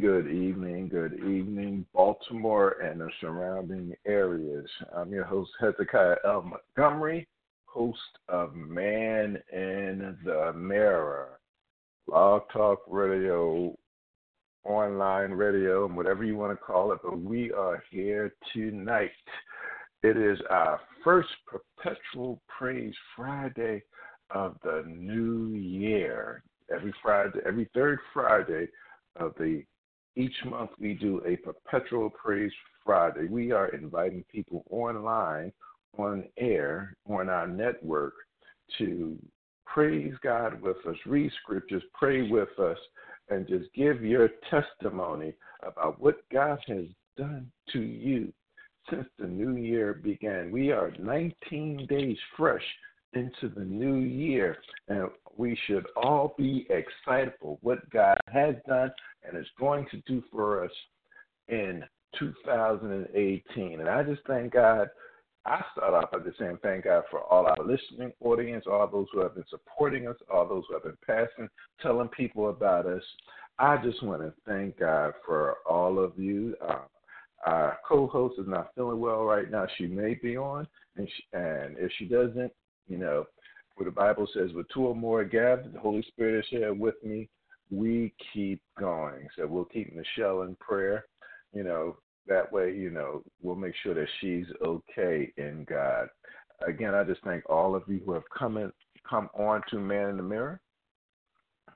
Good 0.00 0.26
evening, 0.26 0.88
good 0.88 1.14
evening, 1.14 1.86
Baltimore 1.94 2.80
and 2.82 3.00
the 3.00 3.08
surrounding 3.20 3.94
areas. 4.06 4.66
I'm 4.94 5.10
your 5.10 5.24
host, 5.24 5.50
Hezekiah 5.58 6.16
L. 6.26 6.42
Montgomery, 6.42 7.26
host 7.64 7.98
of 8.28 8.54
Man 8.54 9.38
in 9.50 10.18
the 10.22 10.52
Mirror, 10.54 11.38
Blog 12.06 12.42
Talk 12.52 12.82
Radio, 12.88 13.74
online 14.64 15.30
radio, 15.30 15.86
and 15.86 15.96
whatever 15.96 16.24
you 16.24 16.36
want 16.36 16.52
to 16.52 16.62
call 16.62 16.92
it, 16.92 16.98
but 17.02 17.18
we 17.18 17.50
are 17.52 17.82
here 17.90 18.34
tonight. 18.52 19.10
It 20.02 20.18
is 20.18 20.38
our 20.50 20.78
first 21.02 21.30
Perpetual 21.46 22.42
Praise 22.48 22.94
Friday 23.16 23.82
of 24.30 24.56
the 24.62 24.84
new 24.86 25.54
year. 25.54 26.42
Every 26.70 26.92
Friday, 27.02 27.38
every 27.46 27.70
third 27.72 27.98
Friday, 28.12 28.68
of 29.18 29.32
the 29.38 29.62
each 30.16 30.34
month 30.44 30.70
we 30.80 30.94
do 30.94 31.22
a 31.26 31.36
perpetual 31.36 32.10
praise 32.10 32.52
Friday. 32.84 33.26
We 33.28 33.52
are 33.52 33.68
inviting 33.68 34.24
people 34.32 34.64
online, 34.70 35.52
on 35.98 36.24
air, 36.36 36.96
on 37.08 37.28
our 37.28 37.46
network 37.46 38.14
to 38.78 39.18
praise 39.64 40.14
God 40.22 40.60
with 40.60 40.76
us, 40.86 40.96
read 41.06 41.30
scriptures, 41.42 41.82
pray 41.94 42.30
with 42.30 42.58
us, 42.58 42.78
and 43.28 43.46
just 43.46 43.72
give 43.74 44.02
your 44.02 44.30
testimony 44.50 45.34
about 45.62 46.00
what 46.00 46.16
God 46.32 46.58
has 46.68 46.84
done 47.16 47.50
to 47.72 47.80
you 47.80 48.32
since 48.90 49.06
the 49.18 49.26
new 49.26 49.56
year 49.56 49.94
began. 49.94 50.50
We 50.50 50.70
are 50.70 50.92
19 50.98 51.86
days 51.88 52.16
fresh 52.36 52.62
into 53.16 53.54
the 53.54 53.64
new 53.64 53.96
year, 53.96 54.58
and 54.88 55.08
we 55.36 55.58
should 55.66 55.86
all 55.96 56.34
be 56.36 56.66
excited 56.70 57.32
for 57.40 57.58
what 57.62 57.88
God 57.90 58.18
has 58.28 58.54
done 58.68 58.90
and 59.24 59.36
is 59.36 59.46
going 59.58 59.86
to 59.90 59.98
do 60.06 60.22
for 60.30 60.64
us 60.64 60.70
in 61.48 61.82
2018. 62.18 63.80
And 63.80 63.88
I 63.88 64.02
just 64.02 64.22
thank 64.26 64.52
God. 64.52 64.88
I 65.44 65.62
start 65.76 65.94
off 65.94 66.10
by 66.10 66.18
just 66.18 66.38
saying 66.38 66.58
thank 66.60 66.84
God 66.84 67.04
for 67.08 67.20
all 67.20 67.46
our 67.46 67.64
listening 67.64 68.12
audience, 68.20 68.64
all 68.66 68.88
those 68.88 69.06
who 69.12 69.20
have 69.20 69.36
been 69.36 69.44
supporting 69.48 70.08
us, 70.08 70.16
all 70.32 70.48
those 70.48 70.64
who 70.66 70.74
have 70.74 70.82
been 70.82 70.98
passing, 71.06 71.48
telling 71.80 72.08
people 72.08 72.50
about 72.50 72.84
us. 72.84 73.02
I 73.58 73.76
just 73.76 74.02
want 74.02 74.22
to 74.22 74.32
thank 74.44 74.80
God 74.80 75.12
for 75.24 75.58
all 75.68 76.00
of 76.00 76.18
you. 76.18 76.56
Uh, 76.68 76.80
our 77.46 77.78
co-host 77.88 78.40
is 78.40 78.48
not 78.48 78.72
feeling 78.74 78.98
well 78.98 79.22
right 79.22 79.48
now. 79.48 79.66
She 79.78 79.86
may 79.86 80.14
be 80.14 80.36
on, 80.36 80.66
and, 80.96 81.08
she, 81.08 81.22
and 81.32 81.76
if 81.78 81.92
she 81.96 82.06
doesn't, 82.06 82.52
you 82.88 82.98
know, 82.98 83.26
where 83.76 83.84
the 83.84 83.94
Bible 83.94 84.26
says, 84.32 84.52
with 84.54 84.66
two 84.72 84.86
or 84.86 84.94
more 84.94 85.24
gathered, 85.24 85.72
the 85.72 85.80
Holy 85.80 86.02
Spirit 86.08 86.40
is 86.40 86.46
here 86.48 86.72
with 86.72 86.94
me. 87.04 87.28
We 87.70 88.14
keep 88.32 88.62
going. 88.78 89.28
So 89.36 89.46
we'll 89.46 89.64
keep 89.64 89.94
Nichelle 89.94 90.46
in 90.46 90.56
prayer. 90.56 91.06
You 91.52 91.64
know, 91.64 91.96
that 92.26 92.50
way, 92.50 92.72
you 92.72 92.90
know, 92.90 93.22
we'll 93.42 93.56
make 93.56 93.74
sure 93.82 93.94
that 93.94 94.08
she's 94.20 94.46
okay 94.64 95.32
in 95.36 95.66
God. 95.68 96.08
Again, 96.66 96.94
I 96.94 97.04
just 97.04 97.22
thank 97.22 97.48
all 97.50 97.74
of 97.74 97.82
you 97.86 98.00
who 98.04 98.12
have 98.12 98.28
come 98.36 98.56
in, 98.56 98.72
come 99.08 99.28
on 99.34 99.62
to 99.70 99.78
Man 99.78 100.10
in 100.10 100.16
the 100.16 100.22
Mirror. 100.22 100.60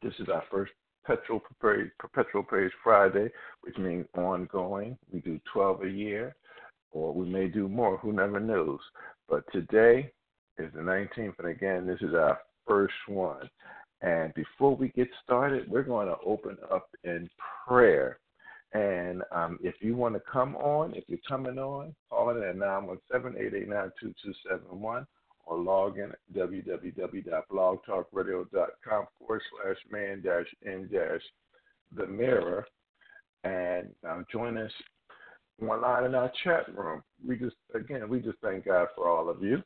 This 0.02 0.14
is 0.18 0.28
our 0.28 0.44
first 0.50 0.72
perpetual 1.04 1.42
praise, 1.60 1.90
perpetual 1.98 2.42
praise 2.42 2.70
Friday, 2.82 3.28
which 3.62 3.76
means 3.76 4.06
ongoing. 4.16 4.96
We 5.12 5.20
do 5.20 5.38
12 5.52 5.82
a 5.82 5.88
year, 5.88 6.34
or 6.92 7.12
we 7.12 7.28
may 7.28 7.48
do 7.48 7.68
more. 7.68 7.98
Who 7.98 8.12
never 8.12 8.40
knows? 8.40 8.80
But 9.28 9.44
today, 9.52 10.12
is 10.60 10.72
the 10.74 10.80
19th, 10.80 11.38
and 11.38 11.48
again, 11.48 11.86
this 11.86 12.00
is 12.00 12.14
our 12.14 12.38
first 12.66 12.94
one. 13.08 13.48
And 14.02 14.34
before 14.34 14.76
we 14.76 14.88
get 14.90 15.08
started, 15.22 15.70
we're 15.70 15.82
going 15.82 16.08
to 16.08 16.16
open 16.24 16.56
up 16.72 16.88
in 17.04 17.28
prayer. 17.66 18.18
And 18.72 19.22
um, 19.32 19.58
if 19.62 19.74
you 19.80 19.96
want 19.96 20.14
to 20.14 20.22
come 20.30 20.54
on, 20.56 20.94
if 20.94 21.04
you're 21.08 21.18
coming 21.28 21.58
on, 21.58 21.94
call 22.08 22.30
in 22.30 22.42
at 22.42 22.56
917-889-2271 22.56 25.06
or 25.46 25.58
log 25.58 25.98
in 25.98 26.12
at 26.12 26.18
www.blogtalkradio.com 26.34 29.06
forward 29.18 29.42
slash 29.50 29.76
man 29.90 30.22
dash 30.22 30.46
in 30.62 30.88
dash 30.90 31.20
the 31.96 32.06
mirror 32.06 32.64
and 33.42 33.88
um, 34.08 34.24
join 34.30 34.56
us 34.56 34.70
online 35.60 36.04
in 36.04 36.14
our 36.14 36.30
chat 36.44 36.72
room. 36.76 37.02
We 37.26 37.34
just, 37.36 37.56
again, 37.74 38.08
we 38.08 38.20
just 38.20 38.38
thank 38.42 38.66
God 38.66 38.86
for 38.94 39.08
all 39.08 39.28
of 39.28 39.42
you. 39.42 39.60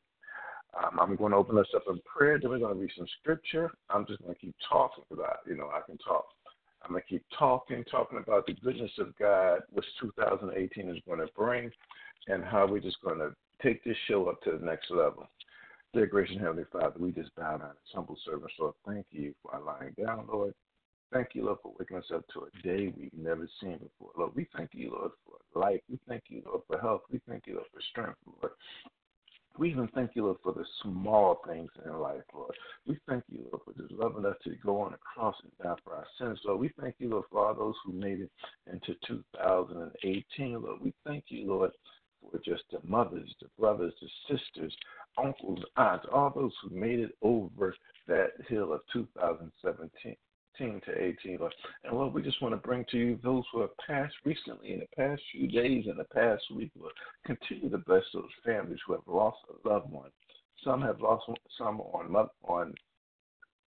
Um, 0.76 0.98
I'm 0.98 1.16
going 1.16 1.32
to 1.32 1.38
open 1.38 1.58
us 1.58 1.66
up 1.74 1.84
in 1.88 2.00
prayer. 2.00 2.38
Then 2.40 2.50
we're 2.50 2.58
going 2.58 2.74
to 2.74 2.80
read 2.80 2.90
some 2.96 3.06
scripture. 3.20 3.70
I'm 3.90 4.06
just 4.06 4.22
going 4.22 4.34
to 4.34 4.40
keep 4.40 4.54
talking 4.68 5.04
about, 5.12 5.38
you 5.46 5.56
know, 5.56 5.70
I 5.72 5.80
can 5.86 5.98
talk. 5.98 6.26
I'm 6.82 6.90
going 6.90 7.02
to 7.02 7.08
keep 7.08 7.24
talking, 7.38 7.84
talking 7.90 8.18
about 8.18 8.46
the 8.46 8.54
goodness 8.54 8.90
of 8.98 9.16
God, 9.16 9.60
which 9.72 9.84
2018 10.00 10.90
is 10.90 11.02
going 11.06 11.20
to 11.20 11.28
bring, 11.36 11.70
and 12.26 12.44
how 12.44 12.66
we're 12.66 12.80
just 12.80 13.00
going 13.02 13.18
to 13.18 13.30
take 13.62 13.82
this 13.84 13.96
show 14.08 14.26
up 14.28 14.42
to 14.42 14.52
the 14.58 14.64
next 14.64 14.90
level. 14.90 15.26
Dear 15.94 16.06
gracious 16.06 16.36
Heavenly 16.40 16.64
Father, 16.72 16.96
we 16.98 17.12
just 17.12 17.34
bow 17.36 17.56
down 17.56 17.70
as 17.70 17.94
humble 17.94 18.18
servants. 18.24 18.54
Lord, 18.58 18.74
thank 18.86 19.06
you 19.10 19.32
for 19.42 19.58
lying 19.64 19.94
down, 19.96 20.26
Lord. 20.30 20.52
Thank 21.12 21.28
you, 21.34 21.46
Lord, 21.46 21.58
for 21.62 21.72
waking 21.78 21.98
us 21.98 22.10
up 22.12 22.24
to 22.32 22.48
a 22.48 22.62
day 22.62 22.92
we've 22.98 23.12
never 23.16 23.48
seen 23.60 23.78
before. 23.78 24.10
Lord, 24.18 24.32
we 24.34 24.48
thank 24.56 24.70
you, 24.72 24.90
Lord, 24.90 25.12
for 25.24 25.60
life. 25.60 25.80
We 25.88 25.98
thank 26.08 26.24
you, 26.28 26.42
Lord, 26.44 26.62
for 26.66 26.80
health. 26.80 27.02
We 27.12 27.20
thank 27.28 27.46
you, 27.46 27.54
Lord, 27.54 27.66
for 27.72 27.80
strength, 27.90 28.18
Lord. 28.42 28.52
We 29.56 29.70
even 29.70 29.88
thank 29.94 30.12
you, 30.14 30.24
Lord, 30.24 30.38
for 30.42 30.52
the 30.52 30.64
small 30.82 31.40
things 31.46 31.70
in 31.84 31.92
life, 32.00 32.22
Lord. 32.34 32.54
We 32.86 32.98
thank 33.08 33.22
you, 33.28 33.46
Lord, 33.52 33.62
for 33.64 33.80
just 33.80 33.92
loving 33.92 34.26
us 34.26 34.36
to 34.44 34.56
go 34.64 34.80
on 34.80 34.92
the 34.92 34.98
cross 34.98 35.36
and 35.42 35.52
die 35.62 35.76
for 35.84 35.94
our 35.94 36.06
sins, 36.18 36.40
Lord. 36.44 36.60
We 36.60 36.72
thank 36.80 36.96
you, 36.98 37.10
Lord, 37.10 37.24
for 37.30 37.46
all 37.46 37.54
those 37.54 37.74
who 37.84 37.92
made 37.92 38.20
it 38.20 38.30
into 38.70 38.94
2018, 39.06 40.60
Lord. 40.60 40.80
We 40.82 40.92
thank 41.06 41.24
you, 41.28 41.46
Lord, 41.46 41.70
for 42.20 42.38
just 42.44 42.64
the 42.72 42.80
mothers, 42.82 43.32
the 43.40 43.48
brothers, 43.58 43.94
the 44.00 44.36
sisters, 44.36 44.76
uncles, 45.22 45.62
aunts, 45.76 46.06
all 46.12 46.32
those 46.34 46.52
who 46.62 46.74
made 46.74 46.98
it 46.98 47.12
over 47.22 47.76
that 48.08 48.30
hill 48.48 48.72
of 48.72 48.80
2017. 48.92 50.16
16 50.58 50.80
to 50.86 51.02
18, 51.02 51.38
Lord. 51.38 51.54
And 51.84 51.96
Lord, 51.96 52.14
we 52.14 52.22
just 52.22 52.40
want 52.42 52.54
to 52.54 52.66
bring 52.66 52.84
to 52.90 52.98
you 52.98 53.18
those 53.22 53.44
who 53.52 53.60
have 53.60 53.76
passed 53.86 54.14
recently 54.24 54.72
in 54.72 54.80
the 54.80 54.88
past 54.96 55.22
few 55.32 55.48
days, 55.48 55.86
in 55.88 55.96
the 55.96 56.04
past 56.04 56.42
week, 56.54 56.70
Lord. 56.78 56.92
Continue 57.26 57.70
to 57.70 57.78
bless 57.78 58.04
those 58.12 58.24
families 58.44 58.78
who 58.86 58.94
have 58.94 59.06
lost 59.06 59.38
a 59.48 59.68
loved 59.68 59.90
one. 59.90 60.10
Some 60.64 60.82
have 60.82 61.00
lost 61.00 61.24
some 61.58 61.80
on 61.80 62.28
on 62.44 62.74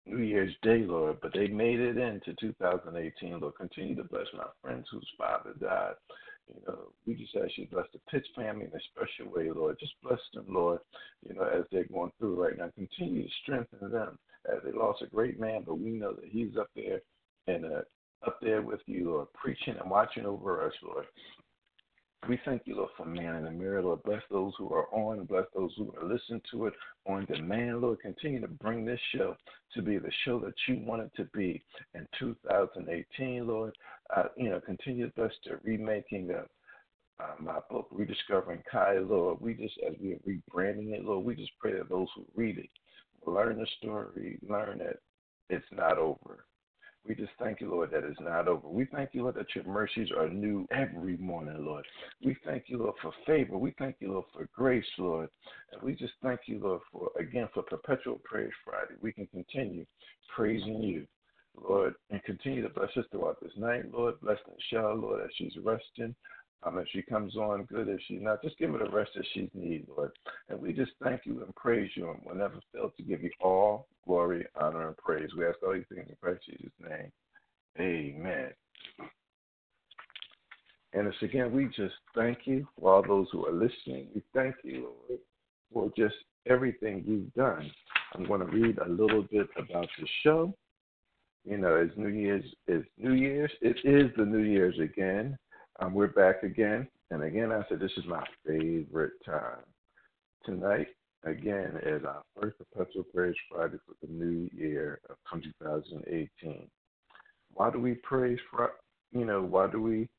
New 0.06 0.24
Year's 0.24 0.56
Day, 0.64 0.80
Lord, 0.80 1.18
but 1.22 1.34
they 1.34 1.48
made 1.48 1.80
it 1.80 1.98
into 1.98 2.34
2018, 2.40 3.40
Lord. 3.40 3.56
Continue 3.56 3.96
to 3.96 4.04
bless 4.04 4.26
my 4.34 4.46
friends 4.62 4.88
whose 4.92 5.08
father 5.18 5.54
died. 5.60 5.94
You 6.48 6.62
know, 6.68 6.80
we 7.06 7.14
just 7.14 7.36
ask 7.36 7.52
you 7.58 7.66
to 7.66 7.76
bless 7.76 7.86
the 7.94 8.00
Pitts 8.10 8.28
family 8.36 8.66
in 8.66 8.72
a 8.72 8.82
special 8.92 9.32
way, 9.32 9.52
Lord. 9.52 9.78
Just 9.80 9.94
bless 10.02 10.20
them, 10.34 10.46
Lord, 10.50 10.80
you 11.28 11.36
know, 11.36 11.44
as 11.44 11.66
they're 11.72 11.84
going 11.84 12.12
through 12.18 12.44
right 12.44 12.58
now. 12.58 12.72
Continue 12.76 13.24
to 13.24 13.30
strengthen 13.44 13.92
them 13.92 14.18
as 14.48 14.60
they 14.64 14.72
lost 14.72 15.02
a 15.02 15.08
great 15.08 15.40
man, 15.40 15.64
but 15.66 15.80
we 15.80 15.92
know 15.92 16.14
that 16.14 16.30
he's 16.30 16.58
up 16.58 16.70
there 16.76 17.02
and 17.48 17.66
uh, 17.66 17.82
up 18.26 18.38
there 18.42 18.62
with 18.62 18.82
you, 18.86 19.12
Lord, 19.12 19.28
preaching 19.34 19.76
and 19.80 19.90
watching 19.90 20.26
over 20.26 20.66
us, 20.66 20.74
Lord. 20.84 21.06
We 22.28 22.40
thank 22.44 22.64
you, 22.66 22.76
Lord, 22.76 22.90
for 22.98 23.06
man 23.06 23.36
in 23.36 23.46
the 23.46 23.52
mirror, 23.52 23.82
Lord. 23.82 24.04
Bless 24.04 24.22
those 24.30 24.52
who 24.58 24.74
are 24.74 24.94
on, 24.94 25.24
bless 25.26 25.46
those 25.56 25.72
who 25.78 25.94
are 25.98 26.04
listening 26.04 26.42
to 26.52 26.66
it 26.66 26.74
on 27.08 27.26
demand, 27.26 27.80
Lord. 27.80 28.02
Continue 28.02 28.42
to 28.42 28.48
bring 28.48 28.86
this 28.86 29.00
show 29.16 29.38
to 29.74 29.82
be 29.82 29.98
the 29.98 30.12
show 30.26 30.38
that 30.40 30.54
you 30.68 30.82
want 30.86 31.02
it 31.02 31.12
to 31.16 31.24
be 31.34 31.64
in 31.94 32.06
2018, 32.20 33.48
Lord. 33.48 33.74
Uh, 34.16 34.24
you 34.36 34.50
know, 34.50 34.60
continue 34.60 35.08
to 35.08 35.14
bless 35.16 35.32
the 35.46 35.60
remaking 35.64 36.30
of 36.32 36.46
uh, 37.22 37.36
my 37.40 37.60
book, 37.70 37.88
Rediscovering 37.90 38.64
Kai, 38.70 39.00
Lord. 39.00 39.40
We 39.40 39.54
just, 39.54 39.76
as 39.88 39.96
we're 40.00 40.18
rebranding 40.28 40.92
it, 40.94 41.06
Lord, 41.06 41.26
we 41.26 41.36
just 41.36 41.52
pray 41.60 41.74
that 41.78 41.90
those 41.90 42.08
who 42.16 42.26
read 42.36 42.58
it 42.58 42.70
learn 43.30 43.60
the 43.60 43.68
story, 43.78 44.40
learn 44.48 44.80
that 44.80 44.98
it's 45.50 45.66
not 45.72 45.98
over. 45.98 46.46
We 47.08 47.16
just 47.16 47.32
thank 47.40 47.62
you, 47.62 47.72
Lord, 47.72 47.92
that 47.92 48.04
it's 48.04 48.20
not 48.20 48.48
over. 48.48 48.68
We 48.68 48.86
thank 48.86 49.12
you, 49.14 49.24
Lord, 49.24 49.36
that 49.36 49.56
your 49.56 49.64
mercies 49.64 50.10
are 50.16 50.30
new 50.30 50.68
every 50.70 51.18
morning, 51.18 51.66
Lord. 51.66 51.86
We 52.24 52.36
thank 52.46 52.66
you, 52.68 52.78
Lord, 52.78 52.96
for 53.02 53.14
favor. 53.26 53.58
We 53.58 53.74
thank 53.80 53.96
you, 54.00 54.12
Lord, 54.12 54.26
for 54.34 54.48
grace, 54.54 54.86
Lord. 54.98 55.30
And 55.72 55.82
we 55.82 55.96
just 55.96 56.14
thank 56.22 56.42
you, 56.46 56.60
Lord, 56.60 56.82
for, 56.92 57.10
again, 57.18 57.48
for 57.54 57.64
perpetual 57.64 58.22
praise 58.24 58.52
Friday. 58.66 58.96
We 59.02 59.14
can 59.14 59.28
continue 59.28 59.86
praising 60.36 60.84
you, 60.84 61.08
Lord, 61.56 61.96
and 62.12 62.24
continue 62.26 62.62
to 62.62 62.70
bless 62.70 62.96
us 62.98 63.06
throughout 63.12 63.42
this 63.42 63.54
night, 63.58 63.92
Lord. 63.92 64.20
Bless 64.22 64.38
Nichelle, 64.48 65.02
Lord, 65.02 65.24
as 65.24 65.30
she's 65.36 65.54
resting. 65.64 66.14
Um, 66.64 66.78
if 66.78 66.88
she 66.92 67.02
comes 67.02 67.38
on, 67.38 67.64
good. 67.64 67.88
If 67.88 68.02
she's 68.08 68.22
not, 68.22 68.44
just 68.44 68.58
give 68.58 68.72
her 68.72 68.80
the 68.80 68.90
rest 68.90 69.12
that 69.16 69.26
she 69.34 69.50
needs, 69.54 69.88
Lord. 69.96 70.12
And 70.50 70.60
we 70.60 70.74
just 70.74 70.92
thank 71.02 71.22
you 71.26 71.42
and 71.44 71.56
praise 71.56 71.90
you, 71.96 72.10
and 72.10 72.20
we'll 72.26 72.36
never 72.36 72.60
fail 72.74 72.92
to 72.96 73.04
give 73.04 73.24
you 73.24 73.32
all 73.40 73.88
glory, 74.06 74.46
honor, 74.60 74.88
and 74.88 74.98
praise. 74.98 75.30
We 75.38 75.46
ask 75.46 75.58
all 75.64 75.74
these 75.74 75.86
things 75.94 76.08
in 76.10 76.16
Christ 76.22 76.42
Jesus' 76.46 76.72
name. 76.82 77.12
Amen. 77.80 78.50
And 80.94 81.08
it's 81.08 81.22
again, 81.22 81.52
we 81.52 81.68
just 81.68 81.96
thank 82.16 82.40
you 82.46 82.68
for 82.80 82.94
all 82.94 83.04
those 83.08 83.28
who 83.32 83.46
are 83.46 83.54
listening. 83.54 84.08
We 84.14 84.24
thank 84.34 84.56
you, 84.64 84.90
Lord, 85.10 85.20
for 85.72 85.92
just 85.96 86.16
everything 86.48 87.04
you've 87.08 87.34
done. 87.36 87.70
I'm 88.14 88.26
going 88.26 88.42
to 88.42 88.48
read 88.48 88.80
a 88.80 88.90
little 88.90 89.22
bit 89.22 89.48
about 89.56 89.88
the 90.00 90.08
show, 90.24 90.54
You 91.46 91.58
know, 91.58 91.76
it's 91.76 91.96
New 91.96 92.08
Year's. 92.08 92.44
It's 92.68 92.88
New 92.98 93.14
Year's. 93.14 93.52
It 93.62 93.78
is 93.84 94.12
the 94.18 94.26
New 94.26 94.44
Year's 94.44 94.80
again. 94.80 95.38
Um, 95.82 95.94
we're 95.94 96.08
back 96.08 96.44
again, 96.44 96.90
and 97.10 97.24
again, 97.24 97.54
I 97.54 97.64
said 97.70 97.80
this 97.80 97.92
is 97.96 98.04
my 98.06 98.24
favorite 98.46 99.14
time. 99.26 99.64
Tonight, 100.44 100.88
again, 101.24 101.80
is 101.86 102.04
our 102.04 102.22
first 102.36 102.58
perpetual 102.58 103.06
praise 103.16 103.36
Friday 103.50 103.78
for 103.86 103.96
the 104.06 104.12
new 104.12 104.50
year 104.54 105.00
of 105.10 105.16
2018. 105.42 106.68
Why 107.54 107.72
do 107.72 107.80
we 107.80 107.94
praise? 107.94 108.40
For, 108.52 108.72
you 109.14 109.24
know, 109.24 109.42
why 109.42 109.68
do 109.68 109.82
we? 109.82 110.10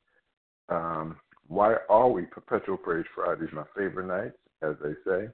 Um, 0.70 1.16
why 1.46 1.74
are 1.90 2.08
we 2.08 2.22
perpetual 2.22 2.78
praise 2.78 3.04
Fridays? 3.14 3.50
My 3.52 3.64
favorite 3.76 4.06
nights, 4.06 4.38
as 4.62 4.76
they 4.82 4.94
say, 5.04 5.28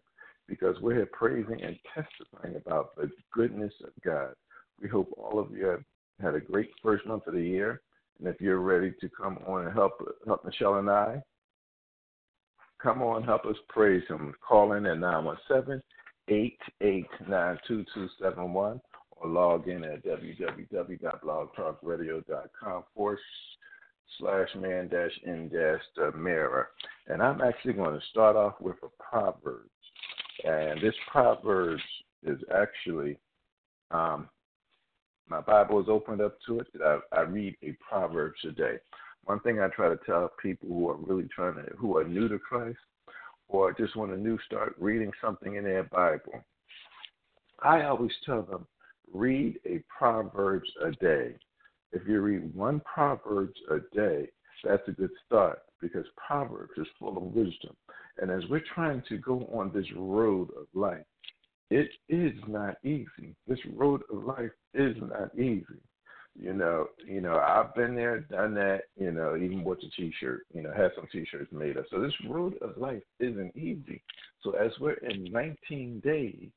because 0.49 0.75
we're 0.81 0.95
here 0.95 1.09
praising 1.13 1.63
and 1.63 1.79
testifying 1.95 2.57
about 2.57 2.97
the 2.97 3.13
goodness 3.33 3.73
of 3.85 3.91
God. 4.05 4.35
We 4.83 4.89
hope 4.89 5.09
all 5.17 5.39
of 5.39 5.53
you 5.53 5.67
have 5.67 5.85
had 6.21 6.35
a 6.35 6.41
great 6.41 6.71
first 6.83 7.07
month 7.07 7.29
of 7.29 7.35
the 7.35 7.43
year. 7.43 7.81
And 8.19 8.29
if 8.29 8.41
you're 8.41 8.61
ready 8.61 8.93
to 9.01 9.09
come 9.09 9.39
on 9.47 9.67
and 9.67 9.75
help 9.75 9.93
help 10.27 10.45
Nichelle 10.45 10.79
and 10.79 10.91
I, 10.91 11.23
come 12.83 13.03
on, 13.03 13.23
help 13.23 13.45
us 13.45 13.57
praise 13.69 14.03
Him. 14.09 14.35
Call 14.47 14.73
in 14.73 14.87
at 14.87 14.99
917 14.99 15.83
889 16.29 17.59
2271 17.67 18.81
or 19.19 19.29
log 19.29 19.69
in 19.69 19.85
at 19.85 20.05
www.blogtalkradio.com 20.05 22.85
forward 22.95 23.19
slash 24.19 24.49
man 24.57 24.89
dash 24.89 25.19
in 25.25 25.49
dash 25.49 25.81
the 25.97 26.13
mirror. 26.17 26.69
And 27.07 27.23
I'm 27.23 27.41
actually 27.41 27.73
going 27.75 27.99
to 27.99 28.07
start 28.11 28.37
off 28.37 28.61
with 28.61 28.77
a 28.83 28.89
proverb. 29.03 29.69
And 30.45 30.79
this 30.81 30.95
proverb 31.11 31.81
is 32.25 32.39
actually 32.55 33.19
um, 33.91 34.29
my 35.29 35.41
Bible 35.41 35.81
is 35.81 35.89
opened 35.89 36.21
up 36.21 36.39
to 36.47 36.61
it. 36.61 36.67
I, 36.85 36.99
I 37.13 37.21
read 37.23 37.57
a 37.63 37.77
proverb 37.89 38.33
today. 38.41 38.77
One 39.25 39.41
thing 39.41 39.61
I 39.61 39.69
try 39.69 39.89
to 39.89 39.99
tell 40.07 40.31
people 40.41 40.69
who 40.69 40.89
are 40.89 40.97
really 40.97 41.29
trying 41.35 41.55
to, 41.55 41.73
who 41.77 41.97
are 41.99 42.05
new 42.05 42.29
to 42.29 42.39
Christ, 42.39 42.79
or 43.49 43.73
just 43.73 43.97
want 43.97 44.13
to 44.13 44.17
new 44.17 44.39
start 44.47 44.77
reading 44.79 45.11
something 45.21 45.57
in 45.57 45.65
their 45.65 45.85
Bible, 45.85 46.45
I 47.63 47.83
always 47.83 48.13
tell 48.25 48.43
them, 48.43 48.67
read 49.13 49.59
a 49.65 49.83
Proverbs 49.97 50.69
a 50.85 50.93
day. 50.93 51.35
If 51.93 52.07
you 52.07 52.21
read 52.21 52.55
one 52.55 52.81
Proverbs 52.81 53.59
a 53.71 53.79
day, 53.95 54.29
that's 54.65 54.87
a 54.89 54.93
good 54.93 55.11
start 55.25 55.61
because 55.81 56.07
Proverbs 56.27 56.73
is 56.77 56.87
full 56.99 57.17
of 57.17 57.23
wisdom. 57.23 57.77
And 58.19 58.31
as 58.31 58.49
we're 58.49 58.65
trying 58.75 59.03
to 59.09 59.19
go 59.19 59.49
on 59.53 59.73
this 59.75 59.87
road 59.97 60.49
of 60.59 60.67
life, 60.75 61.05
it 61.71 61.89
is 62.09 62.33
not 62.47 62.77
easy. 62.85 63.35
This 63.47 63.59
road 63.75 64.03
of 64.13 64.25
life 64.25 64.51
is 64.75 64.97
not 65.01 65.35
easy. 65.39 65.81
You 66.39 66.53
know, 66.53 66.89
you 67.07 67.23
know, 67.23 67.39
I've 67.39 67.75
been 67.75 67.95
there, 67.95 68.21
done 68.21 68.55
that, 68.55 68.83
you 68.99 69.11
know, 69.11 69.37
even 69.37 69.65
with 69.65 69.79
a 69.79 69.91
t 69.97 70.13
shirt, 70.21 70.43
you 70.53 70.63
know, 70.63 70.71
had 70.71 70.91
some 70.95 71.07
t 71.11 71.27
shirts 71.31 71.51
made 71.51 71.79
up. 71.79 71.87
So 71.91 72.01
this 72.01 72.13
road 72.29 72.55
of 72.61 72.77
life 72.77 73.03
isn't 73.21 73.57
easy. 73.57 74.03
So 74.43 74.51
as 74.53 74.71
we're 74.79 74.93
in 74.95 75.25
nineteen 75.25 76.01
days, 76.01 76.51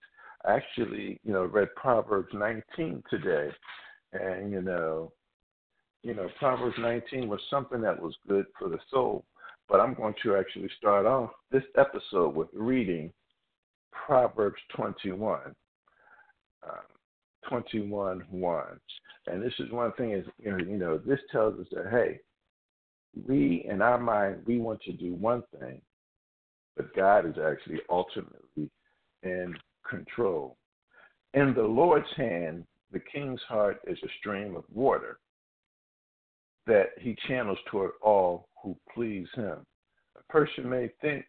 I 0.45 0.55
actually, 0.55 1.19
you 1.23 1.31
know, 1.31 1.45
read 1.45 1.73
Proverbs 1.75 2.33
nineteen 2.33 3.01
today 3.09 3.49
and, 4.11 4.51
you 4.51 4.61
know, 4.61 5.13
you 6.03 6.13
know, 6.13 6.27
Proverbs 6.39 6.75
nineteen 6.77 7.29
was 7.29 7.39
something 7.49 7.81
that 7.81 8.01
was 8.01 8.15
good 8.27 8.45
for 8.59 8.67
the 8.67 8.79
soul. 8.91 9.23
But 9.69 9.79
I'm 9.79 9.93
going 9.93 10.15
to 10.23 10.35
actually 10.35 10.69
start 10.77 11.05
off 11.05 11.29
this 11.51 11.63
episode 11.77 12.35
with 12.35 12.49
reading 12.53 13.13
Proverbs 13.91 14.59
21, 14.75 15.39
um, 16.63 16.69
21 17.47 18.23
1. 18.29 18.65
And 19.27 19.43
this 19.43 19.53
is 19.59 19.71
one 19.71 19.91
thing 19.93 20.11
is, 20.11 20.25
you 20.43 20.51
know, 20.51 20.57
you 20.57 20.77
know, 20.77 20.97
this 20.97 21.19
tells 21.31 21.59
us 21.59 21.67
that, 21.71 21.87
hey, 21.91 22.19
we 23.27 23.65
in 23.69 23.81
our 23.81 23.99
mind, 23.99 24.41
we 24.45 24.59
want 24.59 24.81
to 24.83 24.93
do 24.93 25.13
one 25.13 25.43
thing, 25.59 25.81
but 26.75 26.95
God 26.95 27.25
is 27.25 27.35
actually 27.37 27.79
ultimately 27.89 28.69
in 29.23 29.55
control. 29.87 30.57
In 31.33 31.53
the 31.53 31.63
Lord's 31.63 32.07
hand, 32.15 32.65
the 32.91 32.99
king's 32.99 33.41
heart 33.47 33.79
is 33.87 33.97
a 34.03 34.07
stream 34.19 34.55
of 34.55 34.63
water 34.73 35.19
that 36.65 36.89
he 36.99 37.15
channels 37.27 37.57
toward 37.69 37.91
all 38.01 38.47
who 38.61 38.75
please 38.93 39.27
him. 39.35 39.65
A 40.17 40.31
person 40.31 40.69
may 40.69 40.89
think 41.01 41.25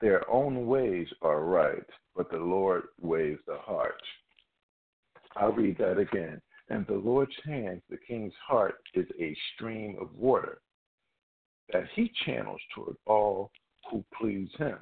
their 0.00 0.28
own 0.30 0.66
ways 0.66 1.08
are 1.22 1.44
right, 1.44 1.86
but 2.16 2.30
the 2.30 2.38
Lord 2.38 2.84
weighs 3.00 3.38
the 3.46 3.58
heart. 3.58 4.00
I'll 5.36 5.52
read 5.52 5.78
that 5.78 5.98
again. 5.98 6.40
And 6.70 6.86
the 6.86 6.94
Lord's 6.94 7.36
hand, 7.44 7.82
the 7.90 7.98
king's 7.98 8.32
heart, 8.46 8.76
is 8.94 9.06
a 9.20 9.36
stream 9.54 9.96
of 10.00 10.14
water 10.14 10.58
that 11.72 11.84
he 11.94 12.10
channels 12.24 12.60
toward 12.74 12.96
all 13.06 13.50
who 13.90 14.04
please 14.18 14.48
him. 14.56 14.78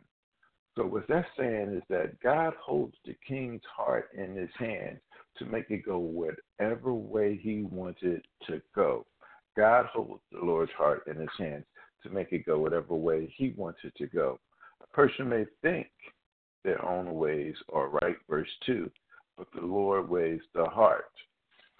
So, 0.76 0.86
what 0.86 1.06
that's 1.08 1.28
saying 1.38 1.74
is 1.76 1.82
that 1.90 2.18
God 2.20 2.54
holds 2.60 2.94
the 3.04 3.16
king's 3.26 3.62
heart 3.76 4.08
in 4.16 4.36
his 4.36 4.48
hand 4.58 4.98
to 5.38 5.44
make 5.44 5.66
it 5.70 5.84
go 5.84 5.98
whatever 5.98 6.94
way 6.94 7.38
he 7.42 7.62
wants 7.62 8.00
it 8.02 8.24
to 8.46 8.62
go. 8.74 9.06
God 9.56 9.86
holds 9.86 10.22
the 10.30 10.38
Lord's 10.38 10.72
heart 10.72 11.02
in 11.06 11.16
his 11.16 11.28
hands 11.38 11.64
to 12.02 12.10
make 12.10 12.32
it 12.32 12.46
go 12.46 12.58
whatever 12.58 12.94
way 12.94 13.32
he 13.36 13.52
wants 13.56 13.80
it 13.84 13.94
to 13.98 14.06
go. 14.06 14.40
Person 14.92 15.28
may 15.28 15.44
think 15.62 15.88
their 16.64 16.84
own 16.84 17.14
ways 17.14 17.54
are 17.72 17.88
right, 17.88 18.16
verse 18.28 18.48
2, 18.66 18.90
but 19.36 19.46
the 19.54 19.66
Lord 19.66 20.08
weighs 20.08 20.40
the 20.54 20.64
heart. 20.66 21.06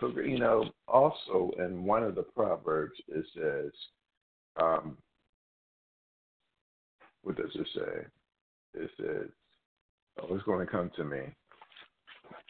You 0.01 0.39
know, 0.39 0.65
also 0.89 1.53
in 1.59 1.85
one 1.85 2.03
of 2.03 2.17
the 2.17 2.25
Proverbs, 2.25 2.95
it 3.07 3.25
says, 3.37 3.71
um, 4.61 4.97
what 7.23 7.37
does 7.37 7.55
it 7.55 7.69
say? 7.75 8.81
It 8.83 8.91
says, 8.97 9.29
oh, 10.21 10.35
it's 10.35 10.43
going 10.45 10.67
to 10.67 10.71
come 10.71 10.91
to 10.97 11.05
me. 11.05 11.21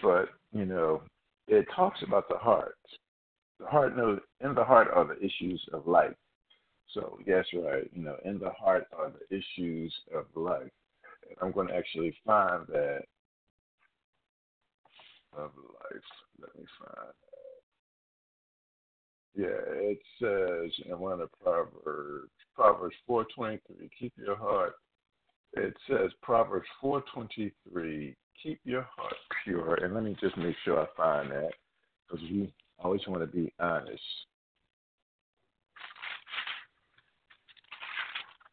But, 0.02 0.30
you 0.52 0.64
know, 0.64 1.02
it 1.46 1.66
talks 1.76 2.00
about 2.06 2.28
the 2.30 2.38
heart. 2.38 2.78
The 3.60 3.66
heart 3.66 3.96
knows, 3.96 4.20
in 4.40 4.54
the 4.54 4.64
heart 4.64 4.88
are 4.94 5.04
the 5.04 5.18
issues 5.18 5.62
of 5.74 5.86
life. 5.86 6.14
So, 6.94 7.18
yes, 7.26 7.44
right. 7.54 7.88
You 7.92 8.02
know, 8.02 8.16
in 8.24 8.38
the 8.38 8.50
heart 8.50 8.86
are 8.96 9.10
the 9.10 9.36
issues 9.36 9.94
of 10.14 10.26
life. 10.34 10.70
And 11.28 11.36
I'm 11.40 11.52
going 11.52 11.68
to 11.68 11.74
actually 11.74 12.14
find 12.24 12.66
that 12.68 13.02
of 15.36 15.50
life. 15.56 16.02
Let 16.40 16.54
me 16.56 16.64
find 16.78 17.08
that. 17.08 17.14
Yeah, 19.34 19.48
it 19.74 19.98
says 20.20 20.86
in 20.90 20.98
one 20.98 21.12
of 21.12 21.18
the 21.20 21.28
Proverbs, 21.42 22.30
Proverbs 22.54 22.96
4:23, 23.08 23.60
keep 23.98 24.12
your 24.16 24.36
heart. 24.36 24.74
It 25.54 25.74
says 25.88 26.10
Proverbs 26.22 26.68
4:23, 26.82 28.14
keep 28.42 28.60
your 28.64 28.82
heart 28.94 29.14
pure. 29.42 29.76
And 29.76 29.94
let 29.94 30.04
me 30.04 30.16
just 30.20 30.36
make 30.36 30.56
sure 30.64 30.80
I 30.80 30.86
find 30.96 31.30
that 31.30 31.52
because 32.06 32.22
we 32.30 32.52
always 32.78 33.06
want 33.06 33.22
to 33.22 33.26
be 33.26 33.52
honest. 33.58 34.02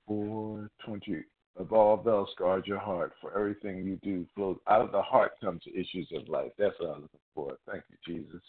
420. 0.09 1.23
Above 1.57 2.07
all 2.07 2.19
else, 2.19 2.29
guard 2.37 2.65
your 2.65 2.79
heart, 2.79 3.13
for 3.21 3.37
everything 3.37 3.85
you 3.85 3.97
do 4.01 4.25
flows 4.33 4.57
out 4.67 4.81
of 4.81 4.91
the 4.91 5.01
heart 5.01 5.33
comes 5.39 5.61
the 5.65 5.79
issues 5.79 6.07
of 6.15 6.27
life. 6.27 6.51
That's 6.57 6.73
what 6.79 6.95
I'm 6.95 7.01
looking 7.03 7.19
for. 7.35 7.57
Thank 7.69 7.83
you, 7.89 7.97
Jesus. 8.05 8.41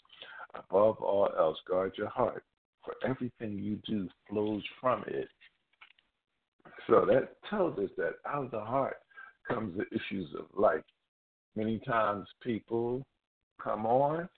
Above 0.55 0.97
all 1.03 1.29
else, 1.39 1.59
guard 1.69 1.93
your 1.99 2.09
heart, 2.09 2.45
for 2.85 2.95
everything 3.05 3.59
you 3.59 3.79
do 3.87 4.09
flows 4.29 4.63
from 4.81 5.05
it. 5.07 5.29
So 6.87 7.05
that 7.07 7.37
tells 7.51 7.79
us 7.79 7.91
that 7.99 8.15
out 8.27 8.47
of 8.47 8.51
the 8.53 8.61
heart 8.61 8.97
comes 9.47 9.77
the 9.77 9.85
issues 9.95 10.29
of 10.39 10.47
life. 10.57 10.85
Many 11.57 11.79
times 11.81 12.27
people 12.43 13.05
come 13.63 13.85
on, 13.87 14.29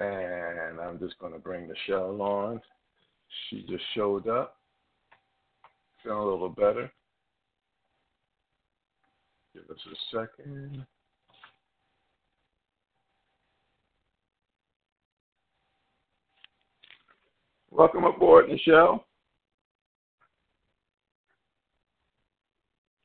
and 0.00 0.80
I'm 0.80 0.98
just 0.98 1.18
going 1.20 1.32
to 1.32 1.38
bring 1.38 1.68
Nichelle 1.68 2.20
on. 2.20 2.60
She 3.48 3.64
just 3.68 3.84
showed 3.94 4.28
up 4.28 4.56
feeling 6.04 6.18
a 6.18 6.24
little 6.24 6.50
better. 6.50 6.92
Give 9.54 9.64
us 9.70 9.78
a 9.90 10.16
second. 10.16 10.86
Welcome 17.70 18.04
aboard, 18.04 18.46
Nichelle. 18.46 19.00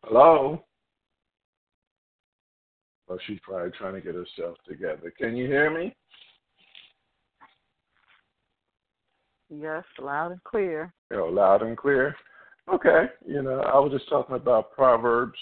Hello. 0.03 0.63
Oh, 3.09 3.17
she's 3.25 3.39
probably 3.41 3.71
trying 3.71 3.95
to 3.95 4.01
get 4.01 4.13
herself 4.13 4.57
together. 4.67 5.11
Can 5.17 5.35
you 5.35 5.47
hear 5.47 5.71
me? 5.71 5.95
Yes, 9.49 9.83
loud 9.99 10.31
and 10.31 10.43
clear. 10.43 10.93
Oh, 11.11 11.25
loud 11.25 11.63
and 11.63 11.75
clear. 11.75 12.15
Okay, 12.73 13.05
you 13.25 13.41
know, 13.41 13.61
I 13.61 13.79
was 13.79 13.91
just 13.91 14.07
talking 14.09 14.35
about 14.35 14.71
Proverbs. 14.73 15.37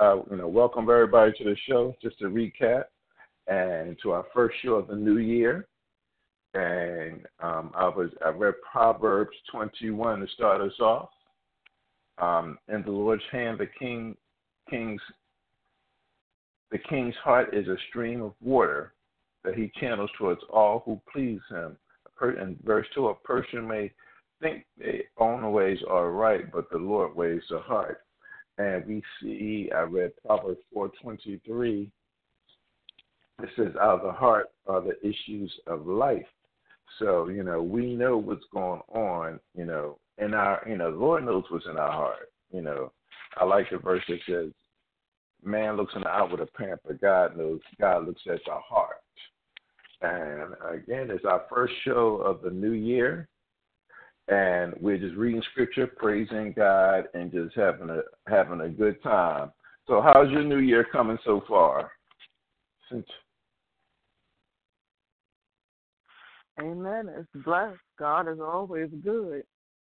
Uh, 0.00 0.16
you 0.28 0.36
know, 0.36 0.48
welcome 0.48 0.90
everybody 0.90 1.32
to 1.38 1.44
the 1.44 1.56
show. 1.68 1.94
Just 2.02 2.18
to 2.18 2.24
recap, 2.24 2.84
and 3.46 3.96
to 4.02 4.10
our 4.10 4.24
first 4.34 4.56
show 4.62 4.74
of 4.74 4.88
the 4.88 4.96
new 4.96 5.18
year. 5.18 5.68
and 6.54 7.24
um, 7.40 7.70
I 7.76 7.88
was 7.88 8.10
I 8.24 8.30
read 8.30 8.54
Proverbs 8.70 9.36
21 9.52 10.20
to 10.20 10.26
start 10.34 10.60
us 10.60 10.78
off. 10.80 11.10
Um, 12.18 12.58
in 12.68 12.82
the 12.82 12.90
Lord's 12.90 13.22
hand, 13.30 13.58
the 13.58 13.68
king, 13.78 14.16
king's, 14.68 15.00
the 16.72 16.78
king's 16.78 17.14
heart 17.22 17.54
is 17.54 17.68
a 17.68 17.76
stream 17.88 18.22
of 18.22 18.34
water 18.42 18.92
that 19.44 19.54
he 19.54 19.70
channels 19.78 20.10
towards 20.18 20.40
all 20.50 20.82
who 20.84 21.00
please 21.12 21.40
him. 21.48 21.76
In 22.22 22.56
verse 22.64 22.86
two, 22.94 23.08
a 23.08 23.14
person 23.14 23.66
may 23.66 23.92
think 24.42 24.66
their 24.76 25.02
own 25.18 25.52
ways 25.52 25.78
are 25.88 26.10
right, 26.10 26.50
but 26.52 26.68
the 26.70 26.78
Lord 26.78 27.14
weighs 27.14 27.42
the 27.48 27.60
heart. 27.60 28.02
And 28.58 28.84
we 28.86 29.02
see, 29.20 29.70
I 29.74 29.82
read 29.82 30.12
Proverbs 30.26 30.60
4:23. 30.74 31.90
It 33.42 33.48
says, 33.56 33.74
"Out 33.76 34.00
of 34.00 34.02
the 34.02 34.12
heart 34.12 34.50
are 34.66 34.80
the 34.80 34.98
issues 35.06 35.58
of 35.66 35.86
life." 35.86 36.28
So 36.98 37.28
you 37.28 37.42
know, 37.42 37.62
we 37.62 37.94
know 37.94 38.18
what's 38.18 38.44
going 38.52 38.82
on. 38.88 39.40
You 39.54 39.64
know, 39.64 39.98
in 40.18 40.34
our, 40.34 40.62
you 40.68 40.76
know, 40.76 40.90
Lord 40.90 41.24
knows 41.24 41.44
what's 41.50 41.66
in 41.66 41.78
our 41.78 41.90
heart. 41.90 42.30
You 42.50 42.60
know, 42.60 42.92
I 43.36 43.44
like 43.44 43.70
the 43.70 43.78
verse 43.78 44.04
that 44.08 44.20
says, 44.26 44.52
"Man 45.42 45.76
looks 45.76 45.94
in 45.94 46.02
the 46.02 46.08
outward 46.08 46.40
appearance, 46.40 46.82
but 46.84 47.00
God 47.00 47.36
knows. 47.36 47.60
God 47.80 48.06
looks 48.06 48.26
at 48.26 48.44
the 48.44 48.54
heart." 48.54 49.00
And 50.02 50.54
again, 50.68 51.10
it's 51.10 51.24
our 51.24 51.46
first 51.48 51.74
show 51.84 52.16
of 52.16 52.42
the 52.42 52.50
new 52.50 52.72
year 52.72 53.28
and 54.28 54.74
we're 54.80 54.98
just 54.98 55.16
reading 55.16 55.42
scripture, 55.50 55.86
praising 55.86 56.52
God, 56.56 57.04
and 57.14 57.32
just 57.32 57.56
having 57.56 57.90
a 57.90 58.00
having 58.28 58.60
a 58.60 58.68
good 58.68 59.02
time. 59.02 59.50
So, 59.86 60.00
how's 60.00 60.30
your 60.30 60.44
new 60.44 60.58
year 60.58 60.86
coming 60.90 61.18
so 61.24 61.42
far? 61.48 61.90
Since 62.90 63.06
Amen. 66.60 67.10
It's 67.18 67.44
blessed. 67.44 67.78
God 67.98 68.28
is 68.28 68.38
always 68.40 68.90
good. 69.02 69.42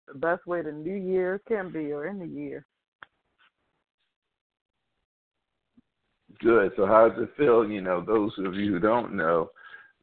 The 0.09 0.19
best 0.19 0.47
way 0.47 0.62
the 0.62 0.73
new 0.73 0.95
year 0.95 1.40
can 1.49 1.71
be, 1.71 1.93
or 1.93 2.07
any 2.07 2.28
year. 2.28 2.66
Good. 6.40 6.73
So, 6.76 6.87
how 6.87 7.09
does 7.09 7.23
it 7.23 7.31
feel? 7.37 7.69
You 7.69 7.81
know, 7.81 8.05
those 8.05 8.33
of 8.38 8.55
you 8.55 8.73
who 8.73 8.81
don't 8.81 9.14
know, 9.14 9.50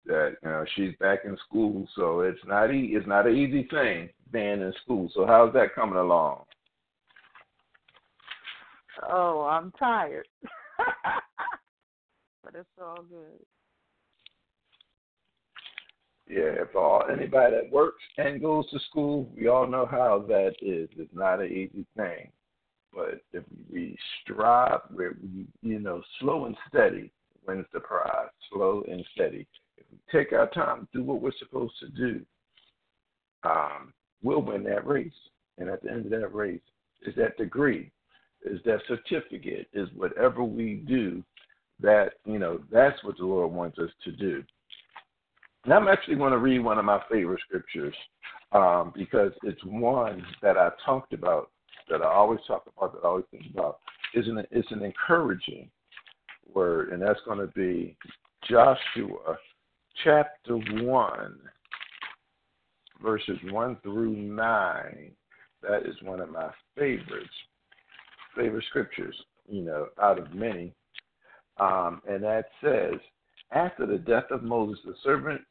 that 0.05 0.35
you 0.43 0.49
know 0.49 0.65
she's 0.75 0.95
back 0.99 1.19
in 1.25 1.37
school, 1.47 1.87
so 1.95 2.21
it's 2.21 2.43
not 2.45 2.73
e- 2.73 2.93
it's 2.93 3.07
not 3.07 3.27
an 3.27 3.35
easy 3.35 3.67
thing 3.69 4.09
being 4.31 4.61
in 4.61 4.73
school. 4.83 5.09
So 5.13 5.25
how's 5.25 5.53
that 5.53 5.75
coming 5.75 5.97
along? 5.97 6.43
Oh, 9.09 9.41
I'm 9.41 9.71
tired, 9.71 10.27
but 12.43 12.55
it's 12.55 12.69
all 12.81 13.03
good. 13.03 13.39
Yeah, 16.27 16.63
for 16.71 16.81
all, 16.81 17.03
anybody 17.11 17.55
that 17.55 17.71
works 17.71 18.01
and 18.17 18.41
goes 18.41 18.69
to 18.71 18.79
school, 18.89 19.29
we 19.35 19.47
all 19.47 19.67
know 19.67 19.85
how 19.85 20.23
that 20.29 20.53
is. 20.61 20.89
It's 20.97 21.13
not 21.13 21.41
an 21.41 21.47
easy 21.51 21.85
thing, 21.97 22.29
but 22.93 23.21
if 23.33 23.43
we 23.71 23.97
strive, 24.21 24.79
we, 24.95 25.07
you 25.61 25.79
know, 25.79 26.01
slow 26.19 26.45
and 26.45 26.55
steady 26.69 27.11
wins 27.45 27.65
the 27.73 27.81
prize. 27.81 28.29
Slow 28.51 28.83
and 28.89 29.05
steady 29.13 29.45
take 30.11 30.33
our 30.33 30.49
time, 30.49 30.87
do 30.93 31.03
what 31.03 31.21
we're 31.21 31.31
supposed 31.39 31.73
to 31.79 31.87
do, 31.89 32.21
um, 33.43 33.93
we'll 34.21 34.41
win 34.41 34.63
that 34.63 34.85
race. 34.87 35.11
And 35.57 35.69
at 35.69 35.83
the 35.83 35.91
end 35.91 36.05
of 36.05 36.11
that 36.11 36.33
race 36.33 36.61
is 37.05 37.15
that 37.15 37.37
degree, 37.37 37.91
is 38.45 38.59
that 38.65 38.79
certificate, 38.87 39.67
is 39.73 39.87
whatever 39.95 40.43
we 40.43 40.83
do 40.87 41.23
that, 41.79 42.13
you 42.25 42.39
know, 42.39 42.59
that's 42.71 43.03
what 43.03 43.17
the 43.17 43.25
Lord 43.25 43.51
wants 43.51 43.77
us 43.79 43.89
to 44.05 44.11
do. 44.11 44.43
And 45.63 45.73
I'm 45.73 45.87
actually 45.87 46.15
going 46.15 46.31
to 46.31 46.37
read 46.37 46.59
one 46.59 46.77
of 46.77 46.85
my 46.85 47.01
favorite 47.09 47.41
scriptures 47.45 47.95
um, 48.51 48.91
because 48.95 49.31
it's 49.43 49.63
one 49.63 50.25
that 50.41 50.57
I 50.57 50.69
talked 50.85 51.13
about, 51.13 51.51
that 51.89 52.01
I 52.01 52.07
always 52.07 52.39
talk 52.47 52.65
about, 52.77 52.93
that 52.93 53.05
I 53.05 53.09
always 53.09 53.25
think 53.31 53.45
about. 53.53 53.79
Is 54.13 54.27
an, 54.27 54.43
it's 54.51 54.71
an 54.71 54.83
encouraging 54.83 55.69
word, 56.53 56.89
and 56.91 57.01
that's 57.01 57.19
going 57.25 57.39
to 57.39 57.47
be 57.47 57.97
Joshua 58.47 59.37
chapter 60.03 60.57
1, 60.57 61.39
verses 63.01 63.37
1 63.49 63.77
through 63.83 64.15
9. 64.15 65.11
That 65.61 65.85
is 65.85 65.95
one 66.01 66.19
of 66.19 66.29
my 66.29 66.49
favorites, 66.75 67.29
favorite 68.35 68.65
scriptures, 68.69 69.15
you 69.47 69.61
know, 69.61 69.87
out 70.01 70.19
of 70.19 70.33
many. 70.33 70.73
Um, 71.57 72.01
and 72.07 72.23
that 72.23 72.45
says, 72.61 72.99
After 73.51 73.85
the 73.85 73.97
death 73.97 74.31
of 74.31 74.43
Moses, 74.43 74.79
the 74.85 74.95
servant 75.03 75.41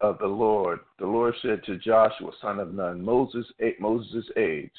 of 0.00 0.18
the 0.18 0.26
Lord, 0.26 0.80
the 0.98 1.06
Lord 1.06 1.34
said 1.42 1.64
to 1.64 1.78
Joshua, 1.78 2.30
son 2.40 2.60
of 2.60 2.72
Nun, 2.72 3.02
Moses, 3.02 3.46
Moses' 3.80 4.26
age, 4.36 4.70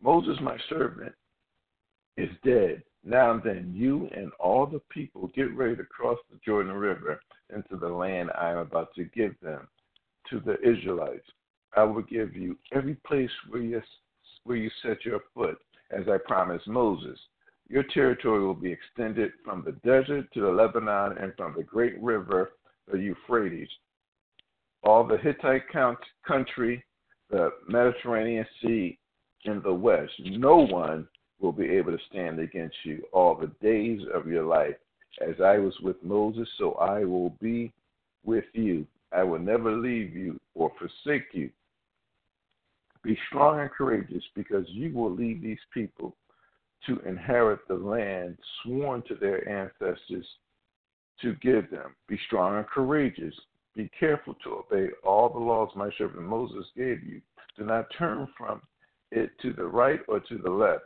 Moses, 0.00 0.36
my 0.40 0.56
servant, 0.68 1.14
is 2.16 2.28
dead. 2.44 2.82
Now 3.04 3.40
then, 3.42 3.72
you 3.74 4.08
and 4.14 4.30
all 4.38 4.66
the 4.66 4.80
people 4.90 5.30
get 5.34 5.54
ready 5.56 5.74
to 5.76 5.84
cross 5.84 6.18
the 6.30 6.38
Jordan 6.44 6.72
River 6.72 7.20
into 7.54 7.76
the 7.76 7.88
land 7.88 8.30
I 8.38 8.50
am 8.50 8.58
about 8.58 8.94
to 8.94 9.04
give 9.04 9.34
them 9.40 9.66
to 10.30 10.40
the 10.40 10.60
Israelites. 10.60 11.26
I 11.76 11.82
will 11.82 12.02
give 12.02 12.36
you 12.36 12.56
every 12.72 12.94
place 13.06 13.30
where 13.48 13.62
you, 13.62 13.82
where 14.44 14.56
you 14.56 14.70
set 14.82 15.04
your 15.04 15.20
foot, 15.34 15.58
as 15.90 16.08
I 16.08 16.18
promised 16.18 16.68
Moses. 16.68 17.18
Your 17.68 17.84
territory 17.94 18.44
will 18.44 18.54
be 18.54 18.70
extended 18.70 19.32
from 19.44 19.64
the 19.64 19.72
desert 19.88 20.32
to 20.34 20.40
the 20.40 20.50
Lebanon 20.50 21.16
and 21.18 21.32
from 21.36 21.54
the 21.56 21.62
great 21.62 22.00
river, 22.00 22.52
the 22.90 22.98
Euphrates. 22.98 23.68
All 24.84 25.06
the 25.06 25.18
Hittite 25.18 25.62
country, 26.26 26.84
the 27.30 27.50
Mediterranean 27.68 28.46
Sea 28.60 28.98
in 29.44 29.62
the 29.62 29.72
west. 29.72 30.12
No 30.20 30.56
one 30.56 31.08
will 31.42 31.52
be 31.52 31.68
able 31.68 31.92
to 31.92 32.04
stand 32.08 32.38
against 32.38 32.76
you 32.84 33.02
all 33.12 33.34
the 33.34 33.50
days 33.60 34.00
of 34.14 34.26
your 34.26 34.44
life. 34.44 34.76
As 35.20 35.34
I 35.44 35.58
was 35.58 35.74
with 35.82 36.02
Moses, 36.02 36.48
so 36.56 36.72
I 36.74 37.04
will 37.04 37.30
be 37.40 37.72
with 38.24 38.44
you. 38.54 38.86
I 39.12 39.22
will 39.24 39.40
never 39.40 39.72
leave 39.76 40.16
you 40.16 40.40
or 40.54 40.72
forsake 40.78 41.26
you. 41.32 41.50
Be 43.02 43.18
strong 43.28 43.60
and 43.60 43.70
courageous, 43.70 44.22
because 44.34 44.64
you 44.68 44.92
will 44.94 45.10
lead 45.10 45.42
these 45.42 45.58
people 45.74 46.14
to 46.86 47.00
inherit 47.00 47.66
the 47.68 47.74
land 47.74 48.38
sworn 48.62 49.02
to 49.08 49.14
their 49.16 49.46
ancestors 49.48 50.26
to 51.20 51.34
give 51.42 51.70
them. 51.70 51.94
Be 52.08 52.18
strong 52.26 52.56
and 52.56 52.66
courageous. 52.66 53.34
Be 53.74 53.90
careful 53.98 54.34
to 54.44 54.64
obey 54.70 54.92
all 55.04 55.28
the 55.28 55.38
laws 55.38 55.70
my 55.74 55.90
servant 55.98 56.22
Moses 56.22 56.66
gave 56.76 57.02
you. 57.02 57.20
Do 57.58 57.64
not 57.64 57.86
turn 57.98 58.28
from 58.38 58.62
it 59.10 59.30
to 59.42 59.52
the 59.52 59.64
right 59.64 60.00
or 60.08 60.20
to 60.20 60.38
the 60.38 60.50
left 60.50 60.84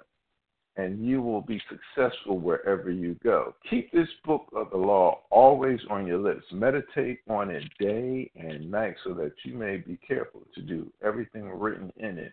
and 0.76 1.04
you 1.04 1.23
will 1.23 1.40
be 1.40 1.61
successful 1.71 2.38
wherever 2.38 2.90
you 2.90 3.16
go. 3.25 3.54
Keep 3.71 3.92
this 3.92 4.09
book 4.25 4.47
of 4.54 4.71
the 4.71 4.76
law 4.76 5.21
always 5.30 5.80
on 5.90 6.06
your 6.06 6.18
lips. 6.18 6.45
Meditate 6.52 7.21
on 7.28 7.50
it 7.50 7.64
day 7.78 8.30
and 8.37 8.71
night 8.71 8.95
so 9.02 9.14
that 9.14 9.33
you 9.45 9.54
may 9.54 9.78
be 9.78 9.99
careful 10.06 10.42
to 10.54 10.61
do 10.61 10.92
everything 11.02 11.49
written 11.49 11.90
in 11.97 12.18
it. 12.18 12.33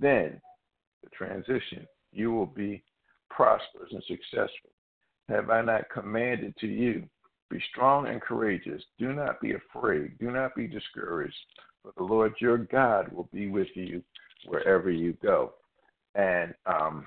Then, 0.00 0.40
the 1.04 1.10
transition, 1.10 1.86
you 2.12 2.32
will 2.32 2.46
be 2.46 2.82
prosperous 3.28 3.92
and 3.92 4.02
successful. 4.08 4.70
Have 5.28 5.50
I 5.50 5.60
not 5.60 5.90
commanded 5.90 6.56
to 6.60 6.66
you? 6.66 7.06
Be 7.50 7.62
strong 7.70 8.08
and 8.08 8.20
courageous. 8.20 8.82
Do 8.98 9.12
not 9.12 9.40
be 9.40 9.52
afraid. 9.52 10.18
Do 10.18 10.30
not 10.30 10.54
be 10.54 10.66
discouraged. 10.66 11.34
For 11.82 11.92
the 11.96 12.02
Lord 12.02 12.34
your 12.40 12.58
God 12.58 13.12
will 13.12 13.28
be 13.32 13.48
with 13.48 13.68
you 13.74 14.02
wherever 14.46 14.90
you 14.90 15.12
go. 15.22 15.52
And 16.14 16.54
um, 16.64 17.06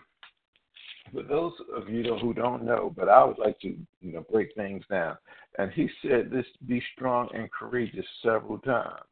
for 1.12 1.24
those 1.24 1.54
of 1.76 1.90
you 1.90 2.16
who 2.22 2.34
don't 2.34 2.64
know, 2.64 2.94
but 2.96 3.10
I 3.10 3.24
would 3.24 3.38
like 3.38 3.60
to, 3.62 3.76
you 4.02 4.14
know, 4.14 4.26
break 4.32 4.54
things 4.56 4.84
down. 4.90 5.18
And 5.58 5.72
he 5.72 5.90
said 6.02 6.30
this 6.32 6.46
be 6.68 6.82
strong 6.96 7.30
and 7.34 7.52
courageous 7.52 8.06
several 8.24 8.60
times. 8.60 9.04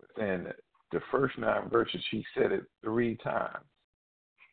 Within 0.00 0.48
the 0.92 1.00
first 1.10 1.38
nine 1.38 1.68
verses, 1.70 2.02
he 2.10 2.24
said 2.34 2.52
it 2.52 2.64
three 2.82 3.16
times. 3.16 3.64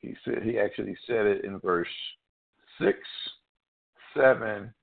He 0.02 0.16
said 0.24 0.44
he 0.44 0.58
actually 0.58 0.98
said 1.06 1.26
it 1.26 1.44
in 1.44 1.60
verse 1.60 1.88
six, 2.82 2.98
seven, 4.16 4.74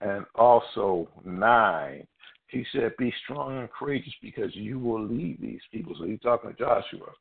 and 0.00 0.24
also 0.34 1.08
nine. 1.24 2.06
He 2.48 2.64
said, 2.72 2.92
Be 2.98 3.12
strong 3.24 3.58
and 3.58 3.70
courageous 3.70 4.14
because 4.22 4.54
you 4.54 4.78
will 4.78 5.02
lead 5.02 5.38
these 5.40 5.60
people. 5.72 5.94
So 5.98 6.04
he's 6.04 6.20
talking 6.20 6.50
to 6.50 6.56
Joshua. 6.56 7.12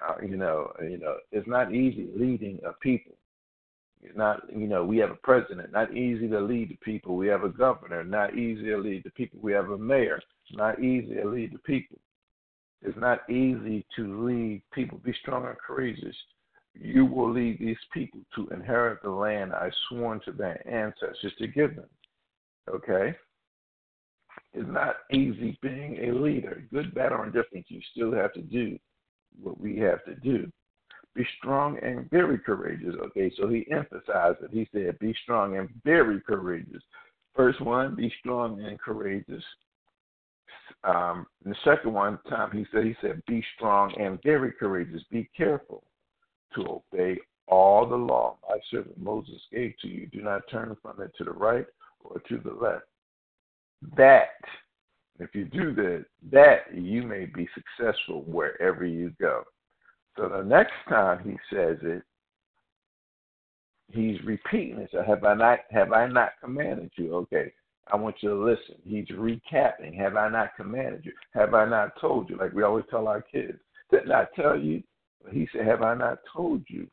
Uh, 0.00 0.14
you 0.22 0.36
know, 0.36 0.72
you 0.80 0.98
know, 0.98 1.16
it's 1.32 1.48
not 1.48 1.74
easy 1.74 2.08
leading 2.14 2.60
a 2.66 2.72
people. 2.74 3.12
It's 4.02 4.16
not, 4.16 4.42
you 4.54 4.68
know, 4.68 4.84
we 4.84 4.98
have 4.98 5.10
a 5.10 5.16
president, 5.16 5.72
not 5.72 5.92
easy 5.92 6.28
to 6.28 6.40
lead 6.40 6.70
the 6.70 6.76
people. 6.76 7.16
We 7.16 7.26
have 7.28 7.42
a 7.42 7.48
governor, 7.48 8.04
not 8.04 8.34
easy 8.34 8.66
to 8.66 8.76
lead 8.76 9.02
the 9.04 9.10
people. 9.10 9.40
We 9.42 9.52
have 9.52 9.70
a 9.70 9.78
mayor, 9.78 10.20
not 10.52 10.78
easy 10.78 11.14
to 11.14 11.28
lead 11.28 11.52
the 11.52 11.58
people. 11.58 11.98
It's 12.80 12.98
not 12.98 13.28
easy 13.28 13.84
to 13.96 14.24
lead 14.24 14.62
people. 14.72 14.98
Be 14.98 15.12
strong 15.20 15.46
and 15.46 15.58
courageous. 15.58 16.14
You 16.74 17.04
will 17.04 17.32
lead 17.32 17.58
these 17.58 17.76
people 17.92 18.20
to 18.36 18.48
inherit 18.54 19.02
the 19.02 19.10
land 19.10 19.52
I 19.52 19.70
sworn 19.88 20.20
to 20.26 20.32
their 20.32 20.62
ancestors 20.68 21.32
to 21.38 21.48
give 21.48 21.74
them. 21.74 21.88
Okay? 22.70 23.16
It's 24.52 24.68
not 24.68 24.96
easy 25.12 25.58
being 25.60 25.98
a 26.04 26.12
leader. 26.12 26.62
Good, 26.72 26.94
bad, 26.94 27.12
or 27.12 27.26
indifferent, 27.26 27.66
you 27.68 27.80
still 27.92 28.12
have 28.12 28.32
to 28.34 28.42
do 28.42 28.78
what 29.42 29.60
we 29.60 29.78
have 29.78 30.04
to 30.04 30.14
do. 30.16 30.50
Be 31.14 31.26
strong 31.38 31.78
and 31.82 32.08
very 32.10 32.38
courageous. 32.38 32.94
Okay, 33.06 33.32
so 33.36 33.48
he 33.48 33.66
emphasized 33.72 34.38
it. 34.42 34.50
He 34.52 34.68
said, 34.72 34.98
Be 34.98 35.14
strong 35.22 35.56
and 35.56 35.68
very 35.84 36.20
courageous. 36.20 36.82
First 37.34 37.60
one, 37.60 37.94
be 37.94 38.12
strong 38.20 38.60
and 38.62 38.80
courageous. 38.80 39.44
Um, 40.84 41.26
the 41.44 41.54
second 41.64 41.92
one 41.92 42.18
time 42.28 42.50
he 42.52 42.66
said, 42.72 42.84
he 42.84 42.96
said, 43.00 43.22
be 43.26 43.44
strong 43.56 43.94
and 44.00 44.18
very 44.22 44.52
courageous. 44.52 45.02
Be 45.10 45.28
careful 45.36 45.84
to 46.54 46.82
obey 46.92 47.18
all 47.46 47.86
the 47.86 47.96
law 47.96 48.36
my 48.48 48.58
servant 48.70 48.98
Moses 48.98 49.40
gave 49.52 49.74
to 49.82 49.88
you. 49.88 50.06
Do 50.06 50.20
not 50.20 50.42
turn 50.50 50.76
from 50.82 51.00
it 51.00 51.12
to 51.18 51.24
the 51.24 51.30
right 51.32 51.66
or 52.04 52.20
to 52.28 52.38
the 52.38 52.52
left. 52.52 52.84
That, 53.96 54.30
if 55.18 55.34
you 55.34 55.44
do 55.46 55.74
that, 55.74 56.04
that 56.30 56.74
you 56.74 57.02
may 57.02 57.26
be 57.26 57.48
successful 57.54 58.22
wherever 58.22 58.84
you 58.84 59.12
go. 59.20 59.44
So 60.16 60.28
the 60.28 60.42
next 60.42 60.72
time 60.88 61.20
he 61.24 61.36
says 61.54 61.78
it, 61.82 62.02
he's 63.92 64.22
repeating 64.24 64.78
it. 64.78 64.90
So 64.92 65.02
have 65.02 65.24
I 65.24 65.34
not 65.34 65.60
have 65.70 65.92
I 65.92 66.06
not 66.06 66.30
commanded 66.42 66.90
you? 66.96 67.14
Okay, 67.16 67.52
I 67.92 67.96
want 67.96 68.16
you 68.20 68.30
to 68.30 68.44
listen. 68.44 68.76
He's 68.84 69.06
recapping. 69.08 69.96
Have 69.96 70.16
I 70.16 70.28
not 70.28 70.56
commanded 70.56 71.04
you? 71.04 71.12
Have 71.34 71.54
I 71.54 71.68
not 71.68 72.00
told 72.00 72.28
you? 72.28 72.36
Like 72.36 72.52
we 72.52 72.62
always 72.62 72.84
tell 72.90 73.08
our 73.08 73.22
kids. 73.22 73.58
Didn't 73.90 74.12
I 74.12 74.26
tell 74.36 74.58
you? 74.58 74.82
He 75.30 75.48
said, 75.52 75.66
Have 75.66 75.82
I 75.82 75.94
not 75.94 76.18
told 76.32 76.62
you? 76.68 76.88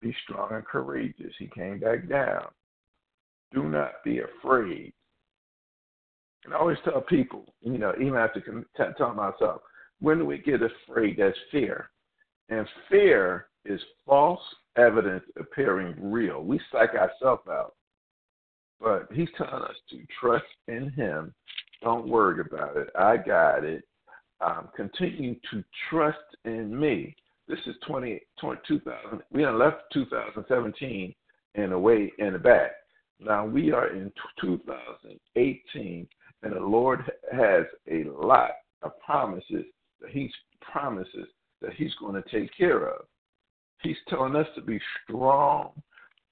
Be 0.00 0.14
strong 0.24 0.52
and 0.52 0.64
courageous. 0.64 1.32
He 1.38 1.48
came 1.48 1.80
back 1.80 2.08
down. 2.08 2.46
Do 3.52 3.64
not 3.64 4.04
be 4.04 4.20
afraid. 4.20 4.92
And 6.44 6.54
I 6.54 6.58
always 6.58 6.78
tell 6.84 7.00
people, 7.00 7.44
you 7.62 7.78
know, 7.78 7.92
even 8.00 8.16
after 8.16 8.64
tell 8.96 9.14
myself, 9.14 9.62
when 10.00 10.18
do 10.18 10.24
we 10.26 10.38
get 10.38 10.60
afraid? 10.62 11.16
That's 11.18 11.36
fear. 11.50 11.90
And 12.48 12.66
fear 12.88 13.48
is 13.64 13.80
false 14.06 14.40
evidence 14.76 15.24
appearing 15.38 15.94
real. 15.98 16.42
We 16.42 16.60
psych 16.70 16.94
ourselves 16.94 17.42
out. 17.48 17.74
But 18.80 19.08
he's 19.12 19.28
telling 19.36 19.64
us 19.64 19.74
to 19.90 19.98
trust 20.20 20.44
in 20.68 20.90
him. 20.90 21.34
Don't 21.82 22.08
worry 22.08 22.40
about 22.40 22.76
it. 22.76 22.88
I 22.96 23.16
got 23.16 23.64
it. 23.64 23.84
Um, 24.40 24.68
continue 24.76 25.34
to 25.50 25.64
trust 25.90 26.18
in 26.44 26.78
me. 26.78 27.14
This 27.48 27.58
is 27.66 27.74
20, 27.86 28.20
20 28.40 28.60
2000. 28.68 29.22
We 29.32 29.46
left 29.46 29.82
2017 29.92 31.14
in 31.54 31.72
a 31.72 31.78
way 31.78 32.12
in 32.18 32.34
the 32.34 32.38
back. 32.38 32.72
Now 33.20 33.44
we 33.46 33.72
are 33.72 33.88
in 33.88 34.12
2018, 34.40 36.06
and 36.42 36.52
the 36.54 36.60
Lord 36.60 37.00
has 37.32 37.64
a 37.90 38.04
lot 38.04 38.50
of 38.82 38.92
promises 39.04 39.64
that 40.00 40.10
He's 40.10 40.32
promises 40.60 41.26
that 41.60 41.72
He's 41.74 41.94
going 42.00 42.20
to 42.20 42.30
take 42.30 42.56
care 42.56 42.88
of. 42.88 43.06
He's 43.82 43.96
telling 44.08 44.36
us 44.36 44.46
to 44.54 44.60
be 44.60 44.80
strong 45.04 45.70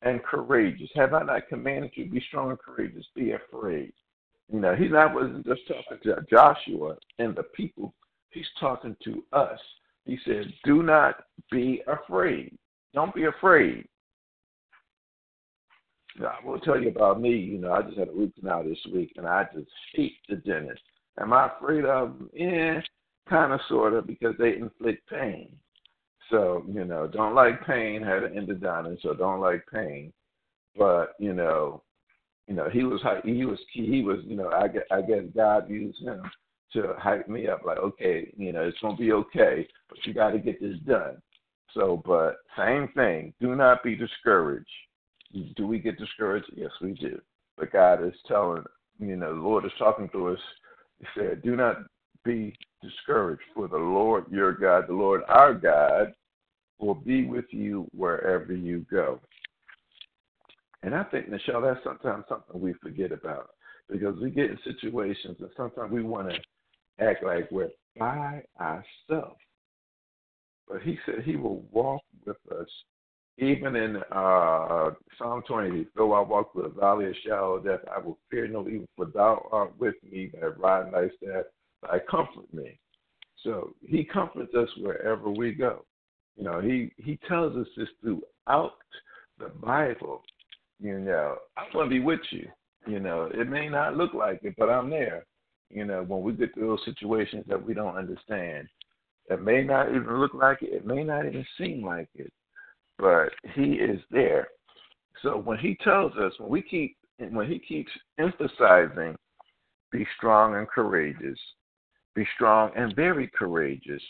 and 0.03 0.23
courageous. 0.23 0.91
Have 0.95 1.15
I 1.15 1.23
not 1.23 1.49
commanded 1.49 1.93
you 1.95 2.05
to 2.05 2.11
be 2.11 2.25
strong 2.29 2.51
and 2.51 2.59
courageous? 2.59 3.07
Be 3.15 3.33
afraid. 3.33 3.93
You 4.53 4.61
know, 4.61 4.75
he's 4.77 4.93
not 4.93 5.15
wasn't 5.15 5.45
just 5.45 5.63
talking 5.67 5.99
to 6.05 6.25
Joshua 6.31 6.97
and 7.19 7.35
the 7.35 7.43
people. 7.43 7.93
He's 8.31 8.47
talking 8.61 8.97
to 9.05 9.25
us. 9.33 9.59
He 10.05 10.19
said, 10.25 10.53
"Do 10.65 10.83
not 10.83 11.25
be 11.51 11.83
afraid. 11.89 12.57
Don't 12.95 13.15
be 13.15 13.25
afraid." 13.25 13.89
Now, 16.19 16.33
I 16.43 16.47
will 16.47 16.61
tell 16.61 16.81
you 16.81 16.89
about 16.89 17.21
me. 17.21 17.31
You 17.31 17.59
know, 17.59 17.73
I 17.73 17.83
just 17.83 17.99
had 17.99 18.09
a 18.09 18.13
root 18.13 18.35
canal 18.39 18.65
this 18.65 18.79
week, 18.93 19.13
and 19.17 19.27
I 19.27 19.45
just 19.55 19.69
hate 19.95 20.17
the 20.29 20.37
dentist. 20.37 20.81
Am 21.21 21.33
I 21.33 21.49
afraid 21.49 21.85
of 21.85 22.19
them? 22.19 22.31
Yeah, 22.33 22.81
kind 23.29 23.53
of, 23.53 23.61
sort 23.69 23.95
of, 23.95 24.07
because 24.07 24.35
they 24.39 24.57
inflict 24.57 25.09
pain. 25.09 25.49
So, 26.31 26.65
you 26.69 26.85
know, 26.85 27.07
don't 27.07 27.35
like 27.35 27.67
pain, 27.67 28.03
had 28.03 28.25
an 28.25 28.35
endodontist, 28.35 29.03
so 29.03 29.15
don't 29.15 29.41
like 29.41 29.65
pain. 29.73 30.13
But, 30.77 31.15
you 31.19 31.33
know, 31.33 31.83
you 32.49 32.55
know, 32.55 32.69
he 32.69 32.85
was 32.85 33.01
he 33.25 33.45
was 33.45 33.59
he 33.73 34.03
was, 34.03 34.19
you 34.25 34.37
know, 34.37 34.51
I 34.51 34.69
get 34.69 34.87
I 34.91 35.01
guess 35.01 35.23
God 35.35 35.69
used 35.69 36.01
him 36.01 36.23
to 36.73 36.95
hype 36.99 37.29
me 37.29 37.49
up 37.49 37.63
like, 37.65 37.79
okay, 37.79 38.33
you 38.37 38.53
know, 38.53 38.63
it's 38.63 38.79
gonna 38.81 38.97
be 38.97 39.13
okay, 39.13 39.67
but 39.89 39.99
you 40.05 40.15
gotta 40.15 40.39
get 40.39 40.61
this 40.61 40.79
done. 40.87 41.21
So, 41.75 42.03
but 42.07 42.37
same 42.57 42.89
thing, 42.95 43.35
do 43.41 43.55
not 43.57 43.83
be 43.83 43.97
discouraged. 43.97 44.69
Do 45.57 45.67
we 45.67 45.79
get 45.79 45.99
discouraged? 45.99 46.47
Yes, 46.55 46.71
we 46.81 46.93
do. 46.93 47.21
But 47.57 47.73
God 47.73 48.07
is 48.07 48.15
telling, 48.27 48.65
you 48.99 49.17
know, 49.17 49.35
the 49.35 49.41
Lord 49.41 49.65
is 49.65 49.73
talking 49.79 50.09
to 50.11 50.29
us. 50.29 50.39
He 50.99 51.07
said, 51.17 51.43
do 51.43 51.57
not 51.57 51.79
be 52.25 52.57
discouraged, 52.83 53.43
for 53.55 53.69
the 53.69 53.77
Lord 53.77 54.25
your 54.31 54.53
God, 54.53 54.85
the 54.89 54.95
Lord 54.95 55.23
our 55.29 55.55
God, 55.55 56.13
will 56.79 56.95
be 56.95 57.27
with 57.27 57.47
you 57.51 57.87
wherever 57.93 58.55
you 58.55 58.85
go. 58.91 59.21
And 60.83 60.95
I 60.95 61.05
think, 61.05 61.29
Nichelle, 61.29 61.63
that's 61.63 61.83
sometimes 61.83 62.25
something 62.29 62.61
we 62.61 62.75
forget 62.75 63.13
about 63.13 63.51
because 63.91 64.17
we 64.21 64.31
get 64.31 64.51
in 64.51 64.59
situations 64.65 65.37
and 65.41 65.51
sometimes 65.57 65.91
we 65.91 66.03
want 66.03 66.31
to 66.31 67.05
act 67.05 67.25
like 67.25 67.51
we're 67.51 67.71
by 67.99 68.43
ourselves. 68.61 69.41
But 70.69 70.83
he 70.83 70.99
said 71.07 71.23
he 71.25 71.37
will 71.37 71.65
walk 71.73 72.03
with 72.25 72.37
us. 72.53 72.69
Even 73.39 73.77
in 73.77 73.97
uh, 74.13 74.91
Psalm 75.19 75.43
20, 75.47 75.89
though 75.95 76.15
I 76.15 76.21
walk 76.21 76.53
through 76.53 76.63
the 76.75 76.81
valley 76.81 77.07
of 77.07 77.15
shadow 77.23 77.55
of 77.55 77.65
death, 77.65 77.81
I 77.95 77.99
will 77.99 78.19
fear 78.31 78.49
no 78.49 78.67
evil, 78.67 78.87
for 78.97 79.07
thou 79.07 79.47
art 79.53 79.79
with 79.79 79.95
me, 80.11 80.31
thy 80.33 80.47
rod 80.47 80.87
and 80.87 80.95
thy 80.95 81.15
staff, 81.17 81.45
thy 81.83 81.99
comfort 82.11 82.53
me. 82.55 82.79
So 83.43 83.75
he 83.87 84.05
comforts 84.05 84.55
us 84.55 84.69
wherever 84.79 85.29
we 85.29 85.53
go. 85.53 85.85
You 86.37 86.45
know, 86.45 86.61
he 86.61 86.93
he 86.97 87.19
tells 87.29 87.57
us 87.57 87.67
this 87.77 87.89
throughout 88.01 88.73
the 89.39 89.49
Bible. 89.63 90.23
You 90.81 90.99
know, 90.99 91.37
I'm 91.57 91.73
going 91.73 91.89
to 91.89 91.91
be 91.91 92.01
with 92.01 92.21
you. 92.31 92.49
You 92.87 93.01
know, 93.01 93.31
it 93.33 93.49
may 93.49 93.69
not 93.69 93.97
look 93.97 94.15
like 94.15 94.41
it, 94.43 94.55
but 94.57 94.71
I'm 94.71 94.91
there. 94.91 95.27
You 95.71 95.85
know, 95.85 96.05
when 96.05 96.23
we 96.23 96.33
get 96.33 96.55
through 96.55 96.69
those 96.69 96.85
situations 96.85 97.45
that 97.49 97.65
we 97.65 97.75
don't 97.75 97.97
understand, 97.97 98.69
it 99.29 99.43
may 99.43 99.63
not 99.63 99.89
even 99.91 100.21
look 100.21 100.35
like 100.35 100.63
it. 100.63 100.73
It 100.73 100.87
may 100.87 101.03
not 101.03 101.27
even 101.27 101.45
seem 101.59 101.85
like 101.85 102.09
it, 102.15 102.33
but 102.99 103.29
He 103.55 103.75
is 103.75 104.01
there. 104.11 104.49
So 105.23 105.39
when 105.39 105.59
He 105.59 105.77
tells 105.83 106.13
us, 106.17 106.33
when 106.39 106.51
we 106.51 106.63
keep, 106.63 106.97
when 107.19 107.49
He 107.49 107.59
keeps 107.59 107.91
emphasizing, 108.19 109.17
be 109.93 110.07
strong 110.17 110.57
and 110.57 110.69
courageous, 110.69 111.39
be 112.15 112.27
strong 112.35 112.71
and 112.77 112.95
very 112.97 113.29
courageous, 113.29 114.03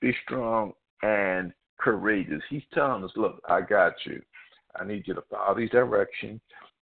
be 0.00 0.14
strong 0.24 0.72
and 1.02 1.52
courageous. 1.78 2.42
He's 2.48 2.62
telling 2.72 3.04
us, 3.04 3.10
look, 3.16 3.40
I 3.48 3.60
got 3.60 3.94
you. 4.04 4.20
I 4.78 4.84
need 4.84 5.06
you 5.06 5.14
to 5.14 5.22
follow 5.30 5.56
these 5.56 5.70
directions. 5.70 6.40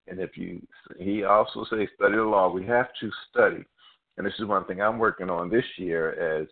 And 0.07 0.21
if 0.21 0.37
you, 0.37 0.61
he 0.99 1.25
also 1.25 1.64
says, 1.68 1.88
study 1.94 2.16
the 2.16 2.23
law. 2.23 2.51
We 2.51 2.66
have 2.66 2.88
to 3.01 3.11
study. 3.31 3.64
And 4.16 4.27
this 4.27 4.35
is 4.38 4.47
one 4.47 4.64
thing 4.64 4.81
I'm 4.81 4.99
working 4.99 5.31
on 5.31 5.51
this 5.51 5.64
year 5.77 6.40
as, 6.40 6.49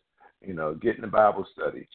you 0.47 0.55
know, 0.55 0.75
getting 0.75 1.01
the 1.01 1.09
Bible 1.09 1.47
study, 1.53 1.89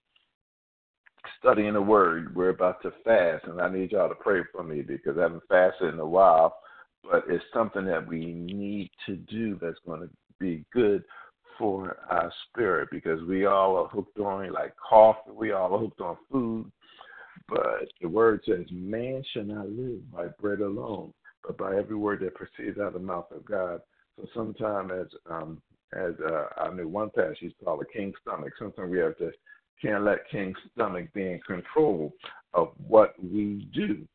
studying 1.39 1.73
the 1.73 1.81
Word. 1.81 2.35
We're 2.35 2.49
about 2.49 2.81
to 2.83 2.91
fast, 3.03 3.45
and 3.45 3.61
I 3.61 3.69
need 3.69 3.91
y'all 3.91 4.09
to 4.09 4.15
pray 4.15 4.41
for 4.51 4.63
me 4.63 4.81
because 4.81 5.17
I 5.17 5.23
haven't 5.23 5.43
fasted 5.49 5.93
in 5.93 5.99
a 5.99 6.05
while. 6.05 6.57
But 7.03 7.23
it's 7.27 7.43
something 7.53 7.85
that 7.85 8.07
we 8.07 8.25
need 8.33 8.91
to 9.07 9.15
do 9.15 9.57
that's 9.61 9.79
going 9.85 10.01
to 10.01 10.09
be 10.39 10.63
good 10.71 11.03
for 11.57 11.97
our 12.09 12.31
spirit 12.47 12.89
because 12.91 13.21
we 13.23 13.45
all 13.45 13.77
are 13.77 13.87
hooked 13.87 14.17
on 14.19 14.51
like 14.51 14.73
coffee, 14.77 15.31
we 15.31 15.51
all 15.51 15.73
are 15.75 15.79
hooked 15.79 16.01
on 16.01 16.17
food. 16.31 16.71
But 17.47 17.87
the 18.01 18.07
word 18.07 18.41
says, 18.45 18.65
Man 18.71 19.23
shall 19.33 19.43
not 19.43 19.69
live 19.69 20.11
by 20.11 20.27
bread 20.39 20.61
alone, 20.61 21.13
but 21.43 21.57
by 21.57 21.75
every 21.75 21.95
word 21.95 22.21
that 22.21 22.35
proceeds 22.35 22.79
out 22.79 22.87
of 22.87 22.93
the 22.93 22.99
mouth 22.99 23.31
of 23.31 23.45
God. 23.45 23.81
So 24.17 24.27
sometimes 24.33 24.91
as 24.91 25.07
um 25.29 25.61
as 25.93 26.13
uh, 26.25 26.45
I 26.57 26.73
knew 26.73 26.87
one 26.87 27.09
passage 27.09 27.53
called 27.63 27.81
a 27.81 27.97
king's 27.97 28.15
stomach, 28.21 28.53
sometimes 28.57 28.91
we 28.91 28.99
have 28.99 29.17
to 29.17 29.31
can't 29.81 30.03
let 30.03 30.29
king's 30.29 30.57
stomach 30.73 31.11
be 31.13 31.23
in 31.23 31.39
control 31.45 32.13
of 32.53 32.69
what 32.87 33.13
we 33.21 33.67
do. 33.73 34.05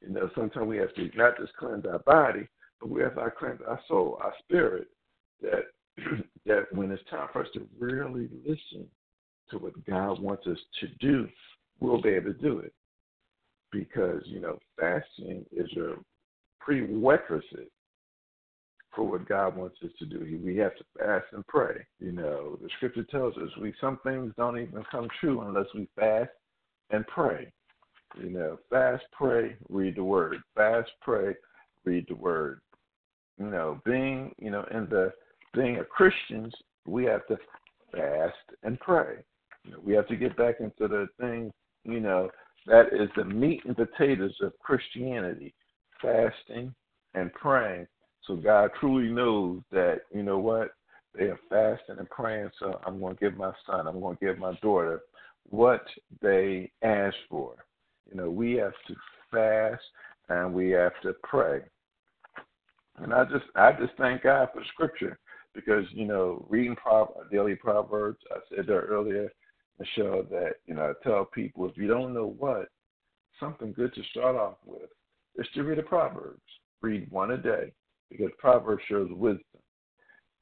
You 0.00 0.08
know, 0.10 0.30
sometimes 0.34 0.66
we 0.66 0.78
have 0.78 0.94
to 0.94 1.10
not 1.14 1.38
just 1.38 1.56
cleanse 1.56 1.86
our 1.86 2.00
body, 2.00 2.48
but 2.80 2.90
we 2.90 3.02
have 3.02 3.14
to 3.14 3.30
cleanse 3.38 3.60
our 3.66 3.80
soul, 3.86 4.18
our 4.22 4.34
spirit, 4.40 4.88
that 5.40 5.66
that 6.46 6.66
when 6.72 6.90
it's 6.90 7.02
time 7.10 7.28
for 7.32 7.42
us 7.42 7.48
to 7.54 7.66
really 7.78 8.28
listen 8.44 8.86
to 9.50 9.58
what 9.58 9.86
God 9.86 10.20
wants 10.20 10.46
us 10.46 10.58
to 10.80 10.88
do, 11.00 11.28
we'll 11.80 12.00
be 12.00 12.10
able 12.10 12.32
to 12.32 12.38
do 12.40 12.58
it. 12.58 12.72
Because, 13.70 14.22
you 14.24 14.40
know, 14.40 14.58
fasting 14.78 15.44
is 15.52 15.70
a 15.76 15.94
prerequisite 16.60 17.70
for 18.94 19.04
what 19.04 19.28
God 19.28 19.56
wants 19.56 19.76
us 19.82 19.90
to 19.98 20.06
do. 20.06 20.40
We 20.44 20.56
have 20.58 20.76
to 20.76 20.84
fast 20.98 21.26
and 21.32 21.46
pray. 21.46 21.86
You 21.98 22.12
know, 22.12 22.58
the 22.62 22.68
scripture 22.76 23.04
tells 23.04 23.36
us 23.36 23.48
we 23.60 23.72
some 23.80 23.98
things 24.04 24.32
don't 24.36 24.58
even 24.58 24.84
come 24.90 25.08
true 25.20 25.42
unless 25.42 25.66
we 25.74 25.88
fast 25.96 26.30
and 26.90 27.06
pray. 27.06 27.50
You 28.22 28.30
know, 28.30 28.58
fast, 28.68 29.04
pray, 29.12 29.56
read 29.70 29.96
the 29.96 30.04
word. 30.04 30.36
Fast, 30.54 30.90
pray, 31.00 31.34
read 31.84 32.06
the 32.08 32.14
word. 32.14 32.60
you 33.38 33.46
know, 33.46 33.80
being, 33.84 34.34
you 34.38 34.50
know, 34.50 34.64
in 34.70 34.86
the 34.90 35.12
being 35.54 35.78
a 35.78 35.84
Christians, 35.84 36.52
we 36.86 37.04
have 37.04 37.26
to 37.28 37.38
fast 37.92 38.36
and 38.62 38.78
pray. 38.80 39.16
You 39.64 39.72
know, 39.72 39.78
we 39.82 39.94
have 39.94 40.08
to 40.08 40.16
get 40.16 40.36
back 40.36 40.56
into 40.60 40.88
the 40.88 41.06
thing, 41.20 41.52
you 41.84 42.00
know, 42.00 42.28
that 42.66 42.86
is 42.92 43.08
the 43.16 43.24
meat 43.24 43.62
and 43.64 43.76
potatoes 43.76 44.34
of 44.42 44.52
Christianity, 44.60 45.54
fasting 46.00 46.74
and 47.14 47.32
praying. 47.34 47.86
So 48.26 48.36
God 48.36 48.70
truly 48.78 49.10
knows 49.10 49.62
that, 49.72 50.02
you 50.14 50.22
know 50.22 50.38
what, 50.38 50.74
they 51.14 51.24
are 51.24 51.40
fasting 51.48 51.96
and 51.98 52.08
praying, 52.08 52.50
so 52.58 52.80
I'm 52.86 53.00
going 53.00 53.16
to 53.16 53.20
give 53.20 53.36
my 53.36 53.52
son, 53.66 53.86
I'm 53.86 54.00
going 54.00 54.16
to 54.16 54.24
give 54.24 54.38
my 54.38 54.54
daughter 54.62 55.00
what 55.50 55.84
they 56.20 56.70
ask 56.82 57.16
for. 57.28 57.56
You 58.08 58.16
know, 58.16 58.30
we 58.30 58.52
have 58.54 58.72
to 58.88 58.94
fast 59.30 59.82
and 60.28 60.54
we 60.54 60.70
have 60.70 60.92
to 61.02 61.14
pray. 61.22 61.60
And 62.98 63.12
I 63.12 63.24
just 63.24 63.44
I 63.56 63.72
just 63.72 63.92
thank 63.98 64.22
God 64.22 64.48
for 64.52 64.62
scripture 64.72 65.18
because, 65.54 65.84
you 65.90 66.06
know, 66.06 66.46
reading 66.48 66.76
Pro- 66.76 67.14
daily 67.30 67.56
proverbs, 67.56 68.20
I 68.30 68.38
said 68.48 68.66
there 68.66 68.82
earlier, 68.82 69.30
Nichelle, 69.80 70.28
that, 70.30 70.54
you 70.66 70.74
know, 70.74 70.92
I 70.92 71.08
tell 71.08 71.24
people 71.24 71.68
if 71.68 71.76
you 71.76 71.88
don't 71.88 72.14
know 72.14 72.34
what, 72.38 72.68
something 73.40 73.72
good 73.72 73.94
to 73.94 74.02
start 74.10 74.36
off 74.36 74.56
with 74.64 74.90
is 75.36 75.46
to 75.54 75.64
read 75.64 75.78
the 75.78 75.82
Proverbs. 75.82 76.40
Read 76.82 77.10
one 77.10 77.32
a 77.32 77.36
day 77.36 77.72
because 78.12 78.32
Proverbs 78.38 78.82
shows 78.88 79.10
wisdom. 79.12 79.44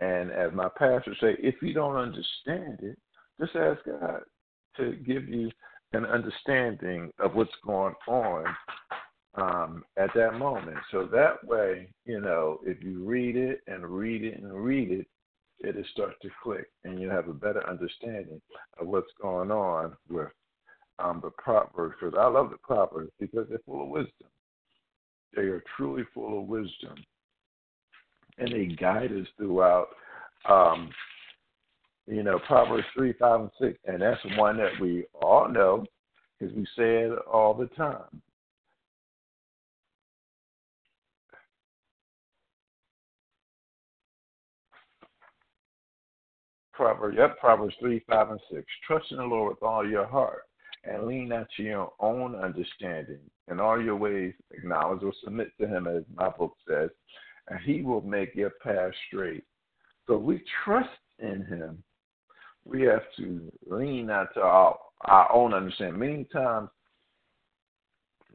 And 0.00 0.30
as 0.30 0.52
my 0.52 0.68
pastor 0.78 1.14
say, 1.20 1.36
if 1.38 1.56
you 1.62 1.74
don't 1.74 1.96
understand 1.96 2.78
it, 2.82 2.98
just 3.38 3.54
ask 3.54 3.80
God 3.84 4.22
to 4.76 4.92
give 5.06 5.28
you 5.28 5.50
an 5.92 6.04
understanding 6.06 7.10
of 7.18 7.34
what's 7.34 7.50
going 7.66 7.94
on 8.08 8.44
um, 9.34 9.84
at 9.96 10.10
that 10.14 10.34
moment. 10.34 10.78
So 10.90 11.06
that 11.12 11.44
way, 11.44 11.88
you 12.04 12.20
know, 12.20 12.60
if 12.64 12.82
you 12.82 13.04
read 13.04 13.36
it 13.36 13.60
and 13.66 13.84
read 13.86 14.24
it 14.24 14.40
and 14.40 14.52
read 14.52 14.90
it, 14.90 15.06
it'll 15.62 15.84
start 15.92 16.14
to 16.22 16.30
click 16.42 16.70
and 16.84 16.98
you'll 16.98 17.10
have 17.10 17.28
a 17.28 17.34
better 17.34 17.68
understanding 17.68 18.40
of 18.80 18.86
what's 18.86 19.12
going 19.20 19.50
on 19.50 19.96
with 20.08 20.28
um, 20.98 21.20
the 21.22 21.30
Proverbs. 21.30 21.94
Because 22.00 22.16
I 22.18 22.26
love 22.26 22.50
the 22.50 22.58
Proverbs 22.58 23.12
because 23.18 23.46
they're 23.48 23.58
full 23.66 23.82
of 23.82 23.88
wisdom. 23.88 24.28
They 25.34 25.42
are 25.42 25.62
truly 25.76 26.04
full 26.14 26.40
of 26.40 26.48
wisdom. 26.48 26.94
And 28.40 28.52
they 28.52 28.74
guide 28.74 29.12
us 29.12 29.26
throughout 29.36 29.88
um, 30.48 30.90
you 32.10 32.22
know, 32.22 32.40
Proverbs 32.46 32.84
3, 32.96 33.12
5, 33.12 33.40
and 33.40 33.50
6. 33.60 33.78
And 33.86 34.02
that's 34.02 34.20
one 34.36 34.56
that 34.56 34.72
we 34.80 35.04
all 35.22 35.48
know 35.48 35.84
because 36.38 36.54
we 36.54 36.64
say 36.76 37.04
it 37.04 37.18
all 37.30 37.54
the 37.54 37.66
time. 37.66 38.22
Proverbs, 46.72 47.16
yep, 47.18 47.38
Proverbs 47.38 47.74
3, 47.78 48.02
5, 48.08 48.30
and 48.30 48.40
6. 48.50 48.64
Trust 48.86 49.06
in 49.10 49.18
the 49.18 49.24
Lord 49.24 49.50
with 49.50 49.62
all 49.62 49.88
your 49.88 50.06
heart 50.06 50.42
and 50.84 51.06
lean 51.06 51.28
not 51.28 51.46
to 51.56 51.62
your 51.62 51.92
own 52.00 52.34
understanding. 52.34 53.18
In 53.50 53.60
all 53.60 53.80
your 53.80 53.96
ways, 53.96 54.32
acknowledge 54.52 55.02
or 55.02 55.12
submit 55.22 55.52
to 55.60 55.68
Him, 55.68 55.86
as 55.86 56.04
my 56.14 56.30
book 56.30 56.54
says, 56.66 56.88
and 57.50 57.60
He 57.60 57.82
will 57.82 58.00
make 58.00 58.34
your 58.34 58.52
path 58.62 58.92
straight. 59.08 59.44
So 60.06 60.16
we 60.16 60.42
trust 60.64 60.88
in 61.18 61.44
Him 61.44 61.82
we 62.64 62.82
have 62.82 63.02
to 63.16 63.50
lean 63.68 64.06
not 64.06 64.32
to 64.34 64.40
our, 64.40 64.78
our 65.02 65.32
own 65.32 65.54
understanding. 65.54 65.98
Many 65.98 66.24
times 66.24 66.68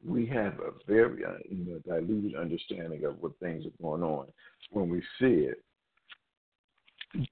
we 0.03 0.25
have 0.27 0.59
a 0.59 0.71
very 0.87 1.23
uh, 1.25 1.37
you 1.49 1.65
know, 1.65 1.79
diluted 1.85 2.35
understanding 2.35 3.05
of 3.05 3.21
what 3.21 3.37
things 3.39 3.65
are 3.65 3.81
going 3.81 4.03
on 4.03 4.27
when 4.71 4.89
we 4.89 5.01
see 5.19 5.47
it. 5.49 5.63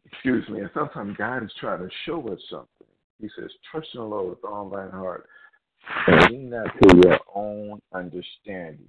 Excuse 0.06 0.48
me. 0.50 0.62
And 0.62 0.70
sometimes 0.74 1.18
God 1.18 1.44
is 1.44 1.52
trying 1.60 1.80
to 1.80 1.90
show 2.06 2.22
us 2.30 2.40
something. 2.50 2.88
He 3.20 3.28
says, 3.38 3.50
Trust 3.70 3.90
in 3.94 4.02
the 4.02 4.06
Lord 4.06 4.30
with 4.30 4.46
all 4.46 4.70
thine 4.70 4.92
heart 4.92 5.28
and 6.08 6.32
lean 6.32 6.50
not 6.50 6.68
to 6.82 7.02
your 7.04 7.20
own 7.36 7.80
understanding. 7.94 8.88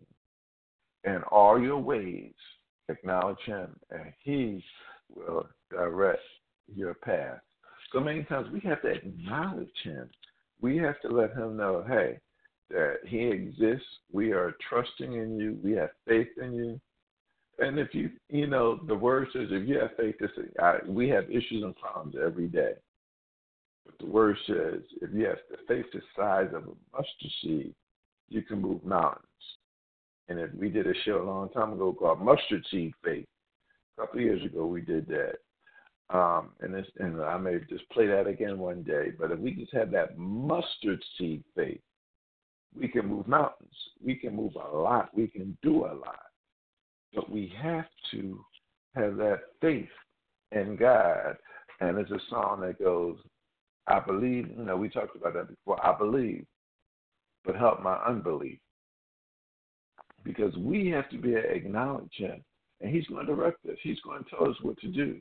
In 1.05 1.23
all 1.31 1.61
your 1.61 1.79
ways, 1.79 2.33
acknowledge 2.89 3.39
him, 3.47 3.77
and 3.91 4.13
he 4.23 4.65
will 5.15 5.47
direct 5.71 6.21
your 6.75 6.95
path. 6.95 7.41
So 7.93 8.01
many 8.01 8.25
times 8.25 8.49
we 8.53 8.61
have 8.61 8.83
to 8.83 8.89
acknowledge 8.89 9.69
him. 9.83 10.09
We 10.61 10.77
have 10.79 11.01
to 11.03 11.09
let 11.09 11.33
him 11.33 11.57
know, 11.57 11.85
hey, 11.87 12.19
that 12.71 12.99
he 13.07 13.27
exists. 13.27 13.87
We 14.13 14.33
are 14.33 14.57
trusting 14.69 15.13
in 15.13 15.39
you. 15.39 15.59
We 15.63 15.73
have 15.73 15.91
faith 16.07 16.29
in 16.41 16.55
you. 16.55 16.81
And 17.59 17.79
if 17.79 17.95
you, 17.95 18.11
you 18.31 18.47
know, 18.47 18.81
the 18.89 18.97
word 18.97 19.29
says 19.33 19.49
if 19.51 19.69
you 19.69 19.79
have 19.79 19.91
faith, 19.97 20.17
this, 20.19 20.31
I, 20.61 20.79
we 20.87 21.09
have 21.11 21.31
issues 21.31 21.63
and 21.63 21.77
problems 21.77 22.17
every 22.25 22.49
day. 22.49 22.73
But 23.87 23.99
the 23.99 24.07
word 24.07 24.37
says 24.47 24.81
if 25.01 25.11
you 25.13 25.27
have 25.27 25.37
the 25.51 25.59
faith 25.69 25.87
the 25.93 26.01
size 26.17 26.49
of 26.49 26.65
a 26.65 26.97
mustard 26.97 27.33
seed, 27.43 27.75
you 28.29 28.43
can 28.43 28.61
move 28.61 28.85
mountains. 28.85 29.27
And 30.29 30.41
we 30.59 30.71
did 30.71 30.87
a 30.87 30.95
show 31.05 31.23
a 31.23 31.25
long 31.25 31.51
time 31.51 31.73
ago 31.73 31.93
called 31.93 32.21
Mustard 32.21 32.65
Seed 32.71 32.95
Faith, 33.05 33.27
a 33.97 34.03
couple 34.03 34.21
of 34.21 34.25
years 34.25 34.45
ago 34.45 34.67
we 34.67 34.81
did 34.81 35.07
that. 35.09 35.37
Um, 36.11 36.51
and 36.61 36.75
this, 36.75 36.87
and 36.99 37.21
I 37.23 37.37
may 37.39 37.59
just 37.69 37.89
play 37.91 38.07
that 38.07 38.27
again 38.27 38.59
one 38.59 38.83
day. 38.83 39.13
But 39.19 39.33
if 39.33 39.39
we 39.39 39.53
just 39.53 39.73
have 39.73 39.91
that 39.93 40.19
mustard 40.19 41.03
seed 41.19 41.43
faith, 41.57 41.81
we 42.79 42.89
can 42.89 43.07
move 43.07 43.27
mountains. 43.27 43.75
We 44.05 44.15
can 44.17 44.35
move 44.37 44.53
a 44.57 44.77
lot. 44.77 45.11
We 45.15 45.29
can 45.29 45.57
do 45.63 45.87
a 45.87 45.95
lot. 45.95 46.21
But 47.15 47.31
we 47.31 47.53
have 47.61 47.87
to 48.11 48.45
have 48.95 49.17
that 49.17 49.41
faith 49.61 49.89
in 50.53 50.77
God. 50.77 51.37
And 51.81 51.99
it's 51.99 52.11
a 52.11 52.21
song 52.29 52.61
that 52.63 52.79
goes, 52.79 53.17
I 53.87 54.01
believe, 54.01 54.49
you 54.57 54.65
know, 54.65 54.77
we 54.77 54.89
talked 54.89 55.17
about 55.17 55.35
that 55.35 55.49
before. 55.49 55.85
I 55.85 55.97
believe, 55.97 56.45
but 57.45 57.57
help 57.57 57.83
my 57.83 57.97
unbelief. 57.97 58.59
Because 60.25 60.57
we 60.57 60.89
have 60.89 61.09
to 61.11 61.19
be 61.19 61.35
acknowledge 61.35 62.13
him. 62.17 62.43
And 62.81 62.95
he's 62.95 63.07
going 63.07 63.27
to 63.27 63.35
direct 63.35 63.65
us. 63.67 63.77
He's 63.83 64.01
going 64.01 64.25
to 64.25 64.31
tell 64.31 64.49
us 64.49 64.57
what 64.63 64.79
to 64.81 64.89
do. 64.89 65.21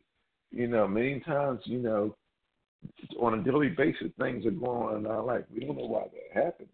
You 0.52 0.68
know, 0.68 0.88
many 0.88 1.20
times, 1.22 1.62
you 1.66 1.80
know, 1.80 2.16
on 3.20 3.40
a 3.40 3.44
daily 3.44 3.70
basis, 3.70 4.12
things 4.20 4.46
are 4.46 4.52
going 4.52 4.96
on 4.96 4.98
in 4.98 5.08
our 5.08 5.24
life. 5.24 5.44
We 5.54 5.62
don't 5.62 5.78
know 5.78 5.86
why 5.86 6.04
that 6.04 6.44
happened. 6.44 6.70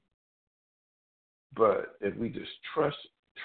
But 1.56 1.96
if 2.02 2.16
we 2.16 2.30
just 2.30 2.52
trust 2.74 2.98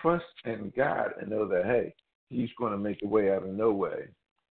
trust 0.03 0.25
in 0.45 0.73
God 0.77 1.13
and 1.21 1.31
know 1.31 1.47
that 1.49 1.65
hey, 1.65 1.95
He's 2.31 2.51
going 2.59 2.73
to 2.73 2.79
make 2.79 3.01
a 3.03 3.07
way 3.07 3.33
out 3.33 3.45
of 3.45 3.51
no 3.51 3.73
way. 3.73 4.09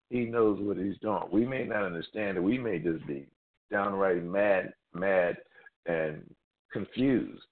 He 0.09 0.25
knows 0.25 0.59
what 0.61 0.77
He's 0.77 0.97
doing. 1.01 1.23
We 1.31 1.45
may 1.45 1.65
not 1.65 1.83
understand 1.83 2.37
it. 2.37 2.43
We 2.43 2.57
may 2.57 2.79
just 2.79 3.05
be 3.07 3.27
downright 3.71 4.23
mad, 4.23 4.73
mad, 4.93 5.37
and 5.85 6.23
confused. 6.71 7.43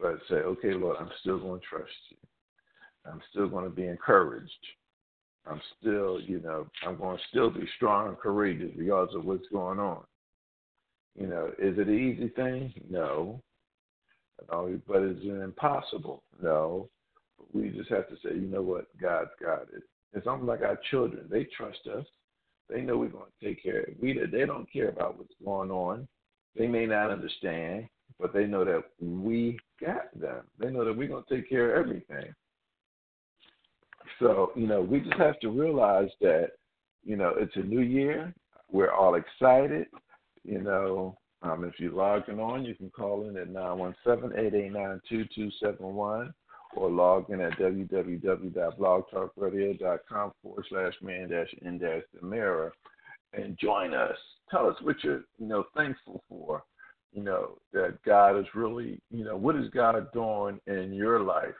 But 0.00 0.18
say, 0.28 0.36
okay, 0.36 0.74
Lord, 0.74 0.96
I'm 0.98 1.10
still 1.20 1.38
going 1.38 1.60
to 1.60 1.66
trust 1.66 1.92
you. 2.10 2.16
I'm 3.06 3.20
still 3.30 3.48
going 3.48 3.64
to 3.64 3.70
be 3.70 3.86
encouraged. 3.86 4.50
I'm 5.46 5.60
still, 5.78 6.20
you 6.20 6.40
know, 6.40 6.66
I'm 6.86 6.96
going 6.96 7.16
to 7.16 7.22
still 7.28 7.50
be 7.50 7.68
strong 7.76 8.08
and 8.08 8.18
courageous 8.18 8.70
regardless 8.76 9.14
of 9.14 9.24
what's 9.24 9.48
going 9.52 9.78
on. 9.78 10.02
You 11.18 11.26
know, 11.26 11.52
is 11.58 11.78
it 11.78 11.86
an 11.86 11.98
easy 11.98 12.28
thing? 12.28 12.72
No. 12.90 13.40
But 14.48 15.02
is 15.02 15.18
it 15.22 15.42
impossible? 15.42 16.22
No. 16.42 16.88
But 17.38 17.54
we 17.54 17.68
just 17.68 17.90
have 17.90 18.08
to 18.08 18.16
say, 18.16 18.34
you 18.34 18.48
know 18.48 18.62
what, 18.62 18.86
God's 19.00 19.30
got 19.40 19.62
it. 19.74 19.82
It's 20.12 20.26
almost 20.26 20.48
like 20.48 20.62
our 20.62 20.78
children. 20.90 21.26
They 21.30 21.44
trust 21.56 21.86
us. 21.94 22.06
They 22.68 22.80
know 22.80 22.96
we're 22.96 23.08
going 23.08 23.30
to 23.40 23.46
take 23.46 23.62
care 23.62 23.80
of 23.80 23.88
it. 23.88 23.96
We, 24.00 24.18
they 24.32 24.46
don't 24.46 24.70
care 24.72 24.88
about 24.88 25.18
what's 25.18 25.34
going 25.44 25.70
on. 25.70 26.08
They 26.56 26.66
may 26.66 26.86
not 26.86 27.10
understand, 27.10 27.86
but 28.18 28.32
they 28.32 28.46
know 28.46 28.64
that 28.64 28.84
we 29.00 29.58
got 29.80 30.18
them. 30.18 30.42
They 30.58 30.70
know 30.70 30.84
that 30.84 30.96
we're 30.96 31.08
going 31.08 31.24
to 31.24 31.34
take 31.34 31.48
care 31.48 31.74
of 31.74 31.86
everything. 31.86 32.34
So, 34.18 34.52
you 34.54 34.66
know, 34.66 34.80
we 34.80 35.00
just 35.00 35.18
have 35.18 35.38
to 35.40 35.48
realize 35.48 36.08
that, 36.20 36.52
you 37.04 37.16
know, 37.16 37.34
it's 37.36 37.56
a 37.56 37.60
new 37.60 37.80
year. 37.80 38.32
We're 38.70 38.92
all 38.92 39.16
excited. 39.16 39.88
You 40.44 40.60
know, 40.60 41.18
um, 41.42 41.64
if 41.64 41.74
you're 41.78 41.92
logging 41.92 42.40
on, 42.40 42.64
you 42.64 42.74
can 42.74 42.90
call 42.90 43.28
in 43.28 43.36
at 43.36 43.48
917-889-2271 43.48 46.32
or 46.76 46.90
log 46.90 47.30
in 47.30 47.40
at 47.40 47.56
www.blogtalkradio.com 47.58 50.32
forward 50.42 50.64
slash 50.68 50.94
man 51.02 51.28
dash 51.28 51.54
in 51.62 51.78
dash 51.78 52.02
the 52.18 52.26
mirror 52.26 52.72
and 53.32 53.56
join 53.58 53.94
us. 53.94 54.16
Tell 54.50 54.68
us 54.68 54.76
what 54.82 54.96
you're, 55.02 55.22
you 55.38 55.46
know, 55.46 55.64
thankful 55.76 56.22
for. 56.28 56.64
You 57.14 57.22
know, 57.22 57.58
that 57.72 58.02
God 58.04 58.38
is 58.38 58.46
really, 58.54 59.00
you 59.10 59.24
know, 59.24 59.36
what 59.36 59.56
is 59.56 59.70
God 59.70 60.12
doing 60.12 60.60
in 60.66 60.92
your 60.92 61.20
life? 61.20 61.54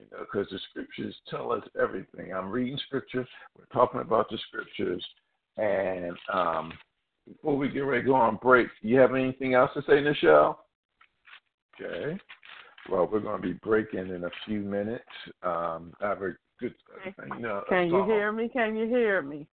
you 0.00 0.06
know, 0.12 0.24
because 0.24 0.50
the 0.50 0.58
scriptures 0.70 1.14
tell 1.28 1.52
us 1.52 1.62
everything. 1.80 2.32
I'm 2.32 2.50
reading 2.50 2.78
scripture. 2.86 3.26
We're 3.56 3.66
talking 3.72 4.00
about 4.00 4.28
the 4.30 4.38
scriptures, 4.48 5.04
and 5.56 6.16
um, 6.32 6.72
before 7.26 7.56
we 7.56 7.68
get 7.68 7.80
ready 7.80 8.02
to 8.02 8.08
go 8.08 8.14
on 8.14 8.38
break, 8.42 8.68
do 8.82 8.88
you 8.88 8.98
have 8.98 9.14
anything 9.14 9.54
else 9.54 9.70
to 9.74 9.82
say, 9.82 10.02
Nichelle? 10.02 10.56
Okay. 11.80 12.18
Well, 12.90 13.08
we're 13.10 13.20
going 13.20 13.40
to 13.40 13.46
be 13.46 13.54
breaking 13.54 14.08
in 14.08 14.24
a 14.24 14.30
few 14.46 14.60
minutes. 14.60 15.04
Um, 15.42 15.92
I 16.00 16.08
have 16.08 16.22
a 16.22 16.32
good. 16.58 16.74
You 17.34 17.40
know, 17.40 17.62
Can 17.68 17.88
you 17.88 18.04
hear 18.04 18.32
me? 18.32 18.48
Can 18.48 18.76
you 18.76 18.86
hear 18.86 19.22
me? 19.22 19.46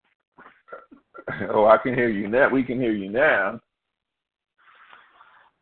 oh, 1.49 1.65
I 1.65 1.77
can 1.77 1.95
hear 1.95 2.09
you 2.09 2.27
now. 2.27 2.49
We 2.49 2.63
can 2.63 2.79
hear 2.79 2.91
you 2.91 3.09
now. 3.09 3.59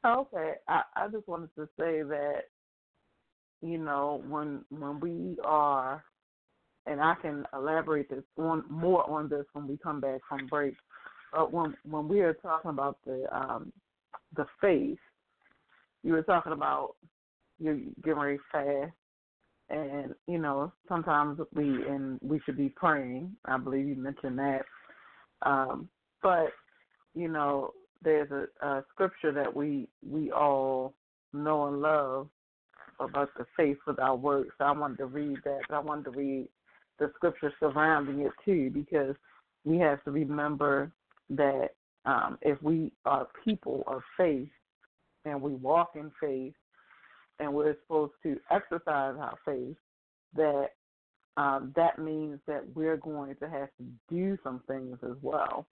Okay, 0.06 0.54
I, 0.68 0.82
I 0.96 1.08
just 1.08 1.28
wanted 1.30 1.50
to 1.56 1.66
say 1.80 2.02
that 2.04 2.42
you 3.62 3.78
know 3.78 4.22
when 4.28 4.66
when 4.70 5.00
we 5.00 5.38
are, 5.46 6.04
and 6.86 7.00
I 7.00 7.16
can 7.22 7.46
elaborate 7.54 8.10
this 8.10 8.24
on 8.38 8.66
more 8.70 9.10
on 9.10 9.30
this 9.30 9.46
when 9.54 9.66
we 9.66 9.78
come 9.78 10.02
back 10.02 10.20
from 10.28 10.48
break. 10.48 10.76
But 11.32 11.54
when 11.54 11.76
when 11.90 12.10
we 12.10 12.20
are 12.20 12.34
talking 12.34 12.70
about 12.70 12.98
the 13.06 13.26
um 13.34 13.72
the 14.36 14.46
faith, 14.60 15.00
you 16.04 16.12
were 16.12 16.24
talking 16.24 16.52
about 16.52 16.96
you're 17.58 17.80
getting 18.04 18.20
ready 18.20 18.40
fast, 18.52 18.92
and 19.70 20.14
you 20.28 20.38
know 20.38 20.74
sometimes 20.90 21.40
we 21.54 21.64
and 21.64 22.20
we 22.22 22.42
should 22.46 22.58
be 22.58 22.70
praying. 22.70 23.32
I 23.46 23.58
believe 23.58 23.88
you 23.88 23.96
mentioned 23.96 24.38
that, 24.38 24.66
um, 25.44 25.88
but 26.22 26.48
you 27.16 27.30
know 27.30 27.72
there's 28.04 28.30
a, 28.32 28.66
a 28.66 28.84
scripture 28.92 29.32
that 29.32 29.54
we 29.56 29.88
we 30.08 30.32
all 30.32 30.94
know 31.34 31.68
and 31.68 31.82
love 31.82 32.28
about 33.00 33.30
the 33.38 33.46
faith 33.58 33.78
without 33.88 34.20
works. 34.20 34.54
So 34.58 34.66
I 34.66 34.72
wanted 34.72 34.98
to 35.00 35.06
read 35.06 35.38
that. 35.46 35.62
I 35.72 35.80
wanted 35.80 36.06
to 36.06 36.12
read 36.12 36.48
the 37.00 37.12
scripture 37.16 37.52
surrounding 37.60 38.22
it 38.22 38.32
too, 38.46 38.70
because 38.70 39.16
we 39.66 39.78
have 39.80 40.04
to 40.04 40.12
remember 40.12 40.92
that 41.32 41.70
um, 42.06 42.38
if 42.42 42.62
we 42.62 42.92
are 43.06 43.28
people 43.44 43.84
of 43.88 44.02
faith 44.18 44.50
and 45.26 45.42
we 45.42 45.54
walk 45.54 45.92
in 45.96 46.12
faith 46.20 46.54
and 47.40 47.54
we're 47.54 47.76
supposed 47.84 48.14
to 48.24 48.40
exercise 48.52 49.16
our 49.20 49.38
faith, 49.46 49.76
that 50.36 50.68
um, 51.36 51.74
that 51.76 51.98
means 51.98 52.40
that 52.46 52.64
we're 52.76 52.98
going 52.98 53.36
to 53.38 53.50
have 53.50 53.70
to 53.80 53.86
do 54.10 54.38
some 54.44 54.62
things 54.68 54.98
as 55.04 55.18
well. 55.22 55.66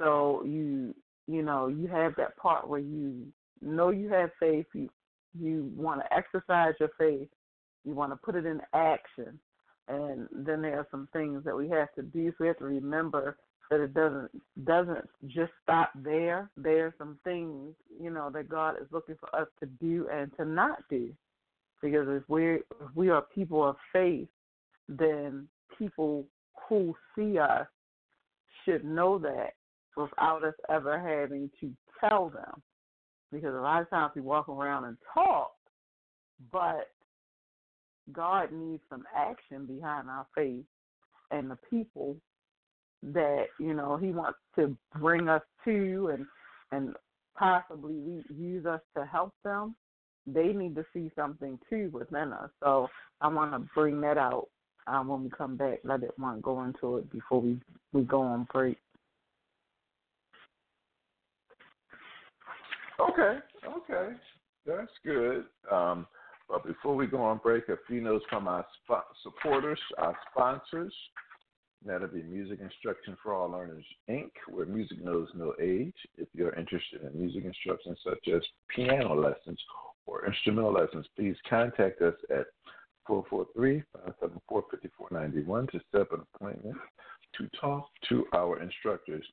So 0.00 0.42
you 0.44 0.94
you 1.26 1.42
know, 1.42 1.68
you 1.68 1.86
have 1.88 2.14
that 2.16 2.36
part 2.36 2.68
where 2.68 2.80
you 2.80 3.26
know 3.60 3.90
you 3.90 4.08
have 4.10 4.30
faith, 4.38 4.66
you 4.74 4.88
you 5.38 5.70
want 5.76 6.00
to 6.00 6.14
exercise 6.14 6.74
your 6.78 6.90
faith, 6.96 7.28
you 7.84 7.92
want 7.92 8.12
to 8.12 8.16
put 8.16 8.36
it 8.36 8.46
in 8.46 8.60
action, 8.72 9.38
and 9.88 10.28
then 10.32 10.62
there 10.62 10.78
are 10.78 10.86
some 10.90 11.08
things 11.12 11.42
that 11.44 11.56
we 11.56 11.68
have 11.68 11.92
to 11.94 12.02
do. 12.02 12.30
So 12.30 12.36
we 12.40 12.46
have 12.48 12.58
to 12.58 12.64
remember 12.64 13.36
that 13.70 13.80
it 13.80 13.94
doesn't 13.94 14.30
doesn't 14.64 15.08
just 15.26 15.52
stop 15.62 15.90
there. 15.96 16.50
There 16.56 16.86
are 16.86 16.94
some 16.98 17.18
things, 17.24 17.74
you 18.00 18.10
know, 18.10 18.30
that 18.30 18.48
God 18.48 18.76
is 18.80 18.86
looking 18.90 19.16
for 19.18 19.34
us 19.34 19.48
to 19.60 19.66
do 19.66 20.08
and 20.12 20.30
to 20.36 20.44
not 20.44 20.78
do. 20.90 21.10
Because 21.82 22.06
if 22.08 22.22
we 22.28 22.54
if 22.54 22.62
we 22.94 23.10
are 23.10 23.22
people 23.22 23.66
of 23.66 23.76
faith, 23.92 24.28
then 24.88 25.48
people 25.78 26.26
who 26.68 26.94
see 27.16 27.38
us 27.38 27.66
should 28.64 28.84
know 28.84 29.18
that 29.18 29.54
without 29.96 30.44
us 30.44 30.54
ever 30.68 30.98
having 30.98 31.50
to 31.60 31.70
tell 32.00 32.30
them. 32.30 32.62
Because 33.32 33.54
a 33.54 33.60
lot 33.60 33.82
of 33.82 33.90
times 33.90 34.12
we 34.14 34.22
walk 34.22 34.48
around 34.48 34.84
and 34.84 34.96
talk, 35.12 35.52
but 36.52 36.88
God 38.12 38.52
needs 38.52 38.82
some 38.90 39.04
action 39.16 39.66
behind 39.66 40.08
our 40.08 40.26
faith 40.34 40.64
and 41.30 41.50
the 41.50 41.58
people 41.68 42.16
that, 43.02 43.46
you 43.58 43.74
know, 43.74 43.96
He 43.96 44.08
wants 44.08 44.38
to 44.56 44.76
bring 44.98 45.28
us 45.28 45.42
to 45.64 46.10
and 46.12 46.26
and 46.72 46.94
possibly 47.36 48.22
use 48.34 48.66
us 48.66 48.80
to 48.96 49.04
help 49.04 49.32
them. 49.44 49.74
They 50.26 50.48
need 50.48 50.74
to 50.76 50.84
see 50.92 51.10
something 51.16 51.58
too 51.68 51.90
within 51.92 52.32
us. 52.32 52.50
So 52.62 52.88
I 53.20 53.28
want 53.28 53.52
to 53.52 53.68
bring 53.74 54.00
that 54.02 54.18
out 54.18 54.48
um, 54.86 55.08
when 55.08 55.24
we 55.24 55.30
come 55.30 55.56
back. 55.56 55.80
I 55.88 55.96
didn't 55.96 56.18
want 56.18 56.38
to 56.38 56.42
go 56.42 56.62
into 56.64 56.96
it 56.98 57.10
before 57.10 57.40
we, 57.40 57.58
we 57.92 58.02
go 58.02 58.22
on 58.22 58.46
break. 58.52 58.78
Okay, 63.00 63.38
okay, 63.66 64.16
that's 64.66 64.92
good. 65.04 65.44
Um, 65.70 66.06
but 66.48 66.64
before 66.64 66.94
we 66.94 67.06
go 67.06 67.22
on 67.22 67.38
break, 67.38 67.68
a 67.68 67.76
few 67.86 68.00
notes 68.00 68.24
from 68.28 68.48
our 68.48 68.64
sp- 68.84 69.12
supporters, 69.22 69.80
our 69.98 70.16
sponsors. 70.30 70.94
That'll 71.86 72.08
be 72.08 72.22
Music 72.22 72.60
Instruction 72.60 73.16
for 73.22 73.34
All 73.34 73.50
Learners, 73.50 73.84
Inc., 74.08 74.30
where 74.48 74.64
music 74.64 75.04
knows 75.04 75.28
no 75.34 75.52
age. 75.60 75.94
If 76.16 76.28
you're 76.32 76.54
interested 76.54 77.02
in 77.02 77.20
music 77.20 77.44
instruction 77.44 77.94
such 78.02 78.26
as 78.34 78.40
piano 78.74 79.14
lessons 79.14 79.60
or 80.06 80.26
instrumental 80.26 80.72
lessons, 80.72 81.06
please 81.14 81.36
contact 81.48 82.00
us 82.00 82.14
at 82.30 82.46
443-574-5491 83.08 85.70
to 85.72 85.80
set 85.92 86.00
up 86.00 86.12
an 86.12 86.22
appointment 86.34 86.76
to 87.36 87.48
talk 87.60 87.88
to 88.08 88.24
our 88.32 88.62
instructors 88.62 89.26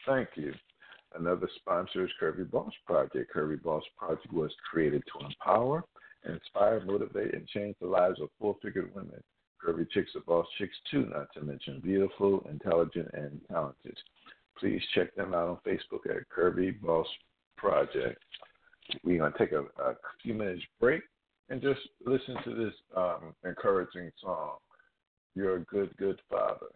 Thank 0.07 0.29
you. 0.37 0.55
Another 1.19 1.49
sponsor 1.57 2.05
is 2.05 2.11
Curvy 2.21 2.49
Boss 2.51 2.73
Project. 2.87 3.35
Curvy 3.35 3.63
Boss 3.63 3.83
Project 3.97 4.31
was 4.33 4.53
created 4.71 5.03
to 5.07 5.19
empower, 5.25 5.83
inspire, 6.27 6.85
motivate, 6.85 7.33
and 7.35 7.49
change 7.49 7.77
the 7.81 7.87
lives 7.87 8.21
of 8.21 8.29
full-figured 8.41 8.95
women. 8.95 9.23
Curvy 9.65 9.89
Chicks 9.91 10.15
are 10.15 10.21
boss 10.21 10.47
chicks 10.57 10.77
too, 10.91 11.07
not 11.07 11.33
to 11.35 11.41
mention 11.41 11.81
beautiful, 11.81 12.47
intelligent, 12.49 13.09
and 13.13 13.41
talented. 13.51 13.99
Please 14.59 14.83
check 14.95 15.15
them 15.15 15.35
out 15.35 15.49
on 15.49 15.59
Facebook 15.67 16.07
at 16.09 16.29
Curvy 16.29 16.81
Boss 16.81 17.07
Project. 17.57 18.23
We're 19.03 19.19
going 19.19 19.33
to 19.33 19.39
take 19.39 19.53
a, 19.53 19.63
a 19.83 19.97
few 20.23 20.35
minutes 20.35 20.63
break 20.81 21.03
and 21.51 21.63
just 21.63 21.81
listen 22.05 22.37
to 22.45 22.55
this 22.55 22.75
um, 22.97 23.35
encouraging 23.45 24.11
song. 24.23 24.57
You're 25.35 25.57
a 25.57 25.65
good, 25.65 25.97
good 25.97 26.21
father. 26.31 26.67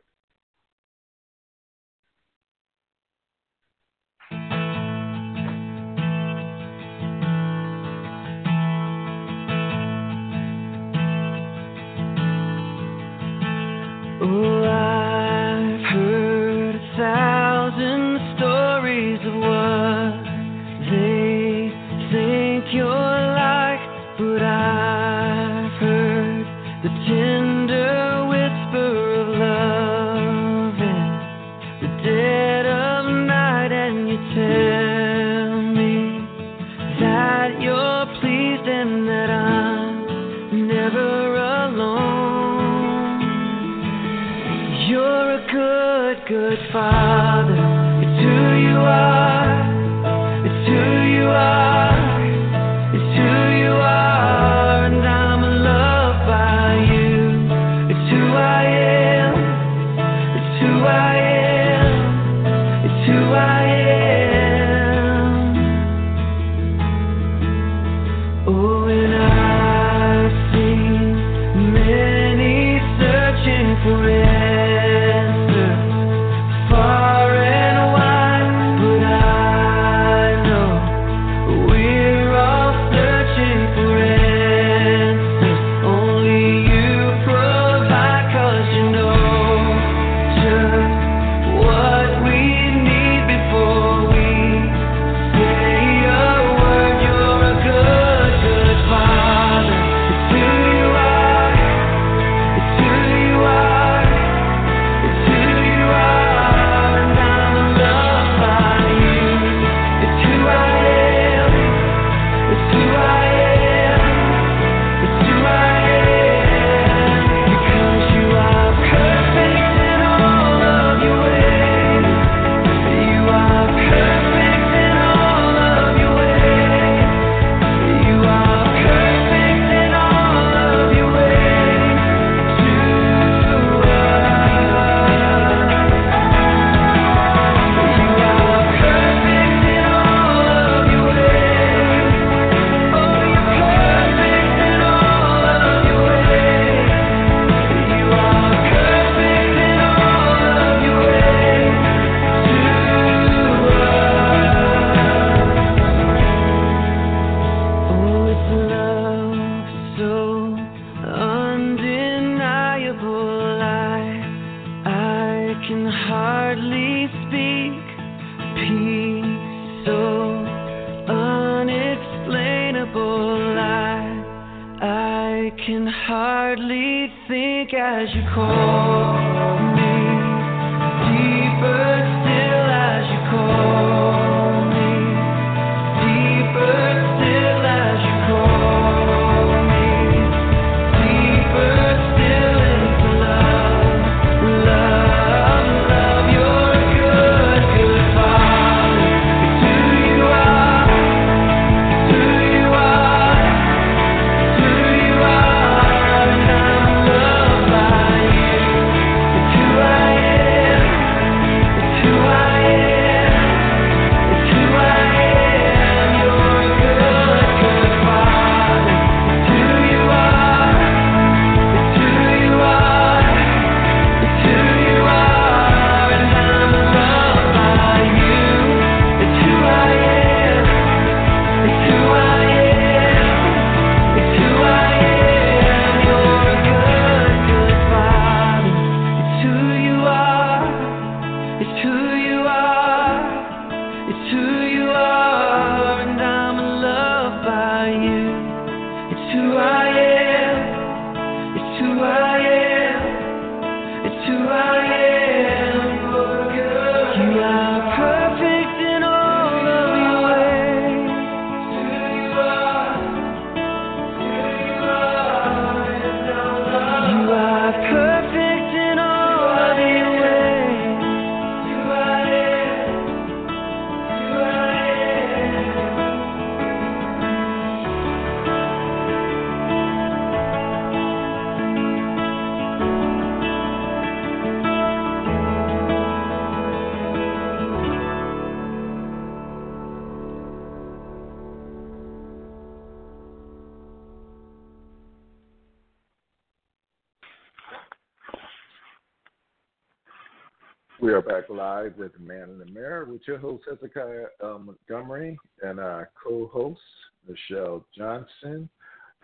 With 301.97 302.19
Man 302.19 302.49
in 302.51 302.59
the 302.59 302.67
Mirror 302.67 303.07
with 303.07 303.23
your 303.27 303.39
host 303.39 303.65
Hezekiah 303.69 304.27
uh, 304.43 304.59
Montgomery 304.59 305.39
and 305.63 305.79
our 305.79 306.11
co-host 306.23 306.81
Nichelle 307.29 307.85
Johnson. 307.97 308.69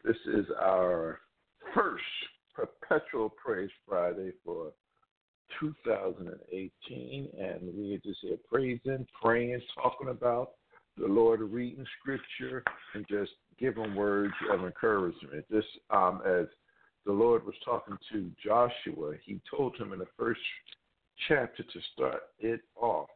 This 0.04 0.16
is 0.26 0.46
our 0.60 1.20
first 1.74 2.04
Perpetual 2.54 3.30
Praise 3.30 3.70
Friday 3.88 4.32
for 4.44 4.72
2018, 5.60 7.28
and 7.38 7.74
we 7.74 7.94
are 7.94 7.98
just 7.98 8.18
here 8.22 8.36
praising, 8.50 9.06
praying, 9.22 9.60
talking 9.74 10.08
about 10.08 10.52
the 10.98 11.06
Lord, 11.06 11.40
reading 11.40 11.86
Scripture, 12.00 12.64
and 12.94 13.06
just 13.08 13.32
giving 13.58 13.94
words 13.94 14.34
of 14.52 14.64
encouragement. 14.64 15.44
Just 15.50 15.68
um, 15.90 16.20
as 16.26 16.46
the 17.06 17.12
Lord 17.12 17.46
was 17.46 17.54
talking 17.64 17.96
to 18.12 18.30
Joshua, 18.44 19.14
He 19.24 19.40
told 19.50 19.76
him 19.76 19.92
in 19.92 20.00
the 20.00 20.08
first 20.18 20.40
chapter 21.26 21.62
to 21.62 21.80
start 21.94 22.22
it 22.38 22.60
off. 22.76 23.08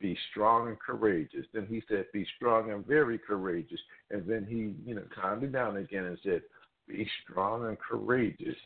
Be 0.00 0.16
strong 0.30 0.68
and 0.68 0.78
courageous. 0.78 1.46
Then 1.52 1.66
he 1.68 1.82
said, 1.88 2.06
Be 2.12 2.26
strong 2.36 2.70
and 2.70 2.86
very 2.86 3.18
courageous. 3.18 3.80
And 4.10 4.26
then 4.28 4.46
he, 4.48 4.74
you 4.88 4.94
know, 4.94 5.02
calmed 5.14 5.42
it 5.42 5.52
down 5.52 5.76
again 5.76 6.04
and 6.04 6.18
said, 6.22 6.42
Be 6.86 7.08
strong 7.22 7.66
and 7.66 7.78
courageous. 7.78 8.56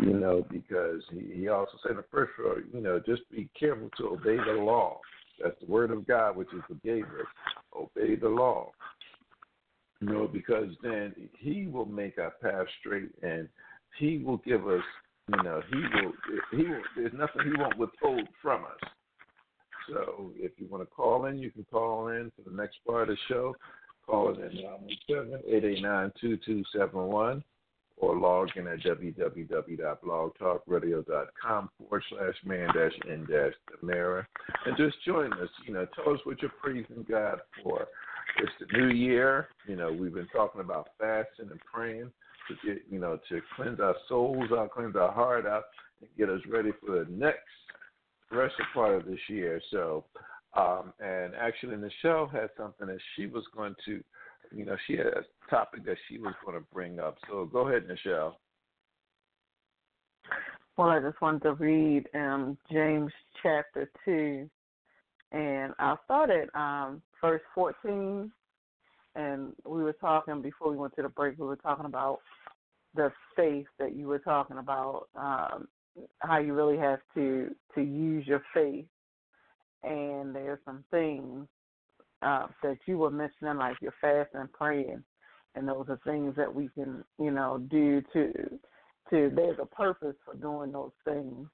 You 0.00 0.14
know, 0.14 0.46
because 0.50 1.02
he, 1.12 1.40
he 1.40 1.48
also 1.48 1.72
said 1.82 1.92
in 1.92 1.96
the 1.98 2.04
first 2.10 2.32
verse, 2.40 2.64
you 2.72 2.80
know, 2.80 3.00
just 3.04 3.22
be 3.30 3.48
careful 3.58 3.88
to 3.98 4.08
obey 4.08 4.36
the 4.36 4.60
law. 4.60 5.00
That's 5.42 5.54
the 5.60 5.70
word 5.70 5.90
of 5.90 6.06
God, 6.06 6.36
which 6.36 6.52
is 6.52 6.62
the 6.68 6.76
gateway. 6.76 7.22
Obey 7.74 8.16
the 8.16 8.28
law. 8.28 8.70
You 10.00 10.08
know, 10.08 10.28
because 10.28 10.70
then 10.82 11.14
he 11.38 11.66
will 11.66 11.86
make 11.86 12.18
our 12.18 12.32
path 12.42 12.66
straight 12.80 13.10
and 13.22 13.48
he 13.98 14.18
will 14.18 14.38
give 14.38 14.66
us 14.68 14.82
you 15.28 15.42
know, 15.42 15.60
he 15.70 15.76
will. 15.76 16.12
He 16.52 16.68
will. 16.68 16.82
There's 16.96 17.12
nothing 17.12 17.42
he 17.44 17.52
won't 17.60 17.76
withhold 17.78 18.26
from 18.40 18.64
us. 18.64 18.78
So, 19.88 20.32
if 20.36 20.52
you 20.56 20.66
want 20.68 20.82
to 20.82 20.86
call 20.86 21.26
in, 21.26 21.38
you 21.38 21.50
can 21.50 21.66
call 21.70 22.08
in 22.08 22.32
for 22.36 22.42
the 22.48 22.56
next 22.56 22.78
part 22.86 23.02
of 23.02 23.08
the 23.08 23.16
show. 23.28 23.54
Call 24.04 24.30
it 24.30 24.38
in 24.40 24.52
917-889-2271 25.10 27.42
or 27.98 28.14
log 28.16 28.48
in 28.56 28.66
at 28.66 28.80
www.blogtalkradio.com 28.80 31.70
forward 31.78 32.02
slash 32.10 32.34
man 32.44 32.68
dash 32.74 32.92
n 33.10 33.26
dash 33.28 33.54
mirror 33.82 34.28
and 34.66 34.76
just 34.76 34.96
join 35.04 35.32
us. 35.34 35.48
You 35.66 35.74
know, 35.74 35.86
tell 35.94 36.12
us 36.12 36.20
what 36.24 36.42
you're 36.42 36.50
praising 36.62 37.06
God 37.08 37.38
for. 37.62 37.86
It's 38.38 38.52
the 38.60 38.66
new 38.78 38.88
year. 38.88 39.48
You 39.66 39.76
know, 39.76 39.92
we've 39.92 40.14
been 40.14 40.28
talking 40.28 40.60
about 40.60 40.90
fasting 40.98 41.50
and 41.50 41.60
praying 41.72 42.10
to 42.48 42.78
you 42.90 42.98
know, 42.98 43.18
to 43.28 43.40
cleanse 43.54 43.80
our 43.80 43.94
souls 44.08 44.50
out, 44.52 44.70
cleanse 44.72 44.96
our 44.96 45.12
heart 45.12 45.46
out, 45.46 45.64
and 46.00 46.10
get 46.18 46.28
us 46.28 46.40
ready 46.48 46.70
for 46.84 47.04
the 47.04 47.10
next 47.10 47.40
rest 48.30 48.54
of 48.60 48.66
part 48.74 48.94
of 48.94 49.06
this 49.06 49.18
year. 49.28 49.60
So, 49.70 50.04
um, 50.56 50.92
and 51.00 51.34
actually, 51.34 51.76
Nichelle 51.76 52.30
had 52.30 52.50
something 52.56 52.86
that 52.86 52.98
she 53.14 53.26
was 53.26 53.44
going 53.54 53.74
to, 53.86 54.02
you 54.54 54.64
know, 54.64 54.76
she 54.86 54.96
had 54.96 55.06
a 55.06 55.24
topic 55.50 55.84
that 55.84 55.96
she 56.08 56.18
was 56.18 56.34
going 56.44 56.58
to 56.58 56.64
bring 56.72 56.98
up. 56.98 57.16
So 57.28 57.44
go 57.44 57.68
ahead, 57.68 57.84
Nichelle. 57.88 58.34
Well, 60.76 60.88
I 60.88 61.00
just 61.00 61.20
wanted 61.22 61.42
to 61.42 61.54
read 61.54 62.06
um, 62.14 62.58
James 62.70 63.10
chapter 63.42 63.90
2, 64.04 64.48
and 65.32 65.72
I'll 65.78 66.00
start 66.04 66.30
at 66.30 66.54
um, 66.54 67.00
verse 67.20 67.40
14. 67.54 68.30
And 69.16 69.52
we 69.64 69.82
were 69.82 69.94
talking 69.94 70.42
before 70.42 70.70
we 70.70 70.76
went 70.76 70.94
to 70.96 71.02
the 71.02 71.08
break, 71.08 71.38
we 71.38 71.46
were 71.46 71.56
talking 71.56 71.86
about 71.86 72.18
the 72.94 73.10
faith 73.34 73.66
that 73.78 73.96
you 73.96 74.06
were 74.06 74.18
talking 74.18 74.58
about, 74.58 75.08
um, 75.16 75.68
how 76.18 76.38
you 76.38 76.52
really 76.54 76.76
have 76.76 77.00
to, 77.14 77.54
to 77.74 77.80
use 77.80 78.26
your 78.26 78.42
faith. 78.52 78.84
And 79.82 80.34
there's 80.34 80.58
some 80.64 80.84
things 80.90 81.46
uh, 82.22 82.46
that 82.62 82.78
you 82.86 82.98
were 82.98 83.10
mentioning, 83.10 83.56
like 83.56 83.76
your 83.80 83.94
fasting 84.00 84.40
and 84.40 84.52
praying, 84.52 85.02
and 85.54 85.68
those 85.68 85.86
are 85.88 86.00
things 86.04 86.34
that 86.36 86.52
we 86.52 86.68
can, 86.74 87.04
you 87.18 87.30
know, 87.30 87.58
do 87.70 88.02
to 88.12 88.32
to 89.10 89.30
there's 89.34 89.58
a 89.60 89.66
purpose 89.66 90.16
for 90.24 90.34
doing 90.34 90.72
those 90.72 90.90
things 91.04 91.46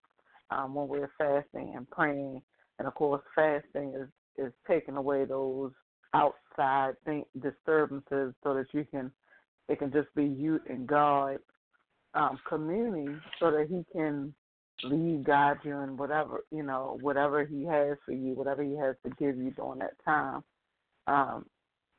um, 0.50 0.74
when 0.74 0.88
we're 0.88 1.10
fasting 1.18 1.74
and 1.76 1.88
praying. 1.90 2.40
And 2.78 2.88
of 2.88 2.94
course, 2.94 3.22
fasting 3.34 3.94
is 4.00 4.08
is 4.38 4.52
taking 4.66 4.96
away 4.96 5.24
those 5.24 5.72
outside 6.14 6.94
think 7.04 7.26
disturbances 7.40 8.34
so 8.42 8.54
that 8.54 8.66
you 8.72 8.86
can 8.90 9.10
it 9.68 9.78
can 9.78 9.92
just 9.92 10.14
be 10.14 10.24
you 10.24 10.60
and 10.68 10.86
God 10.86 11.38
um, 12.14 12.38
communing 12.48 13.20
so 13.40 13.50
that 13.50 13.68
He 13.68 13.84
can 13.92 14.34
lead, 14.84 15.24
guide 15.24 15.58
you 15.62 15.78
in 15.78 15.96
whatever 15.96 16.44
you 16.50 16.62
know, 16.62 16.98
whatever 17.00 17.44
He 17.44 17.64
has 17.64 17.96
for 18.04 18.12
you, 18.12 18.34
whatever 18.34 18.62
He 18.62 18.76
has 18.76 18.96
to 19.04 19.10
give 19.18 19.36
you 19.36 19.50
during 19.52 19.78
that 19.78 19.94
time, 20.04 20.42
um, 21.06 21.46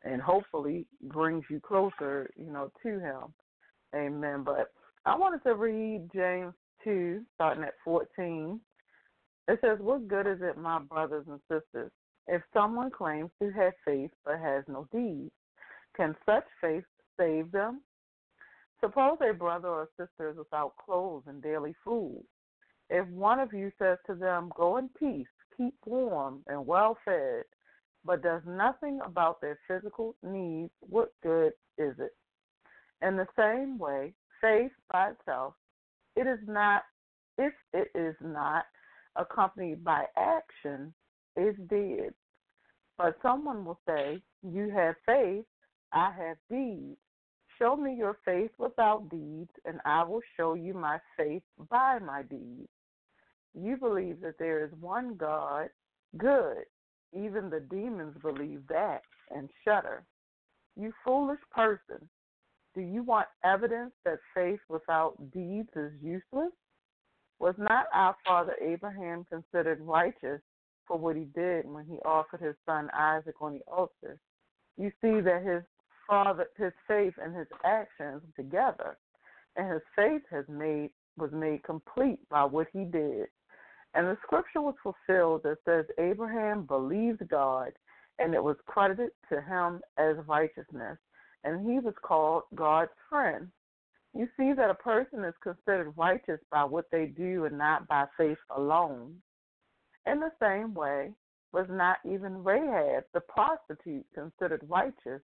and 0.04 0.22
hopefully 0.22 0.86
brings 1.02 1.44
you 1.50 1.60
closer, 1.60 2.30
you 2.36 2.52
know, 2.52 2.72
to 2.84 3.00
Him. 3.00 3.34
Amen. 3.96 4.44
But 4.44 4.72
I 5.06 5.16
wanted 5.16 5.44
to 5.44 5.56
read 5.56 6.10
James 6.14 6.54
two, 6.84 7.22
starting 7.36 7.64
at 7.64 7.74
fourteen. 7.84 8.60
It 9.48 9.60
says, 9.62 9.80
"What 9.80 10.08
good 10.08 10.28
is 10.28 10.40
it, 10.42 10.58
my 10.58 10.80
brothers 10.80 11.26
and 11.28 11.40
sisters, 11.50 11.92
if 12.28 12.42
someone 12.54 12.92
claims 12.92 13.32
to 13.42 13.52
have 13.52 13.74
faith 13.86 14.12
but 14.26 14.40
has 14.40 14.64
no 14.68 14.88
deeds? 14.92 15.32
Can 15.96 16.16
such 16.26 16.46
faith 16.62 16.84
save 17.20 17.52
them? 17.52 17.82
Suppose 18.80 19.18
a 19.22 19.34
brother 19.34 19.70
or 19.70 19.90
sister 19.98 20.30
is 20.30 20.38
without 20.38 20.74
clothes 20.84 21.24
and 21.28 21.42
daily 21.42 21.76
food. 21.84 22.24
If 22.90 23.08
one 23.10 23.40
of 23.40 23.54
you 23.54 23.72
says 23.80 23.98
to 24.08 24.16
them, 24.16 24.52
Go 24.56 24.78
in 24.78 24.90
peace, 25.00 25.28
keep 25.56 25.76
warm 25.86 26.44
and 26.48 26.66
well 26.66 26.98
fed, 27.06 27.44
but 28.04 28.22
does 28.22 28.42
nothing 28.46 29.00
about 29.06 29.40
their 29.40 29.60
physical 29.68 30.16
needs, 30.22 30.72
what 30.82 31.14
good 31.22 31.54
is 31.78 31.96
it? 32.00 32.12
In 33.02 33.16
the 33.16 33.28
same 33.38 33.78
way, 33.78 34.14
faith 34.42 34.72
by 34.92 35.12
itself, 35.12 35.54
it 36.16 36.28
is 36.28 36.40
not 36.48 36.84
if 37.38 37.54
it 37.74 37.90
is 37.96 38.16
not 38.22 38.66
accompanied 39.16 39.84
by 39.84 40.06
action, 40.18 40.94
is 41.38 41.56
dead. 41.70 42.14
But 42.98 43.18
someone 43.22 43.66
will 43.66 43.80
say, 43.88 44.22
You 44.44 44.70
have 44.72 44.96
faith, 45.06 45.46
I 45.92 46.12
have 46.18 46.38
deeds. 46.50 46.98
Show 47.60 47.76
me 47.76 47.96
your 47.96 48.18
faith 48.26 48.52
without 48.58 49.10
deeds, 49.10 49.52
and 49.66 49.80
I 49.86 50.04
will 50.04 50.22
show 50.38 50.54
you 50.56 50.74
my 50.74 51.00
faith 51.18 51.44
by 51.70 52.00
my 52.00 52.24
deeds. 52.24 52.70
You 53.54 53.78
believe 53.78 54.22
that 54.22 54.40
there 54.40 54.64
is 54.66 54.72
one 54.80 55.16
God, 55.16 55.70
good. 56.18 56.64
Even 57.14 57.50
the 57.50 57.60
demons 57.60 58.16
believe 58.22 58.62
that 58.70 59.02
and 59.30 59.50
shudder. 59.64 60.04
You 60.76 60.92
foolish 61.06 61.40
person, 61.52 62.10
do 62.74 62.82
you 62.82 63.04
want 63.04 63.28
evidence 63.44 63.92
that 64.04 64.18
faith 64.34 64.60
without 64.68 65.16
deeds 65.32 65.70
is 65.76 65.92
useless? 66.02 66.52
Was 67.40 67.56
not 67.58 67.86
our 67.94 68.16
father 68.26 68.56
Abraham 68.62 69.26
considered 69.30 69.80
righteous 69.82 70.42
for 70.88 70.98
what 70.98 71.16
he 71.16 71.26
did 71.36 71.66
when 71.66 71.86
he 71.86 71.98
offered 72.06 72.42
his 72.42 72.56
son 72.66 72.90
Isaac 72.94 73.36
on 73.42 73.54
the 73.54 73.62
altar? 73.72 74.20
You 74.78 74.92
see 75.02 75.22
that 75.22 75.44
his 75.46 75.64
father, 76.08 76.48
his 76.58 76.74
faith 76.88 77.14
and 77.22 77.36
his 77.36 77.48
actions 77.66 78.22
together, 78.36 78.98
and 79.56 79.72
his 79.72 79.82
faith 79.96 80.24
has 80.32 80.46
made 80.48 80.92
was 81.16 81.32
made 81.32 81.64
complete 81.64 82.18
by 82.30 82.44
what 82.44 82.68
he 82.74 82.86
did. 82.86 83.28
And 83.94 84.08
the 84.08 84.18
scripture 84.24 84.62
was 84.62 84.74
fulfilled 84.82 85.44
that 85.44 85.58
says 85.64 85.86
Abraham 86.00 86.66
believed 86.66 87.30
God, 87.30 87.72
and 88.18 88.34
it 88.34 88.44
was 88.44 88.58
credited 88.66 89.12
to 89.30 89.42
him 89.42 89.82
as 89.98 90.16
righteousness 90.28 90.98
and 91.44 91.70
he 91.70 91.80
was 91.80 91.94
called 92.02 92.44
God's 92.56 92.92
friend. 93.10 93.48
You 94.14 94.28
see 94.38 94.54
that 94.54 94.70
a 94.70 94.76
person 94.76 95.24
is 95.24 95.34
considered 95.42 95.94
righteous 95.98 96.40
by 96.52 96.64
what 96.64 96.86
they 96.92 97.06
do 97.06 97.46
and 97.46 97.58
not 97.58 97.88
by 97.88 98.06
faith 98.18 98.38
alone. 98.56 99.16
In 100.06 100.20
the 100.20 100.32
same 100.42 100.74
way, 100.74 101.12
was 101.54 101.68
not 101.70 101.98
even 102.04 102.44
Rahab, 102.44 103.04
the 103.14 103.22
prostitute, 103.22 104.06
considered 104.14 104.62
righteous 104.68 105.22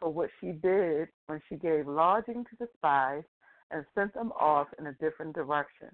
for 0.00 0.10
what 0.10 0.30
she 0.40 0.52
did 0.52 1.08
when 1.26 1.40
she 1.48 1.56
gave 1.56 1.86
lodging 1.86 2.44
to 2.44 2.56
the 2.58 2.68
spies 2.76 3.24
and 3.70 3.84
sent 3.94 4.14
them 4.14 4.32
off 4.32 4.68
in 4.78 4.86
a 4.86 4.92
different 4.94 5.34
direction. 5.34 5.88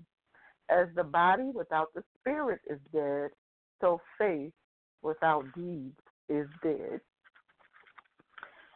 As 0.71 0.89
the 0.95 1.05
body 1.05 1.51
without 1.55 1.95
the 1.95 2.05
spirit 2.19 2.61
is 2.69 2.79
dead, 2.93 3.31
so 3.81 4.01
faith 4.19 4.53
without 5.03 5.45
deeds 5.55 5.99
is 6.29 6.47
dead. 6.63 7.01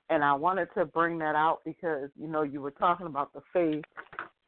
And 0.09 0.25
I 0.25 0.33
wanted 0.35 0.69
to 0.75 0.87
bring 0.87 1.19
that 1.19 1.35
out 1.35 1.61
because, 1.65 2.09
you 2.19 2.29
know, 2.29 2.43
you 2.43 2.61
were 2.61 2.71
talking 2.71 3.07
about 3.07 3.33
the 3.33 3.43
faith, 3.53 3.85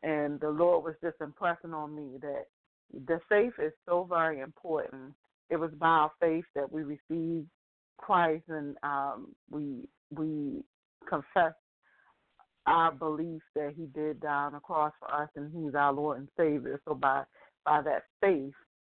and 0.03 0.41
the 0.41 0.51
Lord 0.51 0.85
was 0.85 0.95
just 1.03 1.17
impressing 1.21 1.75
on 1.75 1.95
me 1.95 2.19
that 2.21 2.47
the 3.07 3.21
faith 3.29 3.53
is 3.59 3.73
so 3.87 4.07
very 4.09 4.41
important. 4.41 5.13
It 5.51 5.57
was 5.57 5.71
by 5.79 5.87
our 5.87 6.13
faith 6.21 6.45
that 6.55 6.71
we 6.71 6.83
received 6.83 7.49
Christ 7.99 8.45
and 8.49 8.77
um, 8.83 9.35
we 9.51 9.89
we 10.11 10.63
confess 11.09 11.53
our 12.67 12.93
belief 12.93 13.43
that 13.55 13.75
He 13.77 13.87
did 13.87 14.21
die 14.21 14.45
on 14.45 14.53
the 14.53 14.61
cross 14.61 14.93
for 14.99 15.13
us 15.13 15.29
and 15.37 15.53
He's 15.53 15.75
our 15.75 15.93
Lord 15.93 16.19
and 16.19 16.29
Savior. 16.37 16.81
So 16.87 16.95
by 16.95 17.25
by 17.65 17.83
that 17.83 18.05
faith, 18.21 18.55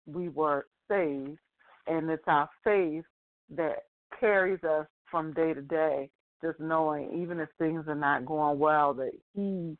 we 0.06 0.28
were 0.28 0.66
saved, 0.88 1.38
and 1.86 2.10
it's 2.10 2.24
our 2.26 2.48
faith 2.64 3.04
that 3.50 3.84
carries 4.18 4.62
us 4.64 4.86
from 5.10 5.32
day 5.32 5.54
to 5.54 5.62
day 5.62 6.10
just 6.42 6.60
knowing 6.60 7.22
even 7.22 7.40
if 7.40 7.48
things 7.58 7.84
are 7.88 7.94
not 7.94 8.26
going 8.26 8.58
well 8.58 8.94
that 8.94 9.12
he 9.34 9.76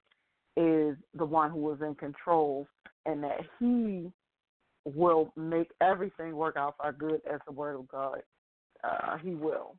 is 0.57 0.97
the 1.15 1.25
one 1.25 1.51
who 1.51 1.73
is 1.73 1.81
in 1.81 1.95
control 1.95 2.67
and 3.07 3.23
that 3.23 3.41
he 3.59 4.11
will 4.85 5.33
make 5.37 5.71
everything 5.81 6.37
work 6.37 6.57
out 6.57 6.75
for 6.77 6.93
good 6.93 7.21
as 7.33 7.41
the 7.47 7.53
word 7.53 7.77
of 7.77 7.89
God. 7.89 8.23
Uh, 8.85 9.17
he 9.19 9.35
will. 9.35 9.75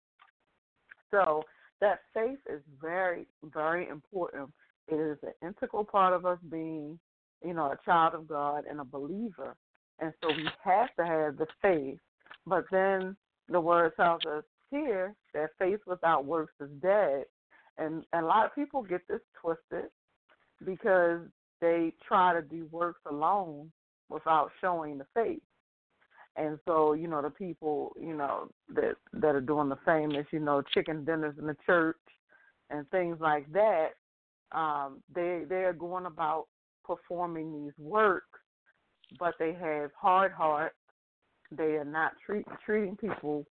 So 1.11 1.43
that 1.79 1.99
faith 2.13 2.39
is 2.51 2.61
very, 2.81 3.27
very 3.43 3.87
important. 3.87 4.49
It 4.87 4.95
is 4.95 5.17
an 5.23 5.47
integral 5.47 5.83
part 5.83 6.13
of 6.13 6.25
us 6.25 6.39
being, 6.49 6.99
you 7.45 7.53
know, 7.53 7.65
a 7.65 7.77
child 7.85 8.15
of 8.15 8.27
God 8.27 8.63
and 8.69 8.79
a 8.79 8.85
believer. 8.85 9.55
And 9.99 10.13
so 10.21 10.29
we 10.29 10.47
have 10.63 10.93
to 10.95 11.05
have 11.05 11.37
the 11.37 11.47
faith. 11.61 11.99
But 12.45 12.65
then 12.71 13.15
the 13.49 13.59
word 13.59 13.93
tells 13.95 14.21
us 14.25 14.43
here 14.71 15.15
that 15.33 15.49
faith 15.59 15.79
without 15.85 16.25
works 16.25 16.53
is 16.59 16.69
dead. 16.81 17.25
And, 17.77 18.03
and 18.13 18.25
a 18.25 18.27
lot 18.27 18.45
of 18.45 18.55
people 18.55 18.81
get 18.81 19.07
this 19.07 19.21
twisted 19.39 19.89
because 20.65 21.21
they 21.61 21.93
try 22.07 22.33
to 22.33 22.41
do 22.41 22.67
works 22.71 23.01
alone 23.09 23.71
without 24.09 24.51
showing 24.61 24.97
the 24.97 25.05
faith. 25.13 25.41
And 26.35 26.59
so, 26.65 26.93
you 26.93 27.07
know, 27.07 27.21
the 27.21 27.31
people, 27.31 27.95
you 27.99 28.15
know, 28.15 28.49
that 28.75 28.95
that 29.13 29.35
are 29.35 29.41
doing 29.41 29.69
the 29.69 29.79
famous, 29.85 30.25
you 30.31 30.39
know, 30.39 30.61
chicken 30.73 31.03
dinners 31.03 31.35
in 31.39 31.47
the 31.47 31.57
church 31.65 31.97
and 32.69 32.87
things 32.91 33.17
like 33.19 33.51
that, 33.53 33.89
um, 34.51 35.01
they 35.13 35.43
they 35.49 35.63
are 35.63 35.73
going 35.73 36.05
about 36.05 36.45
performing 36.85 37.63
these 37.63 37.73
works, 37.79 38.39
but 39.19 39.33
they 39.39 39.53
have 39.53 39.89
hard 39.99 40.31
hearts. 40.31 40.75
They 41.49 41.75
are 41.75 41.85
not 41.85 42.11
treat, 42.25 42.45
treating 42.65 42.97
people 42.97 43.45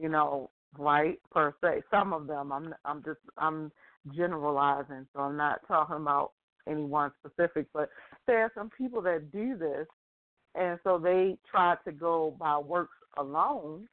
you 0.00 0.08
know, 0.08 0.50
right 0.78 1.18
per 1.30 1.54
se. 1.62 1.82
Some 1.90 2.12
of 2.12 2.26
them, 2.26 2.52
I'm 2.52 2.74
I'm 2.84 3.02
just 3.02 3.20
I'm 3.38 3.70
generalizing, 4.14 5.06
so 5.14 5.20
I'm 5.20 5.36
not 5.36 5.60
talking 5.68 5.96
about 5.96 6.32
anyone 6.68 7.12
specific, 7.18 7.66
but 7.72 7.88
there 8.26 8.42
are 8.42 8.52
some 8.54 8.70
people 8.76 9.02
that 9.02 9.32
do 9.32 9.56
this, 9.56 9.86
and 10.54 10.78
so 10.84 10.98
they 10.98 11.36
try 11.50 11.76
to 11.84 11.92
go 11.92 12.36
by 12.38 12.58
works 12.58 12.96
alone 13.18 13.88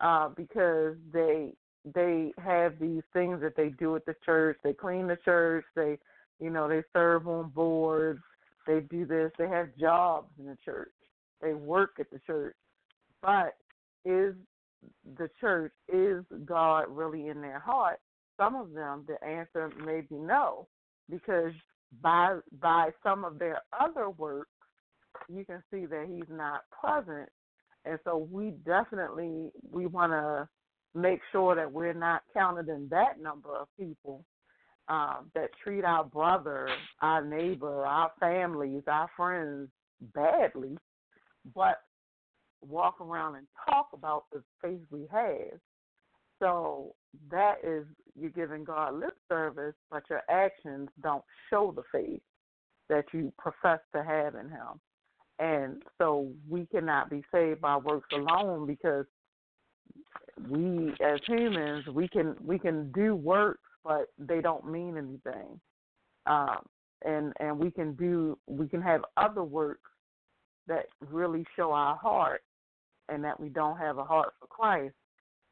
uh, 0.00 0.28
because 0.28 0.96
they 1.12 1.52
they 1.94 2.32
have 2.42 2.78
these 2.78 3.02
things 3.12 3.40
that 3.42 3.56
they 3.56 3.68
do 3.68 3.94
at 3.94 4.06
the 4.06 4.16
church. 4.24 4.58
They 4.64 4.72
clean 4.72 5.06
the 5.06 5.18
church. 5.24 5.64
They 5.74 5.98
you 6.40 6.50
know 6.50 6.68
they 6.68 6.82
serve 6.92 7.28
on 7.28 7.50
boards. 7.50 8.22
They 8.66 8.80
do 8.80 9.04
this. 9.04 9.30
They 9.38 9.48
have 9.48 9.76
jobs 9.78 10.28
in 10.38 10.46
the 10.46 10.56
church. 10.64 10.92
They 11.42 11.52
work 11.52 11.96
at 12.00 12.10
the 12.10 12.20
church. 12.26 12.56
But 13.20 13.56
is 14.04 14.34
the 15.16 15.28
church 15.40 15.72
is 15.88 16.24
God 16.44 16.84
really 16.88 17.28
in 17.28 17.40
their 17.40 17.58
heart? 17.58 18.00
Some 18.36 18.56
of 18.56 18.72
them, 18.72 19.06
the 19.06 19.22
answer 19.24 19.70
may 19.84 20.00
be 20.00 20.16
no, 20.16 20.66
because 21.10 21.52
by 22.02 22.38
by 22.60 22.90
some 23.02 23.24
of 23.24 23.38
their 23.38 23.60
other 23.78 24.10
works, 24.10 24.50
you 25.28 25.44
can 25.44 25.62
see 25.70 25.86
that 25.86 26.06
He's 26.08 26.28
not 26.30 26.62
present, 26.70 27.28
and 27.84 27.98
so 28.04 28.28
we 28.30 28.50
definitely 28.64 29.50
we 29.70 29.86
want 29.86 30.12
to 30.12 30.48
make 30.94 31.20
sure 31.32 31.54
that 31.54 31.70
we're 31.70 31.92
not 31.92 32.22
counted 32.32 32.68
in 32.68 32.88
that 32.90 33.20
number 33.20 33.54
of 33.54 33.68
people 33.78 34.24
um, 34.88 35.30
that 35.34 35.50
treat 35.62 35.84
our 35.84 36.04
brother, 36.04 36.68
our 37.00 37.24
neighbor, 37.24 37.84
our 37.84 38.12
families, 38.20 38.82
our 38.86 39.08
friends 39.16 39.68
badly, 40.14 40.76
but 41.54 41.80
walk 42.60 43.00
around 43.00 43.36
and 43.36 43.46
talk 43.68 43.88
about 43.92 44.24
the 44.32 44.42
faith 44.62 44.80
we 44.90 45.06
have. 45.10 45.58
So 46.38 46.94
that 47.30 47.56
is 47.62 47.84
you're 48.18 48.30
giving 48.30 48.64
God 48.64 48.94
lip 48.94 49.16
service, 49.28 49.74
but 49.90 50.04
your 50.08 50.22
actions 50.28 50.88
don't 51.02 51.24
show 51.50 51.72
the 51.74 51.82
faith 51.90 52.22
that 52.88 53.04
you 53.12 53.32
profess 53.38 53.80
to 53.94 54.04
have 54.04 54.34
in 54.34 54.48
Him. 54.48 54.80
And 55.38 55.82
so 55.98 56.30
we 56.48 56.66
cannot 56.66 57.10
be 57.10 57.22
saved 57.32 57.60
by 57.60 57.76
works 57.76 58.08
alone 58.12 58.66
because 58.66 59.06
we 60.48 60.92
as 61.04 61.20
humans 61.26 61.86
we 61.92 62.08
can 62.08 62.34
we 62.44 62.58
can 62.58 62.90
do 62.92 63.14
works 63.14 63.60
but 63.84 64.06
they 64.18 64.40
don't 64.40 64.68
mean 64.70 64.96
anything. 64.96 65.60
Um, 66.26 66.64
and 67.04 67.32
and 67.38 67.58
we 67.58 67.70
can 67.70 67.92
do 67.94 68.38
we 68.46 68.66
can 68.66 68.80
have 68.80 69.02
other 69.16 69.44
works 69.44 69.90
that 70.66 70.86
really 71.10 71.44
show 71.54 71.72
our 71.72 71.96
heart 71.96 72.42
and 73.10 73.22
that 73.22 73.38
we 73.38 73.50
don't 73.50 73.76
have 73.76 73.98
a 73.98 74.04
heart 74.04 74.32
for 74.40 74.46
Christ. 74.46 74.94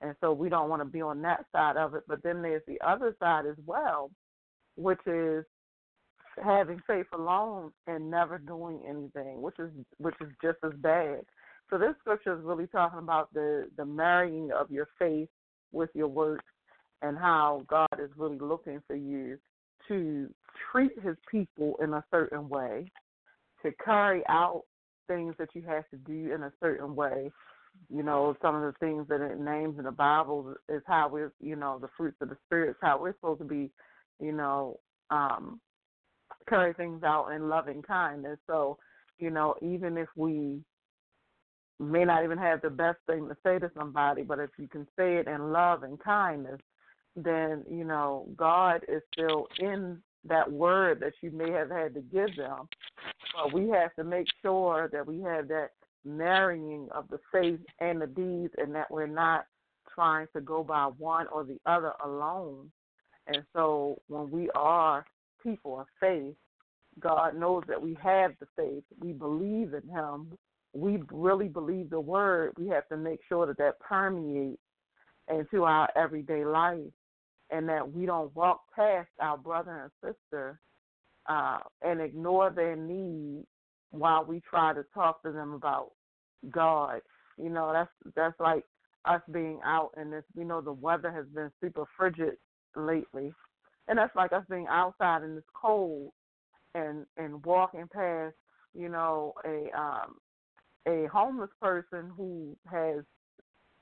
And 0.03 0.15
so 0.21 0.33
we 0.33 0.49
don't 0.49 0.69
want 0.69 0.83
to 0.83 0.89
be 0.89 1.01
on 1.01 1.23
that 1.23 1.45
side 1.53 1.77
of 1.77 1.95
it. 1.95 2.03
But 2.09 2.23
then 2.23 2.43
there's 2.43 2.63
the 2.67 2.81
other 2.87 3.15
side 3.21 3.47
as 3.47 3.57
well, 3.65 4.11
which 4.77 4.99
is 5.07 5.45
having 6.43 6.81
faith 6.87 7.07
alone 7.15 7.73
and 7.87 8.11
never 8.11 8.39
doing 8.39 8.81
anything, 8.89 9.41
which 9.41 9.59
is 9.59 9.71
which 9.99 10.15
is 10.21 10.29
just 10.43 10.59
as 10.65 10.73
bad. 10.79 11.21
So 11.71 11.79
this 11.79 11.95
scripture 12.01 12.37
is 12.37 12.45
really 12.45 12.67
talking 12.67 12.99
about 12.99 13.33
the 13.33 13.69
the 13.77 13.85
marrying 13.85 14.51
of 14.53 14.71
your 14.71 14.89
faith 14.99 15.29
with 15.73 15.91
your 15.95 16.09
works 16.09 16.45
and 17.03 17.17
how 17.17 17.63
God 17.69 17.89
is 18.03 18.11
really 18.17 18.39
looking 18.39 18.83
for 18.87 18.97
you 18.97 19.39
to 19.89 20.29
treat 20.71 20.93
his 21.03 21.17
people 21.31 21.77
in 21.83 21.93
a 21.95 22.05
certain 22.11 22.49
way, 22.49 22.91
to 23.63 23.73
carry 23.85 24.23
out 24.29 24.63
things 25.09 25.35
that 25.39 25.49
you 25.55 25.63
have 25.63 25.89
to 25.91 25.97
do 25.97 26.33
in 26.33 26.45
a 26.45 26.53
certain 26.61 26.95
way. 26.95 27.31
You 27.95 28.03
know, 28.03 28.35
some 28.41 28.55
of 28.55 28.63
the 28.63 28.79
things 28.79 29.07
that 29.09 29.21
it 29.21 29.39
names 29.39 29.79
in 29.79 29.85
the 29.85 29.93
Bible 29.93 30.55
is 30.69 30.83
how 30.87 31.09
we're, 31.13 31.33
you 31.41 31.57
know, 31.57 31.79
the 31.79 31.91
fruits 31.97 32.17
of 32.21 32.31
the 32.31 32.37
Spirit, 32.47 32.71
is 32.71 32.77
how 32.81 32.99
we're 33.01 33.15
supposed 33.15 33.41
to 33.41 33.45
be, 33.45 33.71
you 34.21 34.33
know, 34.33 34.79
um, 35.11 35.61
carry 36.49 36.73
things 36.75 37.03
out 37.03 37.29
in 37.29 37.49
loving 37.49 37.83
kindness. 37.83 38.39
So, 38.47 38.79
you 39.19 39.31
know, 39.31 39.55
even 39.61 39.99
if 39.99 40.09
we 40.17 40.63
may 41.79 42.05
not 42.05 42.25
even 42.25 42.39
have 42.39 42.63
the 42.63 42.71
best 42.71 42.99
thing 43.07 43.29
to 43.29 43.37
say 43.45 43.59
to 43.59 43.71
somebody, 43.77 44.23
but 44.23 44.39
if 44.39 44.51
you 44.59 44.69
can 44.69 44.87
say 44.97 45.17
it 45.17 45.27
in 45.27 45.53
love 45.53 45.83
and 45.83 45.99
kindness, 46.01 46.61
then, 47.17 47.65
you 47.71 47.85
know, 47.85 48.27
God 48.37 48.83
is 48.89 49.03
still 49.13 49.47
in 49.59 49.99
that 50.25 50.51
word 50.51 51.01
that 51.01 51.13
you 51.21 51.31
may 51.31 51.51
have 51.51 51.71
had 51.71 51.95
to 51.95 52.01
give 52.01 52.35
them. 52.37 52.69
But 53.35 53.53
we 53.53 53.69
have 53.71 53.95
to 53.97 54.05
make 54.05 54.27
sure 54.41 54.89
that 54.93 55.07
we 55.07 55.21
have 55.23 55.49
that 55.49 55.71
marrying 56.05 56.89
of 56.93 57.07
the 57.09 57.19
faith 57.33 57.61
and 57.81 58.01
the 58.01 58.07
deeds 58.07 58.53
and 58.59 58.75
that 58.75 58.91
we're 58.91 59.07
not 59.07 59.47
trying 59.95 60.27
to 60.35 60.41
go 60.41 60.63
by 60.63 60.87
one 60.99 61.27
or 61.29 61.45
the 61.45 61.59
other 61.67 61.93
alone. 62.05 62.71
And 63.27 63.45
so 63.53 64.01
when 64.09 64.31
we 64.31 64.51
are 64.55 65.05
people 65.43 65.81
of 65.81 65.87
faith, 66.01 66.35
God 67.01 67.37
knows 67.37 67.63
that 67.69 67.81
we 67.81 67.97
have 68.03 68.33
the 68.41 68.47
faith. 68.57 68.85
We 69.01 69.13
believe 69.13 69.75
in 69.75 69.89
Him. 69.89 70.37
We 70.75 71.03
really 71.11 71.49
believe 71.49 71.91
the 71.91 72.01
word. 72.01 72.53
We 72.59 72.69
have 72.69 72.89
to 72.89 72.97
make 72.97 73.21
sure 73.29 73.47
that 73.47 73.59
that 73.59 73.81
permeates 73.81 74.61
into 75.29 75.65
our 75.65 75.89
everyday 75.97 76.45
life 76.45 76.81
and 77.51 77.69
that 77.69 77.93
we 77.93 78.07
don't 78.07 78.35
walk 78.35 78.63
past 78.75 79.09
our 79.21 79.37
brother 79.37 79.91
and 80.05 80.15
sister 80.15 80.59
uh, 81.29 81.59
and 81.83 82.01
ignore 82.01 82.51
their 82.51 82.77
need 82.77 83.45
while 83.93 84.25
we 84.25 84.41
try 84.41 84.75
to 84.75 84.85
talk 84.93 85.23
to 85.23 85.31
them 85.31 85.53
about 85.53 85.93
God. 86.51 87.01
You 87.39 87.51
know, 87.51 87.73
that's 87.73 88.15
that's 88.17 88.39
like 88.41 88.65
us 89.05 89.23
being 89.33 89.61
out 89.65 89.91
in 90.01 90.11
this. 90.11 90.25
We 90.35 90.45
know 90.45 90.61
the 90.61 90.73
weather 90.73 91.13
has 91.13 91.27
been 91.35 91.51
super 91.61 91.85
frigid 91.97 92.35
lately, 92.75 93.33
and 93.89 93.99
that's 93.99 94.15
like 94.17 94.33
us 94.33 94.45
being 94.51 94.67
outside 94.69 95.23
in 95.23 95.35
this 95.35 95.45
cold 95.55 96.13
and 96.75 97.07
and 97.17 97.45
walking 97.45 97.89
past, 97.93 98.35
you 98.75 98.89
know, 98.89 99.35
a 99.45 99.71
um 99.79 100.17
a 100.87 101.07
homeless 101.13 101.51
person 101.61 102.11
who 102.17 102.57
has 102.71 103.05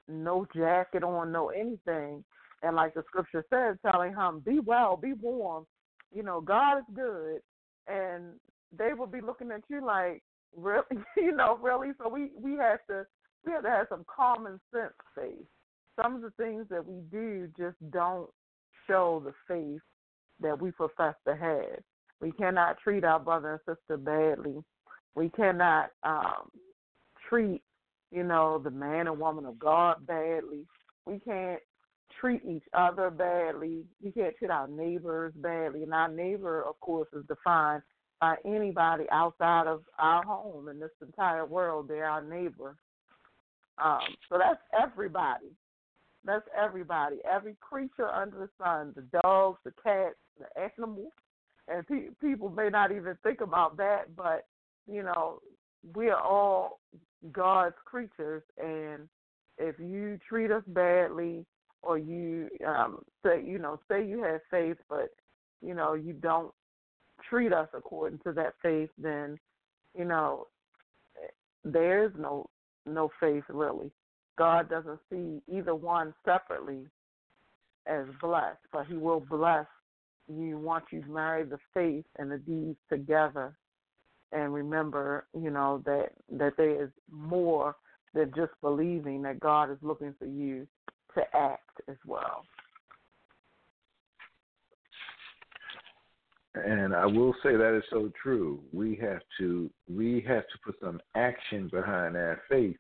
no 0.08 0.46
jacket 0.54 1.02
on, 1.02 1.32
no 1.32 1.48
anything, 1.50 2.24
and 2.62 2.76
like 2.76 2.94
the 2.94 3.04
scripture 3.06 3.44
says, 3.50 3.76
telling 3.82 4.14
him, 4.14 4.40
"Be 4.40 4.60
well, 4.60 4.96
be 4.96 5.12
warm." 5.12 5.66
You 6.12 6.24
know, 6.24 6.40
God 6.40 6.78
is 6.78 6.84
good, 6.94 7.40
and 7.86 8.34
they 8.76 8.92
will 8.94 9.06
be 9.06 9.20
looking 9.20 9.50
at 9.50 9.62
you 9.68 9.84
like, 9.84 10.22
really, 10.56 10.82
you 11.16 11.32
know, 11.32 11.58
really. 11.62 11.88
So 11.98 12.08
we 12.08 12.30
we 12.40 12.52
have 12.56 12.80
to 12.88 13.04
we 13.44 13.52
have 13.52 13.62
to 13.62 13.70
have 13.70 13.86
some 13.88 14.04
common 14.14 14.60
sense 14.72 14.92
faith. 15.14 15.46
Some 16.00 16.16
of 16.16 16.22
the 16.22 16.30
things 16.30 16.66
that 16.70 16.86
we 16.86 17.00
do 17.10 17.48
just 17.58 17.76
don't 17.90 18.30
show 18.86 19.22
the 19.24 19.32
faith 19.46 19.80
that 20.40 20.60
we 20.60 20.70
profess 20.70 21.14
to 21.26 21.36
have. 21.36 21.80
We 22.20 22.32
cannot 22.32 22.78
treat 22.78 23.04
our 23.04 23.18
brother 23.18 23.60
and 23.66 23.76
sister 23.76 23.96
badly. 23.96 24.62
We 25.14 25.30
cannot 25.30 25.90
um, 26.02 26.50
treat, 27.28 27.62
you 28.10 28.24
know, 28.24 28.58
the 28.62 28.70
man 28.70 29.06
and 29.06 29.18
woman 29.18 29.46
of 29.46 29.58
God 29.58 30.06
badly. 30.06 30.66
We 31.06 31.18
can't 31.18 31.60
treat 32.20 32.44
each 32.44 32.64
other 32.74 33.10
badly. 33.10 33.84
We 34.02 34.12
can't 34.12 34.36
treat 34.36 34.50
our 34.50 34.68
neighbors 34.68 35.32
badly. 35.36 35.82
And 35.82 35.94
our 35.94 36.08
neighbor, 36.08 36.62
of 36.62 36.78
course, 36.80 37.08
is 37.12 37.24
defined 37.26 37.82
by 38.20 38.36
anybody 38.44 39.04
outside 39.10 39.66
of 39.66 39.82
our 39.98 40.24
home 40.24 40.68
in 40.68 40.78
this 40.78 40.90
entire 41.00 41.46
world. 41.46 41.88
They're 41.88 42.08
our 42.08 42.22
neighbor. 42.22 42.76
Um, 43.82 44.00
so 44.28 44.38
that's 44.38 44.60
everybody. 44.78 45.46
That's 46.24 46.46
everybody. 46.56 47.16
Every 47.30 47.56
creature 47.60 48.08
under 48.08 48.38
the 48.38 48.48
sun 48.62 48.92
the 48.94 49.20
dogs, 49.22 49.58
the 49.64 49.72
cats, 49.82 50.16
the 50.38 50.46
animals. 50.60 51.12
And 51.68 51.86
pe- 51.86 52.10
people 52.20 52.50
may 52.50 52.68
not 52.68 52.90
even 52.92 53.16
think 53.22 53.40
about 53.40 53.76
that, 53.76 54.14
but, 54.16 54.46
you 54.90 55.02
know, 55.02 55.40
we 55.94 56.10
are 56.10 56.20
all 56.20 56.80
God's 57.32 57.76
creatures. 57.84 58.42
And 58.58 59.08
if 59.56 59.78
you 59.78 60.18
treat 60.28 60.50
us 60.50 60.64
badly, 60.66 61.46
or 61.82 61.98
you 61.98 62.48
um 62.66 63.02
say 63.24 63.42
you 63.44 63.58
know 63.58 63.80
say 63.90 64.04
you 64.06 64.22
have 64.22 64.40
faith 64.50 64.76
but 64.88 65.10
you 65.62 65.74
know 65.74 65.94
you 65.94 66.12
don't 66.12 66.52
treat 67.28 67.52
us 67.52 67.68
according 67.74 68.18
to 68.20 68.32
that 68.32 68.54
faith 68.62 68.90
then 68.98 69.38
you 69.96 70.04
know 70.04 70.46
there 71.64 72.04
is 72.04 72.12
no 72.18 72.48
no 72.86 73.10
faith 73.20 73.44
really 73.48 73.90
god 74.38 74.68
doesn't 74.68 74.98
see 75.10 75.40
either 75.52 75.74
one 75.74 76.14
separately 76.24 76.86
as 77.86 78.06
blessed 78.20 78.58
but 78.72 78.86
he 78.86 78.94
will 78.94 79.20
bless 79.20 79.66
you 80.28 80.58
once 80.58 80.84
you've 80.90 81.08
married 81.08 81.50
the 81.50 81.58
faith 81.74 82.04
and 82.18 82.30
the 82.30 82.38
deeds 82.38 82.78
together 82.88 83.56
and 84.32 84.54
remember 84.54 85.26
you 85.34 85.50
know 85.50 85.82
that 85.84 86.10
that 86.30 86.52
there 86.56 86.82
is 86.82 86.90
more 87.10 87.74
than 88.14 88.32
just 88.36 88.52
believing 88.60 89.22
that 89.22 89.40
god 89.40 89.70
is 89.70 89.78
looking 89.82 90.14
for 90.18 90.26
you 90.26 90.66
to 91.14 91.22
act 91.34 91.80
as 91.88 91.96
well. 92.06 92.44
And 96.54 96.94
I 96.94 97.06
will 97.06 97.34
say 97.42 97.56
that 97.56 97.76
is 97.76 97.84
so 97.90 98.10
true. 98.20 98.60
We 98.72 98.96
have 99.02 99.22
to 99.38 99.70
we 99.88 100.24
have 100.26 100.42
to 100.42 100.58
put 100.64 100.74
some 100.80 101.00
action 101.14 101.68
behind 101.68 102.16
our 102.16 102.40
faith. 102.48 102.76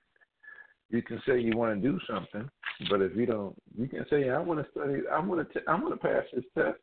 You 0.90 1.02
can 1.02 1.22
say 1.24 1.38
you 1.38 1.56
want 1.56 1.80
to 1.80 1.88
do 1.88 2.00
something, 2.08 2.50
but 2.90 3.00
if 3.00 3.14
you 3.14 3.26
don't, 3.26 3.54
you 3.78 3.86
can 3.86 4.04
say 4.10 4.28
I 4.28 4.40
want 4.40 4.64
to 4.64 4.70
study. 4.72 5.02
I 5.12 5.20
want 5.20 5.46
to. 5.46 5.60
T- 5.60 5.66
I 5.68 5.74
want 5.74 5.94
to 5.94 6.08
pass 6.08 6.24
this 6.34 6.44
test. 6.56 6.78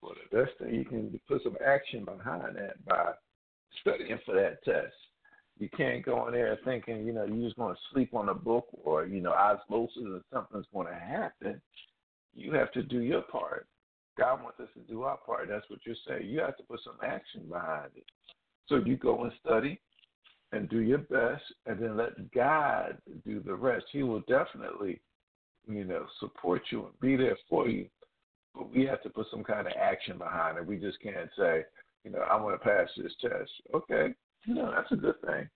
Well, 0.00 0.12
the 0.30 0.38
best 0.38 0.52
thing 0.58 0.74
you 0.74 0.84
can 0.84 1.18
put 1.26 1.42
some 1.42 1.56
action 1.66 2.04
behind 2.04 2.54
that 2.56 2.84
by 2.86 3.12
studying 3.80 4.18
for 4.24 4.34
that 4.34 4.62
test. 4.64 4.94
You 5.58 5.68
can't 5.76 6.04
go 6.04 6.28
in 6.28 6.34
there 6.34 6.56
thinking, 6.64 7.04
you 7.04 7.12
know, 7.12 7.24
you're 7.24 7.46
just 7.46 7.56
going 7.56 7.74
to 7.74 7.80
sleep 7.92 8.14
on 8.14 8.28
a 8.28 8.34
book 8.34 8.68
or, 8.84 9.06
you 9.06 9.20
know, 9.20 9.32
osmosis 9.32 10.04
or 10.06 10.20
something's 10.32 10.66
going 10.72 10.86
to 10.86 10.94
happen. 10.94 11.60
You 12.34 12.52
have 12.54 12.70
to 12.72 12.82
do 12.82 13.00
your 13.00 13.22
part. 13.22 13.66
God 14.18 14.42
wants 14.42 14.60
us 14.60 14.68
to 14.74 14.80
do 14.92 15.02
our 15.02 15.16
part. 15.16 15.48
That's 15.48 15.68
what 15.70 15.80
you're 15.84 15.94
saying. 16.06 16.28
You 16.28 16.40
have 16.40 16.56
to 16.56 16.64
put 16.64 16.80
some 16.84 16.96
action 17.02 17.42
behind 17.48 17.90
it. 17.96 18.04
So 18.68 18.76
you 18.76 18.96
go 18.96 19.22
and 19.24 19.32
study 19.44 19.80
and 20.52 20.68
do 20.68 20.80
your 20.80 20.98
best 20.98 21.42
and 21.66 21.80
then 21.80 21.96
let 21.96 22.30
God 22.32 22.98
do 23.24 23.40
the 23.40 23.54
rest. 23.54 23.86
He 23.92 24.02
will 24.02 24.20
definitely, 24.20 25.00
you 25.68 25.84
know, 25.84 26.06
support 26.20 26.62
you 26.70 26.86
and 26.86 27.00
be 27.00 27.16
there 27.16 27.36
for 27.48 27.68
you. 27.68 27.86
But 28.54 28.74
we 28.74 28.84
have 28.86 29.02
to 29.02 29.10
put 29.10 29.26
some 29.30 29.44
kind 29.44 29.66
of 29.66 29.72
action 29.80 30.18
behind 30.18 30.58
it. 30.58 30.66
We 30.66 30.76
just 30.76 31.00
can't 31.00 31.30
say, 31.38 31.64
you 32.04 32.10
know, 32.10 32.20
I 32.20 32.40
want 32.40 32.60
to 32.60 32.68
pass 32.68 32.88
this 32.96 33.12
test. 33.20 33.50
Okay, 33.74 34.14
you 34.46 34.54
know, 34.54 34.72
that's 34.74 34.90
a 34.92 34.96
good 34.96 35.20
thing. 35.20 35.48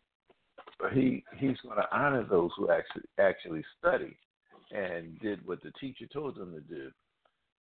But 0.78 0.92
he 0.92 1.24
he's 1.38 1.56
going 1.62 1.76
to 1.76 1.96
honor 1.96 2.24
those 2.28 2.50
who 2.56 2.70
actually 2.70 3.02
actually 3.18 3.64
study 3.78 4.16
and 4.70 5.18
did 5.20 5.46
what 5.46 5.62
the 5.62 5.72
teacher 5.80 6.06
told 6.12 6.36
them 6.36 6.52
to 6.52 6.60
do. 6.60 6.90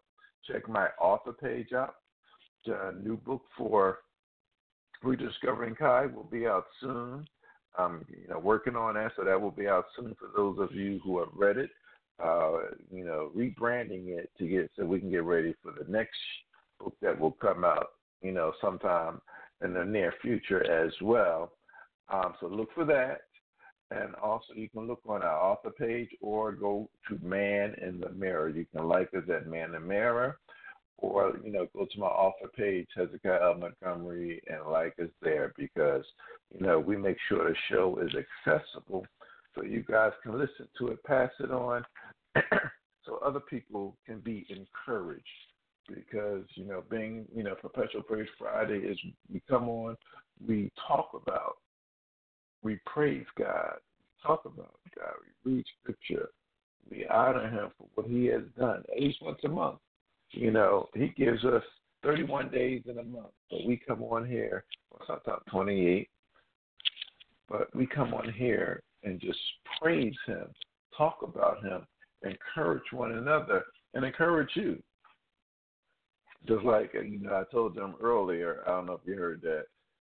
Check 0.50 0.68
my 0.68 0.90
author 1.00 1.32
page 1.34 1.72
out. 1.74 1.96
The 2.66 2.96
new 3.02 3.18
book 3.18 3.44
for 3.58 4.00
Rediscovering 5.04 5.76
Kai 5.76 6.08
will 6.08 6.24
be 6.24 6.48
out 6.48 6.66
soon. 6.82 7.28
I'm 7.78 8.06
you 8.10 8.28
know 8.30 8.40
working 8.40 8.76
on 8.76 8.96
that, 8.96 9.12
so 9.16 9.24
that 9.24 9.40
will 9.40 9.52
be 9.52 9.68
out 9.68 9.86
soon 9.96 10.16
for 10.20 10.30
those 10.36 10.58
of 10.60 10.76
you 10.76 11.00
who 11.04 11.20
have 11.20 11.30
read 11.34 11.58
it. 11.58 11.70
Uh, 12.24 12.58
you 12.92 13.06
know, 13.06 13.32
rebranding 13.38 14.08
it 14.08 14.32
to 14.40 14.48
get 14.48 14.72
so 14.76 14.84
we 14.84 15.00
can 15.00 15.12
get 15.12 15.24
ready 15.24 15.54
for 15.62 15.72
the 15.72 15.90
next 15.92 16.18
book 16.80 16.96
that 17.02 17.20
will 17.20 17.32
come 17.32 17.64
out. 17.64 17.92
You 18.22 18.32
know, 18.32 18.54
sometime 18.60 19.22
in 19.64 19.74
the 19.74 19.86
near 19.86 20.14
future 20.22 20.64
as 20.70 20.92
well. 21.02 21.52
Um, 22.10 22.34
so 22.40 22.48
look 22.48 22.70
for 22.74 22.86
that. 22.86 23.22
And 23.90 24.16
also, 24.16 24.54
you 24.54 24.68
can 24.70 24.88
look 24.88 25.02
on 25.08 25.22
our 25.22 25.52
author 25.52 25.70
page 25.70 26.10
or 26.22 26.52
go 26.52 26.90
to 27.08 27.20
Man 27.26 27.74
in 27.82 28.00
the 28.00 28.10
Mirror. 28.10 28.50
You 28.50 28.66
can 28.76 28.88
like 28.88 29.14
us 29.14 29.24
at 29.34 29.48
Man 29.48 29.68
in 29.68 29.72
the 29.74 29.80
Mirror, 29.80 30.38
or 30.98 31.34
you 31.44 31.52
know, 31.52 31.68
go 31.74 31.86
to 31.86 32.00
my 32.00 32.08
author 32.08 32.48
page, 32.56 32.88
Hezekiah 32.96 33.40
L. 33.44 33.56
Montgomery, 33.56 34.42
and 34.48 34.72
like 34.72 34.96
us 35.00 35.10
there 35.22 35.54
because 35.58 36.04
you 36.54 36.66
know 36.66 36.80
we 36.80 36.98
make 36.98 37.18
sure 37.28 37.50
the 37.50 37.56
show 37.70 38.00
is 38.02 38.14
accessible 38.16 39.06
so 39.58 39.64
you 39.64 39.84
guys 39.84 40.12
can 40.22 40.38
listen 40.38 40.68
to 40.78 40.90
it, 40.90 41.04
pass 41.04 41.32
it 41.40 41.52
on, 41.52 41.84
so 43.06 43.20
other 43.26 43.40
people 43.40 43.96
can 44.06 44.20
be 44.20 44.46
encouraged. 44.50 45.24
Because 45.88 46.44
you 46.56 46.66
know, 46.66 46.84
being 46.90 47.26
you 47.34 47.44
know, 47.44 47.56
Perpetual 47.56 48.04
Praise 48.04 48.28
Friday 48.38 48.80
is 48.80 48.98
we 49.32 49.42
come 49.50 49.70
on, 49.70 49.96
we 50.46 50.70
talk 50.86 51.12
about 51.14 51.58
we 52.62 52.80
praise 52.86 53.26
God, 53.38 53.78
talk 54.22 54.44
about 54.46 54.78
God, 54.98 55.14
we 55.46 55.54
read 55.54 55.66
scripture, 55.82 56.30
we 56.92 57.06
honor 57.08 57.50
him 57.50 57.70
for 57.78 57.88
what 57.96 58.08
he 58.08 58.26
has 58.26 58.44
done 58.60 58.84
at 58.94 59.02
least 59.02 59.22
once 59.22 59.40
a 59.46 59.48
month. 59.48 59.78
You 60.32 60.52
know, 60.52 60.88
he 60.94 61.14
gives 61.18 61.44
us 61.46 61.64
31 62.04 62.50
days 62.50 62.84
in 62.86 63.00
a 63.00 63.04
month, 63.04 63.32
but 63.50 63.66
we 63.66 63.80
come 63.88 64.04
on 64.04 64.26
here, 64.26 64.66
or 64.92 65.00
sometimes 65.08 65.42
28, 65.50 66.10
but 67.50 67.74
we 67.76 67.88
come 67.88 68.14
on 68.14 68.32
here 68.34 68.84
and 69.04 69.20
just 69.20 69.40
praise 69.82 70.16
him, 70.26 70.48
talk 70.98 71.20
about 71.24 71.64
him, 71.64 71.88
encourage 72.24 72.92
one 72.92 73.14
another, 73.14 73.64
and 73.94 74.04
encourage 74.06 74.50
you. 74.56 74.82
Just 76.48 76.64
like 76.64 76.94
you 76.94 77.20
know, 77.20 77.34
I 77.36 77.52
told 77.52 77.76
them 77.76 77.96
earlier. 78.02 78.64
I 78.66 78.72
don't 78.72 78.86
know 78.86 78.94
if 78.94 79.02
you 79.06 79.16
heard 79.16 79.42
that 79.42 79.66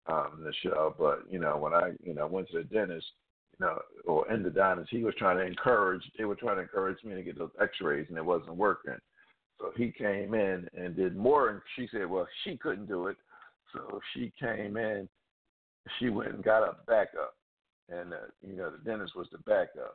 um, 0.08 0.46
show. 0.64 0.96
But 0.98 1.24
you 1.30 1.40
know, 1.40 1.58
when 1.58 1.74
I 1.74 1.92
you 2.04 2.14
know 2.14 2.28
went 2.28 2.50
to 2.50 2.58
the 2.58 2.64
dentist, 2.64 3.08
you 3.60 3.66
know, 3.66 3.80
or 4.06 4.26
dentist, 4.28 4.90
he 4.92 5.04
was 5.04 5.16
trying 5.18 5.38
to 5.38 5.46
encourage. 5.46 6.04
They 6.18 6.26
were 6.26 6.36
trying 6.36 6.58
to 6.58 6.64
encourage 6.64 7.04
me 7.04 7.16
to 7.16 7.24
get 7.24 7.38
those 7.38 7.52
X-rays, 7.62 8.08
and 8.10 8.18
it 8.18 8.26
wasn't 8.26 8.58
working. 8.58 8.98
So 9.60 9.72
he 9.76 9.92
came 9.92 10.34
in 10.34 10.68
and 10.78 10.96
did 10.96 11.16
more. 11.16 11.50
And 11.50 11.62
she 11.76 11.88
said, 11.92 12.10
well, 12.10 12.28
she 12.44 12.58
couldn't 12.58 12.88
do 12.88 13.08
it, 13.08 13.18
so 13.74 14.00
she 14.14 14.32
came 14.40 14.78
in. 14.78 15.08
She 16.00 16.10
went 16.10 16.34
and 16.34 16.44
got 16.44 16.64
a 16.64 16.76
backup, 16.88 17.36
and 17.90 18.14
uh, 18.14 18.28
you 18.46 18.56
know, 18.56 18.72
the 18.72 18.78
dentist 18.90 19.16
was 19.16 19.28
the 19.32 19.40
backup. 19.40 19.94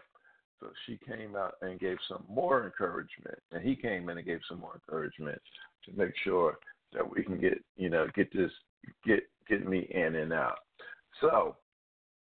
So 0.60 0.68
she 0.86 0.98
came 1.06 1.36
out 1.36 1.54
and 1.62 1.78
gave 1.78 1.98
some 2.08 2.24
more 2.28 2.64
encouragement, 2.64 3.38
and 3.52 3.62
he 3.62 3.76
came 3.76 4.08
in 4.08 4.18
and 4.18 4.26
gave 4.26 4.40
some 4.48 4.60
more 4.60 4.74
encouragement 4.74 5.40
to 5.84 5.92
make 5.96 6.14
sure 6.24 6.58
that 6.92 7.08
we 7.08 7.22
can 7.22 7.38
get, 7.40 7.62
you 7.76 7.90
know, 7.90 8.06
get 8.14 8.32
this, 8.32 8.50
get 9.06 9.20
get 9.48 9.66
me 9.66 9.88
in 9.90 10.16
and 10.16 10.32
out. 10.32 10.58
So 11.20 11.56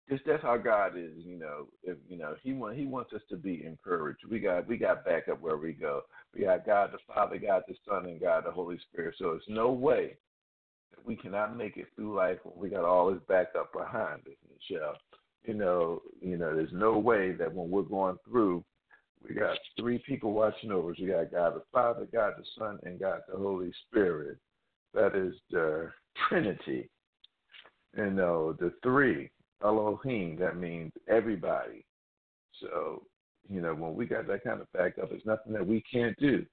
just 0.09 0.25
that's 0.27 0.43
how 0.43 0.57
God 0.57 0.97
is, 0.97 1.13
you 1.25 1.39
know. 1.39 1.69
If 1.83 1.97
you 2.09 2.19
know, 2.19 2.35
He 2.43 2.53
want 2.53 2.77
He 2.77 2.87
wants 2.87 3.13
us 3.13 3.23
to 3.31 3.37
be 3.37 3.65
encouraged. 3.65 4.21
We 4.29 4.41
got 4.41 4.69
we 4.69 4.77
got 4.77 5.05
back 5.05 5.29
up 5.29 5.41
where 5.41 5.57
we 5.57 5.73
go. 5.73 6.03
We 6.35 6.45
got 6.45 6.67
God 6.67 6.91
the 6.93 6.99
Father, 7.07 7.39
God 7.39 7.63
the 7.69 7.75
Son, 7.89 8.07
and 8.07 8.21
God 8.21 8.45
the 8.45 8.51
Holy 8.51 8.79
Spirit. 8.91 9.15
So 9.19 9.31
it's 9.31 9.45
no 9.49 9.71
way 9.71 10.17
that 10.91 11.07
we 11.07 11.17
cannot 11.17 11.57
make 11.57 11.77
it 11.77 11.87
through 11.95 12.17
life 12.17 12.39
when 12.43 12.55
we 12.57 12.69
got 12.69 12.85
all 12.85 13.13
this 13.13 13.23
back 13.29 13.49
up 13.59 13.73
behind 13.73 14.23
us, 14.27 14.35
Nichelle. 14.49 14.95
You 15.45 15.55
know, 15.55 16.03
you 16.21 16.37
know, 16.37 16.55
there's 16.55 16.73
no 16.73 16.99
way 16.99 17.33
that 17.33 17.53
when 17.53 17.71
we're 17.71 17.83
going 17.83 18.17
through, 18.25 18.65
we 19.27 19.35
got 19.35 19.57
three 19.79 20.03
people 20.07 20.33
watching 20.33 20.73
over 20.73 20.93
us. 20.93 20.99
We 21.01 21.09
got 21.09 21.33
God 21.33 21.55
the 21.55 21.63
Father, 21.73 22.07
God 22.13 22.35
the 22.39 22.45
Son, 22.59 22.79
and 22.85 23.01
God 23.01 23.21
the 23.31 23.39
Holy 23.39 23.73
Spirit. 23.89 24.39
That 24.95 25.17
is 25.17 25.35
the 25.51 25.91
Trinity 26.29 26.91
you 27.97 28.11
know, 28.11 28.55
the 28.55 28.73
three, 28.83 29.31
Elohim, 29.65 30.37
that 30.41 30.57
means 30.57 30.93
everybody. 31.09 31.85
So, 32.61 33.03
you 33.49 33.61
know, 33.61 33.75
when 33.75 33.95
we 33.95 34.07
got 34.07 34.27
that 34.29 34.45
kind 34.45 34.61
of 34.61 34.73
backup, 34.73 35.11
it's 35.13 35.27
nothing 35.27 35.53
that 35.53 35.67
we 35.67 35.83
can't 35.93 36.19
do. 36.19 36.45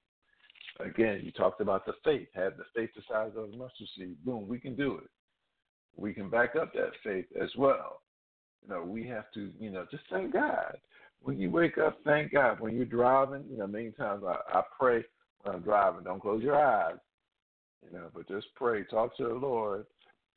Again, 0.79 1.21
you 1.23 1.31
talked 1.31 1.61
about 1.61 1.85
the 1.85 1.93
faith. 2.03 2.27
Have 2.33 2.57
the 2.57 2.63
faith 2.75 2.89
the 2.95 3.01
size 3.09 3.31
of 3.35 3.53
a 3.53 3.57
mustard 3.57 3.87
seed. 3.97 4.15
Boom, 4.23 4.47
we 4.47 4.59
can 4.59 4.75
do 4.75 4.97
it. 4.97 5.09
We 5.97 6.13
can 6.13 6.29
back 6.29 6.55
up 6.55 6.73
that 6.73 6.91
faith 7.03 7.25
as 7.41 7.49
well. 7.57 8.01
You 8.63 8.73
know, 8.73 8.83
we 8.83 9.05
have 9.07 9.31
to, 9.33 9.51
you 9.59 9.71
know, 9.71 9.85
just 9.91 10.03
thank 10.09 10.33
God. 10.33 10.77
When 11.21 11.37
you 11.37 11.49
wake 11.51 11.77
up, 11.77 11.97
thank 12.05 12.31
God. 12.31 12.59
When 12.59 12.75
you're 12.75 12.85
driving, 12.85 13.43
you 13.49 13.57
know, 13.57 13.67
many 13.67 13.91
times 13.91 14.23
I, 14.25 14.37
I 14.57 14.61
pray 14.79 15.03
when 15.41 15.55
I'm 15.55 15.61
driving. 15.61 16.03
Don't 16.03 16.21
close 16.21 16.41
your 16.41 16.55
eyes, 16.55 16.95
you 17.85 17.97
know, 17.97 18.07
but 18.13 18.27
just 18.27 18.47
pray. 18.55 18.83
Talk 18.83 19.17
to 19.17 19.23
the 19.23 19.33
Lord 19.33 19.85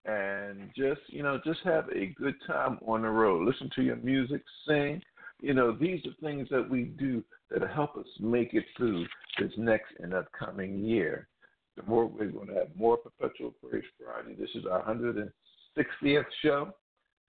and 0.04 0.70
just 0.76 1.00
you 1.08 1.22
know 1.22 1.40
just 1.44 1.60
have 1.64 1.88
a 1.94 2.06
good 2.18 2.34
time 2.46 2.78
on 2.86 3.02
the 3.02 3.08
road. 3.08 3.46
Listen 3.46 3.70
to 3.76 3.82
your 3.82 3.96
music 3.96 4.42
sing. 4.66 5.00
You 5.40 5.54
know 5.54 5.72
these 5.72 6.00
are 6.06 6.26
things 6.26 6.48
that 6.50 6.68
we 6.68 6.84
do 6.84 7.22
that 7.50 7.62
help 7.70 7.96
us 7.96 8.06
make 8.20 8.54
it 8.54 8.64
through 8.76 9.06
this 9.38 9.52
next 9.56 9.92
and 10.00 10.14
upcoming 10.14 10.84
year. 10.84 11.28
The 11.76 11.82
more 11.84 12.06
we're 12.06 12.26
going 12.26 12.48
to 12.48 12.54
have 12.54 12.76
more 12.76 12.96
perpetual 12.96 13.54
praise 13.62 13.84
friday. 13.98 14.36
This 14.38 14.50
is 14.54 14.64
our 14.70 14.82
160th 14.82 16.24
show. 16.42 16.72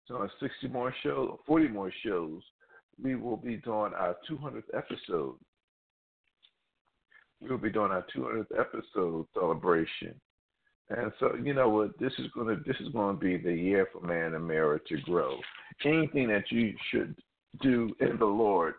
So 0.08 0.18
on 0.18 0.30
60 0.40 0.68
more 0.68 0.94
shows 1.04 1.38
40 1.46 1.68
more 1.70 1.92
shows. 2.06 2.42
We 3.02 3.16
will 3.16 3.38
be 3.38 3.58
doing 3.58 3.92
our 3.94 4.16
200th 4.30 4.64
episode. 4.74 5.36
We 7.42 7.50
will 7.50 7.58
be 7.58 7.70
doing 7.70 7.92
our 7.92 8.06
200th 8.16 8.58
episode 8.58 9.28
celebration 9.34 10.16
and 10.90 11.12
so, 11.20 11.36
you 11.42 11.54
know 11.54 11.70
what, 11.70 11.98
this 12.00 12.14
is 12.20 12.28
gonna 12.36 12.58
this 12.66 12.76
is 12.80 12.90
gonna 12.90 13.18
be 13.18 13.38
the 13.38 13.54
year 13.54 13.88
for 13.92 14.02
man 14.02 14.36
and 14.36 14.48
mirror 14.48 14.80
to 14.88 14.98
grow. 15.02 15.38
Anything 15.84 16.28
that 16.28 16.52
you 16.52 16.74
should 16.92 17.16
do 17.62 17.96
in 18.00 18.18
the 18.20 18.26
Lord 18.26 18.76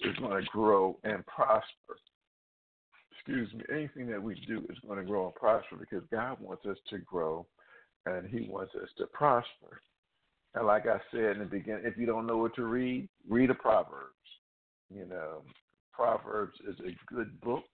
is 0.00 0.14
gonna 0.16 0.42
grow 0.52 0.98
and 1.04 1.24
prosper. 1.26 1.96
Excuse 3.12 3.52
me, 3.54 3.64
anything 3.72 4.06
that 4.08 4.22
we 4.22 4.34
do 4.46 4.66
is 4.68 4.76
gonna 4.86 5.02
grow 5.02 5.26
and 5.26 5.34
prosper 5.34 5.76
because 5.78 6.02
God 6.12 6.38
wants 6.40 6.66
us 6.66 6.76
to 6.90 6.98
grow 6.98 7.46
and 8.04 8.28
He 8.28 8.48
wants 8.50 8.74
us 8.74 8.88
to 8.98 9.06
prosper. 9.06 9.80
And 10.54 10.66
like 10.66 10.86
I 10.86 10.98
said 11.10 11.36
in 11.36 11.38
the 11.38 11.44
beginning, 11.46 11.84
if 11.84 11.96
you 11.96 12.06
don't 12.06 12.26
know 12.26 12.36
what 12.36 12.54
to 12.56 12.64
read, 12.64 13.08
read 13.28 13.50
a 13.50 13.54
Proverbs. 13.54 14.14
You 14.92 15.06
know, 15.06 15.42
Proverbs 15.92 16.58
is 16.68 16.76
a 16.80 17.14
good 17.14 17.40
book 17.40 17.64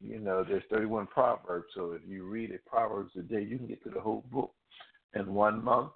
you 0.00 0.18
know, 0.18 0.44
there's 0.44 0.62
31 0.70 1.08
proverbs, 1.08 1.66
so 1.74 1.92
if 1.92 2.02
you 2.08 2.24
read 2.24 2.52
a 2.52 2.70
proverbs 2.70 3.12
a 3.18 3.22
day, 3.22 3.42
you 3.42 3.58
can 3.58 3.66
get 3.66 3.82
to 3.84 3.90
the 3.90 4.00
whole 4.00 4.24
book 4.30 4.52
in 5.14 5.34
one 5.34 5.62
month. 5.62 5.90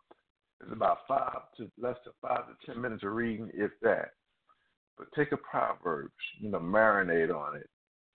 It's 0.61 0.73
about 0.73 0.99
five 1.09 1.39
to 1.57 1.71
less 1.81 1.97
than 2.05 2.15
five 2.23 2.45
to 2.47 2.67
ten 2.67 2.81
minutes 2.81 3.03
of 3.03 3.13
reading, 3.13 3.51
if 3.53 3.73
that. 3.83 4.13
But 4.97 5.09
take 5.17 5.33
a 5.33 5.37
proverbs, 5.37 6.13
you 6.39 6.51
know, 6.51 6.61
marinate 6.61 7.35
on 7.35 7.57
it. 7.57 7.69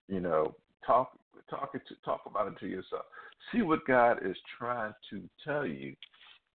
You 0.07 0.21
know, 0.21 0.55
talk 0.85 1.11
talk 1.49 1.71
it 1.73 1.81
to, 1.89 1.95
talk 2.05 2.21
about 2.25 2.47
it 2.47 2.59
to 2.59 2.67
yourself. 2.67 3.03
See 3.51 3.61
what 3.61 3.85
God 3.85 4.19
is 4.25 4.35
trying 4.57 4.93
to 5.09 5.21
tell 5.45 5.65
you, 5.65 5.95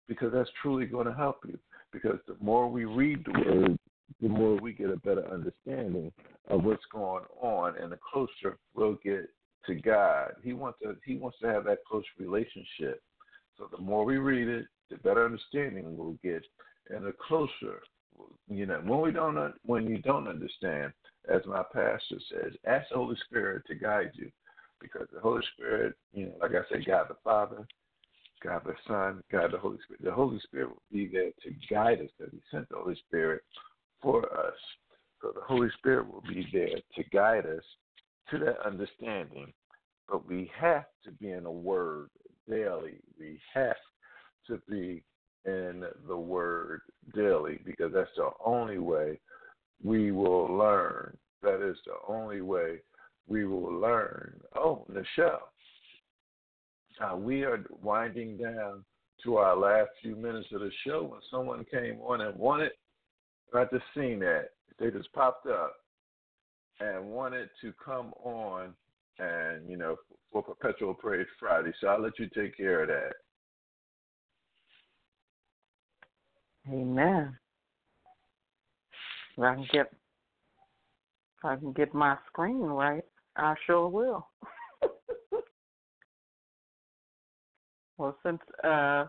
because 0.09 0.33
that's 0.33 0.51
truly 0.61 0.87
going 0.87 1.07
to 1.07 1.15
help 1.15 1.41
you. 1.47 1.59
Because 1.93 2.19
the 2.27 2.37
more 2.41 2.69
we 2.71 2.87
read 2.87 3.25
the 3.25 3.33
word, 3.33 3.79
the 4.21 4.29
more 4.29 4.57
we 4.57 4.73
get 4.73 4.91
a 4.91 4.97
better 4.97 5.27
understanding 5.33 6.13
of 6.49 6.65
what's 6.65 6.85
going 6.93 7.25
on, 7.41 7.77
and 7.79 7.93
the 7.93 7.99
closer 8.13 8.59
we'll 8.75 8.99
get 9.05 9.29
to 9.67 9.75
God. 9.75 10.33
He 10.43 10.53
wants 10.53 10.79
to 10.83 10.97
He 11.05 11.17
wants 11.17 11.39
to 11.41 11.49
have 11.49 11.65
that 11.65 11.85
close 11.89 12.05
relationship. 12.19 13.03
So 13.59 13.69
the 13.71 13.83
more 13.83 14.05
we 14.05 14.17
read 14.19 14.49
it, 14.49 14.67
the 14.91 14.97
better 14.97 15.25
understanding 15.25 15.97
we'll 15.97 16.19
get, 16.23 16.45
and 16.91 17.05
the 17.05 17.15
closer. 17.27 17.81
You 18.49 18.67
know, 18.67 18.81
when 18.85 19.01
we 19.01 19.11
don't, 19.11 19.55
when 19.65 19.87
you 19.87 19.99
don't 19.99 20.29
understand, 20.29 20.93
as 21.29 21.41
my 21.47 21.63
pastor 21.73 22.19
says, 22.31 22.53
ask 22.67 22.89
the 22.91 22.97
Holy 22.97 23.17
Spirit 23.27 23.63
to 23.69 23.75
guide 23.75 24.11
you, 24.15 24.31
because 24.81 25.07
the 25.13 25.21
Holy 25.21 25.43
Spirit, 25.55 25.95
you 26.13 26.27
know, 26.27 26.35
like 26.41 26.51
I 26.51 26.69
said, 26.71 26.85
God 26.87 27.07
the 27.09 27.17
Father, 27.25 27.67
God 28.43 28.63
the 28.67 28.75
Son, 28.87 29.23
God 29.31 29.53
the 29.53 29.59
Holy 29.59 29.79
Spirit. 29.85 30.05
The 30.05 30.13
Holy 30.13 30.41
Spirit 30.41 30.69
will 30.71 30.83
be 30.93 31.07
there 31.07 31.31
to 31.43 31.75
guide 31.75 32.01
us 32.01 32.11
because 32.19 32.33
He 32.33 32.41
sent 32.51 32.69
the 32.69 32.77
Holy 32.77 32.97
Spirit 33.09 33.43
for 34.03 34.25
us. 34.25 34.55
So 35.21 35.33
the 35.35 35.43
Holy 35.43 35.69
Spirit 35.79 36.13
will 36.13 36.23
be 36.23 36.47
there 36.53 36.69
to 36.97 37.11
guide 37.11 37.47
us 37.47 37.63
to 38.31 38.39
that 38.39 38.61
understanding. 38.67 39.53
But 40.09 40.27
we 40.29 40.51
have 40.59 40.87
to 41.05 41.13
be 41.13 41.31
in 41.31 41.45
the 41.45 41.51
Word 41.51 42.11
daily. 42.49 42.99
We 43.19 43.39
have 43.55 43.77
to 44.49 44.61
be 44.69 45.03
in 45.45 45.85
the 46.07 46.17
Word 46.17 46.83
daily 47.15 47.61
because 47.65 47.93
that's 47.95 48.11
the 48.17 48.31
only 48.45 48.79
way 48.79 49.21
we 49.83 50.11
will 50.11 50.47
learn. 50.47 51.17
That 51.43 51.67
is 51.67 51.77
the 51.87 51.95
only 52.09 52.41
way 52.41 52.79
we 53.29 53.45
will 53.45 53.73
learn. 53.73 54.41
Oh, 54.57 54.85
Nichelle, 54.91 55.41
uh, 57.01 57.17
we 57.17 57.43
are 57.43 57.65
winding 57.83 58.37
down 58.37 58.85
to 59.25 59.37
our 59.37 59.57
last 59.57 59.91
few 60.03 60.17
minutes 60.17 60.49
of 60.53 60.61
the 60.61 60.71
show 60.87 61.05
when 61.05 61.21
someone 61.31 61.65
came 61.71 61.99
on 62.01 62.21
and 62.21 62.37
wanted, 62.37 62.73
I 63.55 63.65
just 63.65 63.85
seen 63.95 64.19
that. 64.21 64.51
They 64.79 64.91
just 64.91 65.13
popped 65.13 65.47
up 65.47 65.75
and 66.81 67.07
wanted 67.07 67.49
to 67.61 67.73
come 67.85 68.13
on 68.23 68.75
and, 69.19 69.69
you 69.69 69.77
know, 69.77 69.97
for 70.33 70.43
Perpetual 70.43 70.95
Praise 70.95 71.27
Friday. 71.39 71.73
So 71.81 71.89
I'll 71.89 72.01
let 72.03 72.19
you 72.19 72.29
take 72.35 72.57
care 72.57 72.83
of 72.83 72.89
that. 72.89 73.13
Amen. 76.73 77.37
If 79.37 79.43
I 79.43 79.55
can 79.55 79.67
get 79.73 79.93
if 81.39 81.45
I 81.45 81.57
can 81.57 81.73
get 81.73 81.93
my 81.93 82.17
screen 82.29 82.61
right, 82.61 83.03
I 83.37 83.55
sure 83.67 83.89
will. 83.89 84.29
well 87.99 88.17
since 88.25 88.41
uh 88.63 89.07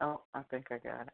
oh, 0.00 0.22
I 0.34 0.42
think 0.50 0.66
I 0.72 0.78
got 0.78 1.02
it. 1.02 1.12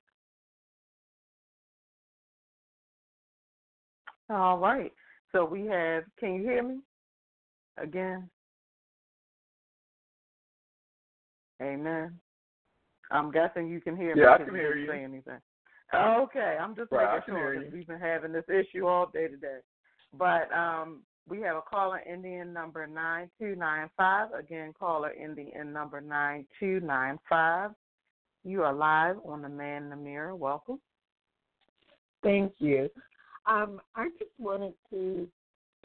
All 4.31 4.59
right. 4.59 4.93
So 5.33 5.45
we 5.45 5.67
have 5.67 6.05
can 6.19 6.35
you 6.35 6.43
hear 6.43 6.63
me? 6.63 6.81
Again? 7.79 8.29
Amen. 11.63 12.19
I'm 13.11 13.31
guessing 13.31 13.69
you 13.69 13.81
can 13.81 13.97
hear 13.97 14.15
me. 14.15 14.23
Yeah, 14.23 14.35
I 14.35 14.39
can 14.39 14.55
hear 14.55 14.77
you. 14.77 14.89
Say 14.89 15.05
anything. 15.05 15.39
Okay, 15.95 16.57
I'm 16.61 16.75
just 16.75 16.91
Right, 16.91 17.15
making 17.23 17.35
sure 17.35 17.53
hear 17.53 17.63
'cause 17.63 17.71
you. 17.71 17.79
we've 17.79 17.87
been 17.87 18.01
having 18.01 18.33
this 18.33 18.49
issue 18.49 18.87
all 18.87 19.07
day 19.07 19.29
today. 19.29 19.61
But 20.13 20.53
um, 20.53 21.05
we 21.29 21.41
have 21.43 21.57
a 21.57 21.63
caller 21.63 22.01
Indian 22.01 22.53
number 22.53 22.87
nine 22.87 23.31
two 23.39 23.55
nine 23.55 23.89
five. 23.97 24.33
Again, 24.33 24.73
caller 24.73 25.13
Indian 25.13 25.73
number 25.73 26.01
nine 26.01 26.47
two 26.59 26.81
nine 26.81 27.19
five. 27.29 27.71
You 28.45 28.63
are 28.65 28.73
live 28.73 29.17
on 29.25 29.43
the 29.43 29.49
Man 29.49 29.85
in 29.85 29.91
the 29.91 29.97
Mirror. 29.97 30.35
Welcome. 30.37 30.81
Thank 32.23 32.55
you. 32.59 32.91
Um, 33.47 33.81
I 33.95 34.09
just 34.19 34.33
wanted 34.39 34.75
to 34.91 35.29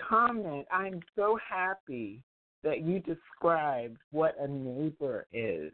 comment. 0.09 0.65
I'm 0.71 0.99
so 1.15 1.37
happy 1.47 2.21
that 2.63 2.81
you 2.81 2.99
described 2.99 3.97
what 4.11 4.35
a 4.39 4.47
neighbor 4.47 5.27
is. 5.31 5.71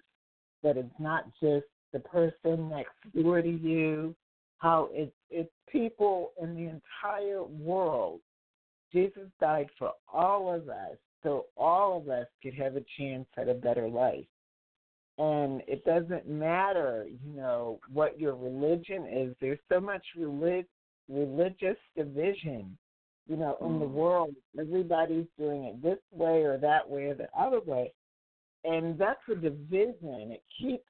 That 0.64 0.78
it's 0.78 0.90
not 1.00 1.26
just 1.42 1.66
the 1.94 2.00
person 2.00 2.70
next 2.70 2.94
door 3.16 3.42
to 3.42 3.50
you. 3.50 4.16
How 4.58 4.90
it's 4.92 5.14
it's 5.30 5.52
people 5.72 6.32
in 6.42 6.56
the 6.56 6.64
entire 6.64 7.44
world. 7.44 8.20
Jesus 8.92 9.28
died 9.40 9.68
for 9.78 9.92
all 10.12 10.54
of 10.54 10.70
us, 10.70 10.98
so 11.22 11.46
all 11.56 11.98
of 11.98 12.10
us 12.10 12.26
could 12.42 12.54
have 12.54 12.76
a 12.76 12.86
chance 12.98 13.28
at 13.38 13.50
a 13.50 13.54
better 13.54 13.88
life. 13.88 14.26
And 15.20 15.62
it 15.68 15.84
doesn't 15.84 16.28
matter, 16.28 17.08
you 17.08 17.36
know, 17.36 17.80
what 17.92 18.20
your 18.20 18.36
religion 18.36 19.08
is. 19.12 19.36
There's 19.42 19.60
so 19.68 19.80
much 19.80 20.06
relig- 20.16 20.68
religious 21.10 21.78
division, 21.96 22.78
you 23.28 23.38
know, 23.38 23.58
in 23.62 23.80
the 23.80 23.86
mm. 23.86 23.92
world. 23.92 24.36
Everybody's 24.60 25.28
doing 25.38 25.66
it 25.66 25.82
this 25.82 26.00
way 26.12 26.44
or 26.44 26.58
that 26.58 26.88
way 26.90 27.06
or 27.06 27.16
the 27.16 27.30
other 27.38 27.60
way. 27.62 27.94
And 28.64 28.98
that's 28.98 29.20
a 29.30 29.36
division. 29.36 30.32
It 30.32 30.44
keeps 30.60 30.84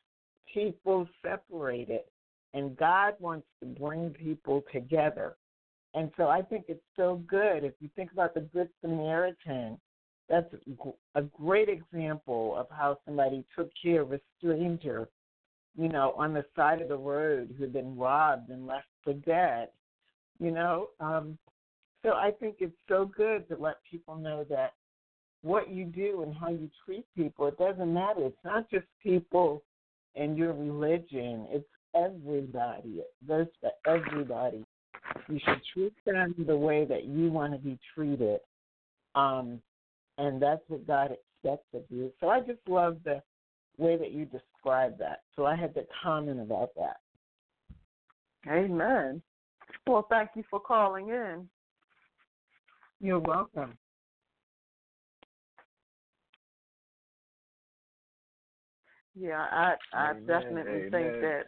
people 0.54 1.08
separated. 1.22 2.02
And 2.54 2.76
God 2.78 3.14
wants 3.20 3.48
to 3.62 3.68
bring 3.68 4.12
people 4.12 4.64
together. 4.72 5.36
And 5.94 6.12
so 6.18 6.28
I 6.28 6.42
think 6.42 6.66
it's 6.68 6.84
so 6.96 7.22
good. 7.28 7.64
If 7.64 7.74
you 7.80 7.90
think 7.96 8.12
about 8.12 8.34
the 8.34 8.42
Good 8.42 8.70
Samaritan, 8.82 9.78
that's 10.30 10.54
a 11.16 11.22
great 11.22 11.70
example 11.70 12.56
of 12.58 12.68
how 12.70 12.98
somebody 13.06 13.46
took 13.56 13.70
care 13.82 14.02
of 14.02 14.12
a 14.12 14.20
stranger, 14.38 15.08
you 15.78 15.88
know, 15.88 16.14
on 16.18 16.34
the 16.34 16.46
side 16.56 16.82
of 16.82 16.90
the 16.90 16.98
road 16.98 17.54
who 17.56 17.64
had 17.64 17.74
been 17.74 17.98
robbed 17.98 18.50
and 18.50 18.68
left 18.68 18.88
for 19.04 19.14
dead, 19.14 19.70
you 20.40 20.52
know. 20.52 20.90
Um, 21.00 21.38
so 22.04 22.14
I 22.14 22.32
think 22.40 22.58
it's 22.60 22.76
so 22.88 23.06
good 23.06 23.48
to 23.50 23.58
let 23.58 23.78
people 23.90 24.16
know 24.16 24.46
that 24.50 24.74
what 25.42 25.70
you 25.70 25.86
do 25.86 26.24
and 26.24 26.36
how 26.36 26.50
you 26.50 26.70
treat 26.86 27.06
people, 27.16 27.48
it 27.48 27.58
doesn't 27.58 27.94
matter. 27.94 28.26
It's 28.26 28.38
not 28.44 28.70
just 28.70 28.86
people 29.02 29.64
and 30.16 30.38
your 30.38 30.54
religion, 30.54 31.48
it's 31.50 31.68
everybody. 31.96 33.02
It 33.02 33.28
goes 33.28 33.48
everybody. 33.86 34.66
You 35.28 35.40
should 35.46 35.62
treat 35.74 35.94
them 36.06 36.36
the 36.46 36.58
way 36.58 36.86
that 36.86 37.06
you 37.06 37.32
want 37.32 37.54
to 37.54 37.60
be 37.60 37.78
treated. 37.94 38.40
Um, 39.16 39.62
and 40.18 40.42
that's 40.42 40.62
what 40.68 40.88
God 40.88 41.12
expects 41.12 41.68
of 41.74 41.84
you. 41.90 42.12
So 42.20 42.30
I 42.30 42.40
just 42.40 42.60
love 42.68 42.98
the 43.04 43.22
way 43.78 43.98
that 43.98 44.12
you 44.12 44.26
describe 44.26 44.98
that. 45.00 45.22
So 45.36 45.46
I 45.46 45.56
had 45.56 45.74
to 45.76 45.84
comment 46.04 46.42
about 46.42 46.72
that. 46.76 46.98
Amen. 48.50 49.22
Well, 49.88 50.06
thank 50.10 50.32
you 50.36 50.44
for 50.50 50.60
calling 50.60 51.10
in. 51.10 51.48
You're 53.00 53.20
welcome. 53.20 53.78
Yeah, 59.16 59.46
I 59.52 59.76
I 59.94 60.12
Amen, 60.12 60.26
definitely 60.28 60.90
think 60.92 61.14
that 61.22 61.44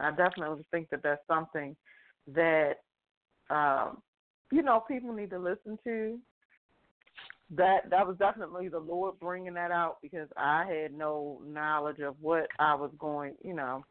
I 0.00 0.10
definitely 0.10 0.64
think 0.70 0.90
that 0.90 1.02
that's 1.02 1.26
something 1.26 1.74
that 2.28 2.74
um, 3.50 4.02
you 4.52 4.62
know 4.62 4.84
people 4.86 5.12
need 5.12 5.30
to 5.30 5.38
listen 5.38 5.78
to. 5.84 6.18
That 7.50 7.90
that 7.90 8.06
was 8.06 8.16
definitely 8.18 8.68
the 8.68 8.78
Lord 8.78 9.18
bringing 9.20 9.54
that 9.54 9.70
out 9.70 9.96
because 10.02 10.28
I 10.36 10.66
had 10.66 10.92
no 10.92 11.40
knowledge 11.44 12.00
of 12.00 12.16
what 12.20 12.48
I 12.58 12.74
was 12.74 12.90
going, 12.98 13.34
you 13.42 13.54
know, 13.54 13.84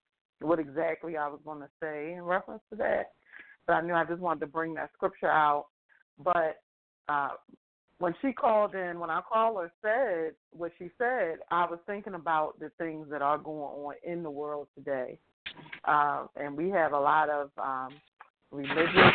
what 0.43 0.59
exactly 0.59 1.17
I 1.17 1.27
was 1.27 1.39
going 1.45 1.59
to 1.59 1.69
say 1.81 2.13
in 2.13 2.23
reference 2.23 2.61
to 2.69 2.75
that. 2.77 3.11
But 3.65 3.73
I 3.73 3.81
knew 3.81 3.93
I 3.93 4.03
just 4.05 4.19
wanted 4.19 4.41
to 4.41 4.47
bring 4.47 4.73
that 4.75 4.91
scripture 4.93 5.29
out. 5.29 5.67
But 6.23 6.61
uh, 7.09 7.29
when 7.99 8.13
she 8.21 8.33
called 8.33 8.75
in, 8.75 8.99
when 8.99 9.09
our 9.09 9.23
caller 9.23 9.71
said 9.81 10.33
what 10.51 10.71
she 10.77 10.89
said, 10.97 11.37
I 11.51 11.65
was 11.65 11.79
thinking 11.87 12.15
about 12.15 12.59
the 12.59 12.71
things 12.77 13.07
that 13.09 13.21
are 13.21 13.37
going 13.37 13.59
on 13.59 13.93
in 14.03 14.23
the 14.23 14.31
world 14.31 14.67
today. 14.75 15.17
Uh, 15.85 16.25
and 16.35 16.57
we 16.57 16.69
have 16.69 16.93
a 16.93 16.99
lot 16.99 17.29
of 17.29 17.49
um, 17.57 17.89
religious, 18.51 19.13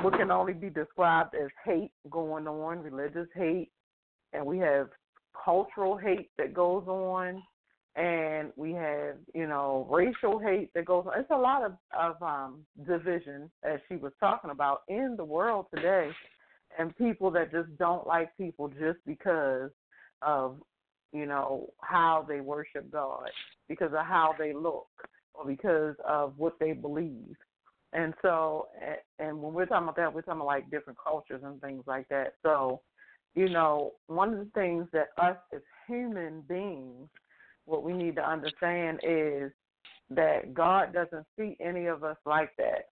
what 0.00 0.14
can 0.14 0.30
only 0.30 0.52
be 0.52 0.70
described 0.70 1.34
as 1.34 1.50
hate 1.64 1.92
going 2.10 2.46
on, 2.46 2.78
religious 2.78 3.28
hate, 3.34 3.70
and 4.32 4.44
we 4.44 4.58
have 4.58 4.88
cultural 5.44 5.96
hate 5.96 6.30
that 6.38 6.54
goes 6.54 6.84
on, 6.86 7.42
and 7.94 8.52
we 8.56 8.72
have, 8.72 9.16
you 9.34 9.46
know, 9.46 9.86
racial 9.90 10.38
hate 10.38 10.72
that 10.74 10.86
goes 10.86 11.04
on. 11.06 11.20
It's 11.20 11.30
a 11.30 11.36
lot 11.36 11.62
of, 11.64 11.72
of 11.98 12.22
um, 12.22 12.60
division, 12.86 13.50
as 13.62 13.80
she 13.88 13.96
was 13.96 14.12
talking 14.18 14.50
about, 14.50 14.82
in 14.88 15.14
the 15.16 15.24
world 15.24 15.66
today 15.74 16.10
and 16.78 16.96
people 16.96 17.30
that 17.30 17.52
just 17.52 17.76
don't 17.78 18.06
like 18.06 18.36
people 18.36 18.68
just 18.68 18.98
because 19.06 19.70
of 20.22 20.56
you 21.12 21.26
know 21.26 21.68
how 21.80 22.24
they 22.26 22.40
worship 22.40 22.90
God, 22.90 23.28
because 23.68 23.92
of 23.92 24.06
how 24.06 24.34
they 24.38 24.52
look, 24.54 24.88
or 25.34 25.44
because 25.44 25.94
of 26.06 26.32
what 26.38 26.58
they 26.58 26.72
believe. 26.72 27.36
And 27.92 28.14
so, 28.22 28.68
and 29.18 29.42
when 29.42 29.52
we're 29.52 29.66
talking 29.66 29.84
about 29.84 29.96
that, 29.96 30.14
we're 30.14 30.22
talking 30.22 30.40
about 30.40 30.46
like 30.46 30.70
different 30.70 30.98
cultures 30.98 31.42
and 31.44 31.60
things 31.60 31.84
like 31.86 32.08
that. 32.08 32.34
So, 32.42 32.80
you 33.34 33.50
know, 33.50 33.92
one 34.06 34.32
of 34.32 34.38
the 34.38 34.50
things 34.54 34.86
that 34.94 35.08
us 35.18 35.36
as 35.54 35.60
human 35.86 36.40
beings, 36.48 37.08
what 37.66 37.82
we 37.82 37.92
need 37.92 38.16
to 38.16 38.28
understand 38.28 39.00
is 39.02 39.52
that 40.10 40.54
God 40.54 40.92
doesn't 40.92 41.26
see 41.38 41.56
any 41.60 41.86
of 41.86 42.04
us 42.04 42.16
like 42.26 42.50
that. 42.58 42.86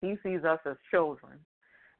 He 0.00 0.16
sees 0.22 0.44
us 0.44 0.60
as 0.66 0.76
children 0.90 1.38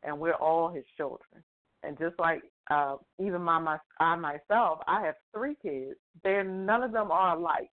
and 0.03 0.18
we're 0.18 0.34
all 0.34 0.70
his 0.70 0.84
children. 0.97 1.43
And 1.82 1.99
just 1.99 2.18
like 2.18 2.43
uh, 2.70 2.97
even 3.18 3.43
my, 3.43 3.59
my 3.59 3.78
I 3.99 4.14
myself, 4.16 4.80
I 4.86 5.05
have 5.05 5.14
three 5.34 5.57
kids. 5.62 5.97
They're 6.22 6.45
none 6.45 6.82
of 6.82 6.93
them 6.93 7.11
are 7.11 7.36
alike. 7.36 7.70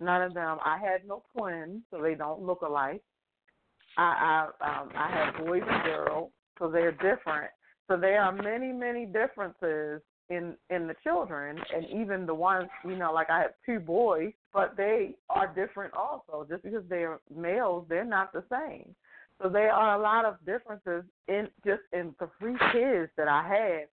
None 0.00 0.22
of 0.22 0.34
them. 0.34 0.58
I 0.64 0.78
had 0.78 1.06
no 1.06 1.22
twins, 1.36 1.82
so 1.90 2.02
they 2.02 2.14
don't 2.14 2.42
look 2.42 2.62
alike. 2.62 3.02
I 3.96 4.50
I, 4.60 4.80
um, 4.80 4.90
I 4.96 5.10
have 5.10 5.46
boys 5.46 5.62
and 5.66 5.84
girls, 5.84 6.30
so 6.58 6.68
they're 6.68 6.92
different. 6.92 7.50
So 7.88 7.96
there 7.96 8.20
are 8.20 8.32
many 8.32 8.72
many 8.72 9.06
differences 9.06 10.02
in 10.28 10.56
in 10.70 10.86
the 10.86 10.94
children, 11.02 11.58
and 11.74 11.86
even 11.86 12.26
the 12.26 12.34
ones 12.34 12.68
you 12.84 12.96
know, 12.96 13.12
like 13.12 13.30
I 13.30 13.40
have 13.40 13.52
two 13.64 13.80
boys 13.80 14.32
but 14.56 14.74
they 14.74 15.14
are 15.28 15.52
different 15.54 15.92
also. 15.92 16.46
Just 16.48 16.62
because 16.62 16.82
they're 16.88 17.20
males, 17.32 17.84
they're 17.90 18.06
not 18.06 18.32
the 18.32 18.42
same. 18.50 18.94
So 19.40 19.50
there 19.50 19.70
are 19.70 19.98
a 19.98 20.02
lot 20.02 20.24
of 20.24 20.36
differences 20.46 21.04
in 21.28 21.48
just 21.62 21.82
in 21.92 22.14
the 22.18 22.30
three 22.40 22.56
kids 22.72 23.12
that 23.18 23.28
I 23.28 23.46
have, 23.46 23.88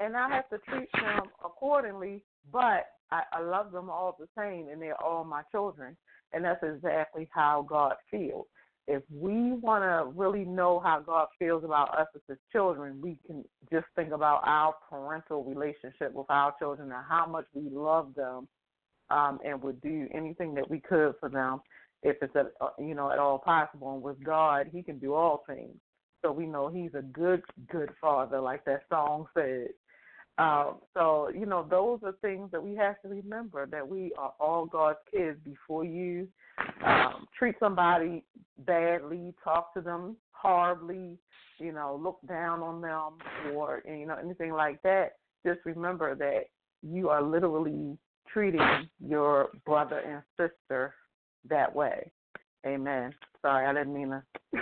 and 0.00 0.14
I 0.14 0.28
have 0.28 0.50
to 0.50 0.58
treat 0.68 0.90
them 0.92 1.30
accordingly. 1.42 2.22
But 2.52 2.88
I, 3.10 3.22
I 3.32 3.40
love 3.40 3.72
them 3.72 3.88
all 3.88 4.14
the 4.20 4.28
same, 4.36 4.68
and 4.70 4.82
they're 4.82 5.02
all 5.02 5.24
my 5.24 5.44
children, 5.50 5.96
and 6.34 6.44
that's 6.44 6.62
exactly 6.62 7.26
how 7.32 7.64
God 7.66 7.94
feels. 8.10 8.44
If 8.88 9.02
we 9.10 9.52
want 9.52 9.84
to 9.84 10.10
really 10.18 10.44
know 10.44 10.80
how 10.80 11.00
God 11.00 11.28
feels 11.38 11.64
about 11.64 11.96
us 11.96 12.08
as 12.14 12.22
His 12.28 12.38
children, 12.50 13.00
we 13.00 13.16
can 13.26 13.44
just 13.72 13.86
think 13.94 14.12
about 14.12 14.42
our 14.44 14.74
parental 14.90 15.44
relationship 15.44 16.12
with 16.12 16.26
our 16.28 16.54
children 16.58 16.90
and 16.90 17.04
how 17.08 17.26
much 17.26 17.46
we 17.54 17.70
love 17.70 18.12
them, 18.16 18.48
um, 19.10 19.38
and 19.44 19.62
would 19.62 19.80
do 19.80 20.08
anything 20.12 20.54
that 20.54 20.68
we 20.68 20.80
could 20.80 21.14
for 21.20 21.28
them 21.28 21.60
if 22.02 22.16
it's 22.22 22.34
at 22.34 22.52
uh, 22.60 22.70
you 22.78 22.94
know 22.94 23.10
at 23.10 23.18
all 23.18 23.38
possible. 23.38 23.94
And 23.94 24.02
with 24.02 24.22
God, 24.24 24.68
He 24.72 24.82
can 24.82 24.98
do 24.98 25.14
all 25.14 25.44
things. 25.46 25.76
So 26.22 26.32
we 26.32 26.46
know 26.46 26.68
He's 26.68 26.94
a 26.94 27.02
good, 27.02 27.42
good 27.70 27.90
Father, 28.00 28.40
like 28.40 28.64
that 28.64 28.82
song 28.88 29.26
said. 29.34 29.68
Um, 30.42 30.76
so 30.92 31.30
you 31.32 31.46
know 31.46 31.64
those 31.68 32.00
are 32.02 32.14
things 32.20 32.50
that 32.50 32.62
we 32.62 32.74
have 32.74 33.00
to 33.02 33.08
remember 33.08 33.66
that 33.66 33.86
we 33.86 34.12
are 34.18 34.32
all 34.40 34.66
God's 34.66 34.98
kids. 35.12 35.38
Before 35.44 35.84
you 35.84 36.26
um, 36.84 37.26
treat 37.38 37.54
somebody 37.60 38.24
badly, 38.66 39.34
talk 39.44 39.72
to 39.74 39.80
them 39.80 40.16
horribly, 40.32 41.16
you 41.58 41.72
know, 41.72 42.00
look 42.02 42.18
down 42.26 42.60
on 42.60 42.80
them, 42.80 43.54
or 43.54 43.82
you 43.86 44.06
know 44.06 44.16
anything 44.16 44.52
like 44.52 44.82
that, 44.82 45.12
just 45.46 45.60
remember 45.64 46.16
that 46.16 46.46
you 46.82 47.08
are 47.08 47.22
literally 47.22 47.96
treating 48.32 48.88
your 48.98 49.50
brother 49.64 49.98
and 50.00 50.22
sister 50.36 50.94
that 51.48 51.72
way. 51.72 52.10
Amen. 52.66 53.12
Sorry, 53.42 53.66
I 53.66 53.72
didn't 53.72 53.94
mean 53.94 54.08
to 54.08 54.22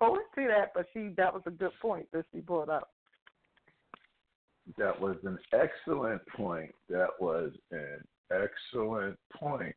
go 0.00 0.16
into 0.16 0.48
that, 0.48 0.72
but 0.74 0.86
she 0.92 1.10
that 1.16 1.32
was 1.32 1.42
a 1.46 1.50
good 1.50 1.72
point 1.80 2.06
that 2.12 2.24
she 2.32 2.40
brought 2.40 2.68
up. 2.68 2.90
That 4.78 5.00
was 5.00 5.16
an 5.24 5.38
excellent 5.52 6.26
point. 6.28 6.74
That 6.88 7.10
was 7.20 7.52
an 7.70 8.04
excellent 8.30 9.18
point. 9.32 9.74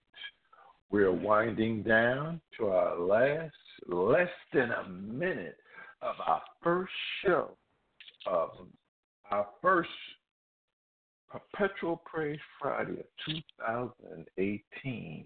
We're 0.91 1.11
winding 1.11 1.83
down 1.83 2.41
to 2.57 2.67
our 2.67 2.99
last 2.99 3.53
less 3.87 4.29
than 4.53 4.71
a 4.71 4.89
minute 4.89 5.57
of 6.01 6.15
our 6.25 6.41
first 6.63 6.91
show 7.23 7.51
of 8.25 8.49
our 9.31 9.47
first 9.61 9.89
Perpetual 11.29 12.01
Praise 12.05 12.39
Friday 12.59 12.93
of 12.99 13.05
2018 13.27 15.25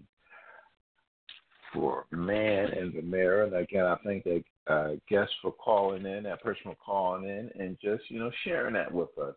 for 1.72 2.04
Man 2.10 2.66
and 2.72 2.92
the 2.92 3.00
Mirror. 3.00 3.44
And 3.44 3.56
again, 3.56 3.86
I 3.86 3.96
thank 4.04 4.24
the 4.24 4.44
uh, 4.66 4.90
guest 5.08 5.32
for 5.40 5.52
calling 5.52 6.04
in, 6.04 6.24
that 6.24 6.42
person 6.42 6.62
for 6.64 6.76
calling 6.84 7.24
in, 7.24 7.50
and 7.58 7.78
just 7.82 8.10
you 8.10 8.18
know 8.18 8.30
sharing 8.44 8.74
that 8.74 8.92
with 8.92 9.16
us. 9.18 9.34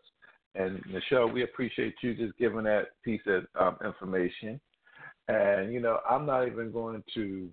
And 0.58 0.82
Nichelle, 0.86 1.32
we 1.32 1.44
appreciate 1.44 1.94
you 2.02 2.14
just 2.14 2.36
giving 2.36 2.64
that 2.64 2.88
piece 3.04 3.20
of 3.26 3.44
um, 3.58 3.76
information. 3.84 4.60
And 5.28 5.72
you 5.72 5.80
know, 5.80 6.00
I'm 6.08 6.26
not 6.26 6.46
even 6.48 6.72
going 6.72 7.02
to, 7.14 7.48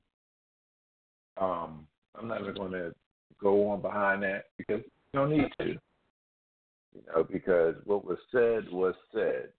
um, 1.40 1.86
I'm 2.18 2.28
not 2.28 2.42
even 2.42 2.56
going 2.56 2.72
to 2.72 2.94
go 3.40 3.70
on 3.70 3.82
behind 3.82 4.24
that 4.24 4.46
because 4.58 4.82
you 4.84 5.20
don't 5.20 5.30
need 5.30 5.50
to. 5.60 5.68
You 5.68 7.02
know, 7.14 7.24
because 7.30 7.76
what 7.86 8.06
was 8.06 8.18
said 8.32 8.72
was 8.72 8.96
said, 9.14 9.50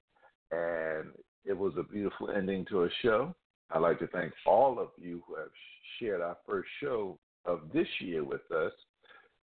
and 0.50 1.10
it 1.44 1.56
was 1.56 1.74
a 1.78 1.82
beautiful 1.82 2.30
ending 2.30 2.64
to 2.70 2.84
a 2.84 2.88
show. 3.02 3.34
I'd 3.70 3.80
like 3.80 3.98
to 4.00 4.06
thank 4.08 4.32
all 4.44 4.80
of 4.80 4.88
you 4.96 5.22
who 5.26 5.36
have 5.36 5.50
shared 5.98 6.20
our 6.20 6.36
first 6.46 6.68
show 6.82 7.18
of 7.44 7.60
this 7.72 7.86
year 8.00 8.24
with 8.24 8.50
us. 8.50 8.72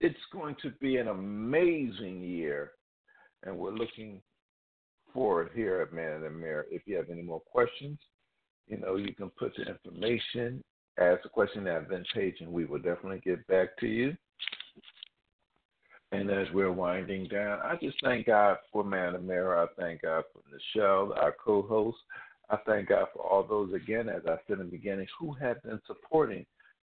It's 0.00 0.16
going 0.32 0.56
to 0.62 0.70
be 0.80 0.98
an 0.98 1.08
amazing 1.08 2.22
year, 2.22 2.72
and 3.44 3.56
we're 3.56 3.70
looking 3.70 4.20
forward 5.12 5.50
here 5.54 5.80
at 5.80 5.92
Man 5.92 6.16
in 6.16 6.22
the 6.22 6.30
Mirror. 6.30 6.66
If 6.70 6.82
you 6.86 6.96
have 6.96 7.10
any 7.10 7.22
more 7.22 7.40
questions, 7.40 7.98
you 8.68 8.78
know, 8.78 8.96
you 8.96 9.14
can 9.14 9.30
put 9.30 9.52
the 9.56 9.64
information, 9.64 10.62
ask 10.98 11.24
a 11.24 11.28
question 11.28 11.66
at 11.66 11.82
event 11.82 12.06
page, 12.14 12.36
and 12.40 12.52
we 12.52 12.64
will 12.64 12.78
definitely 12.78 13.20
get 13.24 13.46
back 13.46 13.76
to 13.78 13.86
you. 13.86 14.16
And 16.12 16.30
as 16.30 16.48
we're 16.52 16.72
winding 16.72 17.28
down, 17.28 17.60
I 17.62 17.76
just 17.80 17.96
thank 18.02 18.26
God 18.26 18.56
for 18.72 18.82
Man 18.82 19.08
in 19.08 19.12
the 19.14 19.18
Mirror. 19.20 19.58
I 19.58 19.80
thank 19.80 20.02
God 20.02 20.24
for 20.32 20.42
Nichelle, 20.50 21.16
our 21.16 21.34
co 21.44 21.62
host. 21.62 21.98
I 22.50 22.56
thank 22.66 22.88
God 22.88 23.06
for 23.14 23.22
all 23.22 23.44
those, 23.44 23.72
again, 23.74 24.08
as 24.08 24.22
I 24.26 24.36
said 24.46 24.58
in 24.58 24.66
the 24.66 24.76
beginning, 24.76 25.06
who 25.18 25.32
have 25.34 25.62
been 25.62 25.80
supporting 25.86 26.44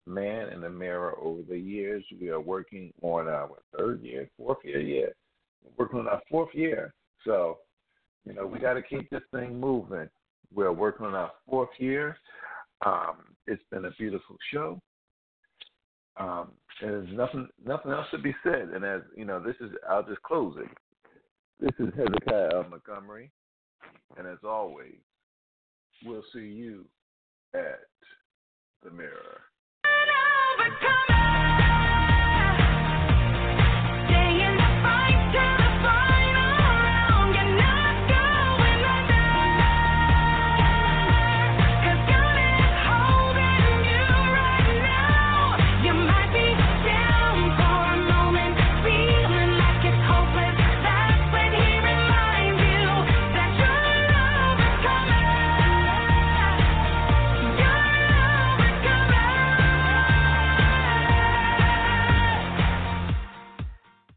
Man 0.06 0.48
in 0.48 0.60
the 0.60 0.70
Mirror 0.70 1.16
over 1.20 1.42
the 1.48 1.58
years. 1.58 2.04
We 2.20 2.30
are 2.30 2.40
working 2.40 2.92
on 3.00 3.28
our 3.28 3.50
third 3.76 4.02
year, 4.02 4.28
fourth 4.36 4.58
year, 4.64 4.80
yeah. 4.80 5.06
Working 5.76 6.00
on 6.00 6.08
our 6.08 6.20
fourth 6.30 6.54
year. 6.54 6.94
So, 7.24 7.58
you 8.24 8.34
know, 8.34 8.46
we 8.46 8.58
got 8.58 8.74
to 8.74 8.82
keep 8.82 9.10
this 9.10 9.22
thing 9.32 9.58
moving. 9.58 10.08
We're 10.54 10.72
working 10.72 11.06
on 11.06 11.14
our 11.14 11.32
fourth 11.48 11.70
year. 11.78 12.16
Um, 12.84 13.34
it's 13.46 13.62
been 13.70 13.84
a 13.84 13.90
beautiful 13.92 14.36
show. 14.52 14.80
Um, 16.18 16.52
there's 16.80 17.08
nothing, 17.12 17.48
nothing 17.64 17.92
else 17.92 18.06
to 18.10 18.18
be 18.18 18.34
said. 18.42 18.70
And 18.74 18.84
as 18.84 19.02
you 19.16 19.24
know, 19.24 19.42
this 19.42 19.56
is, 19.60 19.70
I'll 19.88 20.02
just 20.02 20.22
close 20.22 20.56
it. 20.58 20.68
This 21.60 21.86
is 21.86 21.92
Hezekiah 21.96 22.68
Montgomery, 22.68 23.30
and 24.16 24.26
as 24.26 24.38
always, 24.42 24.96
we'll 26.04 26.24
see 26.32 26.40
you 26.40 26.84
at 27.54 27.80
the 28.82 28.90
mirror. 28.90 29.42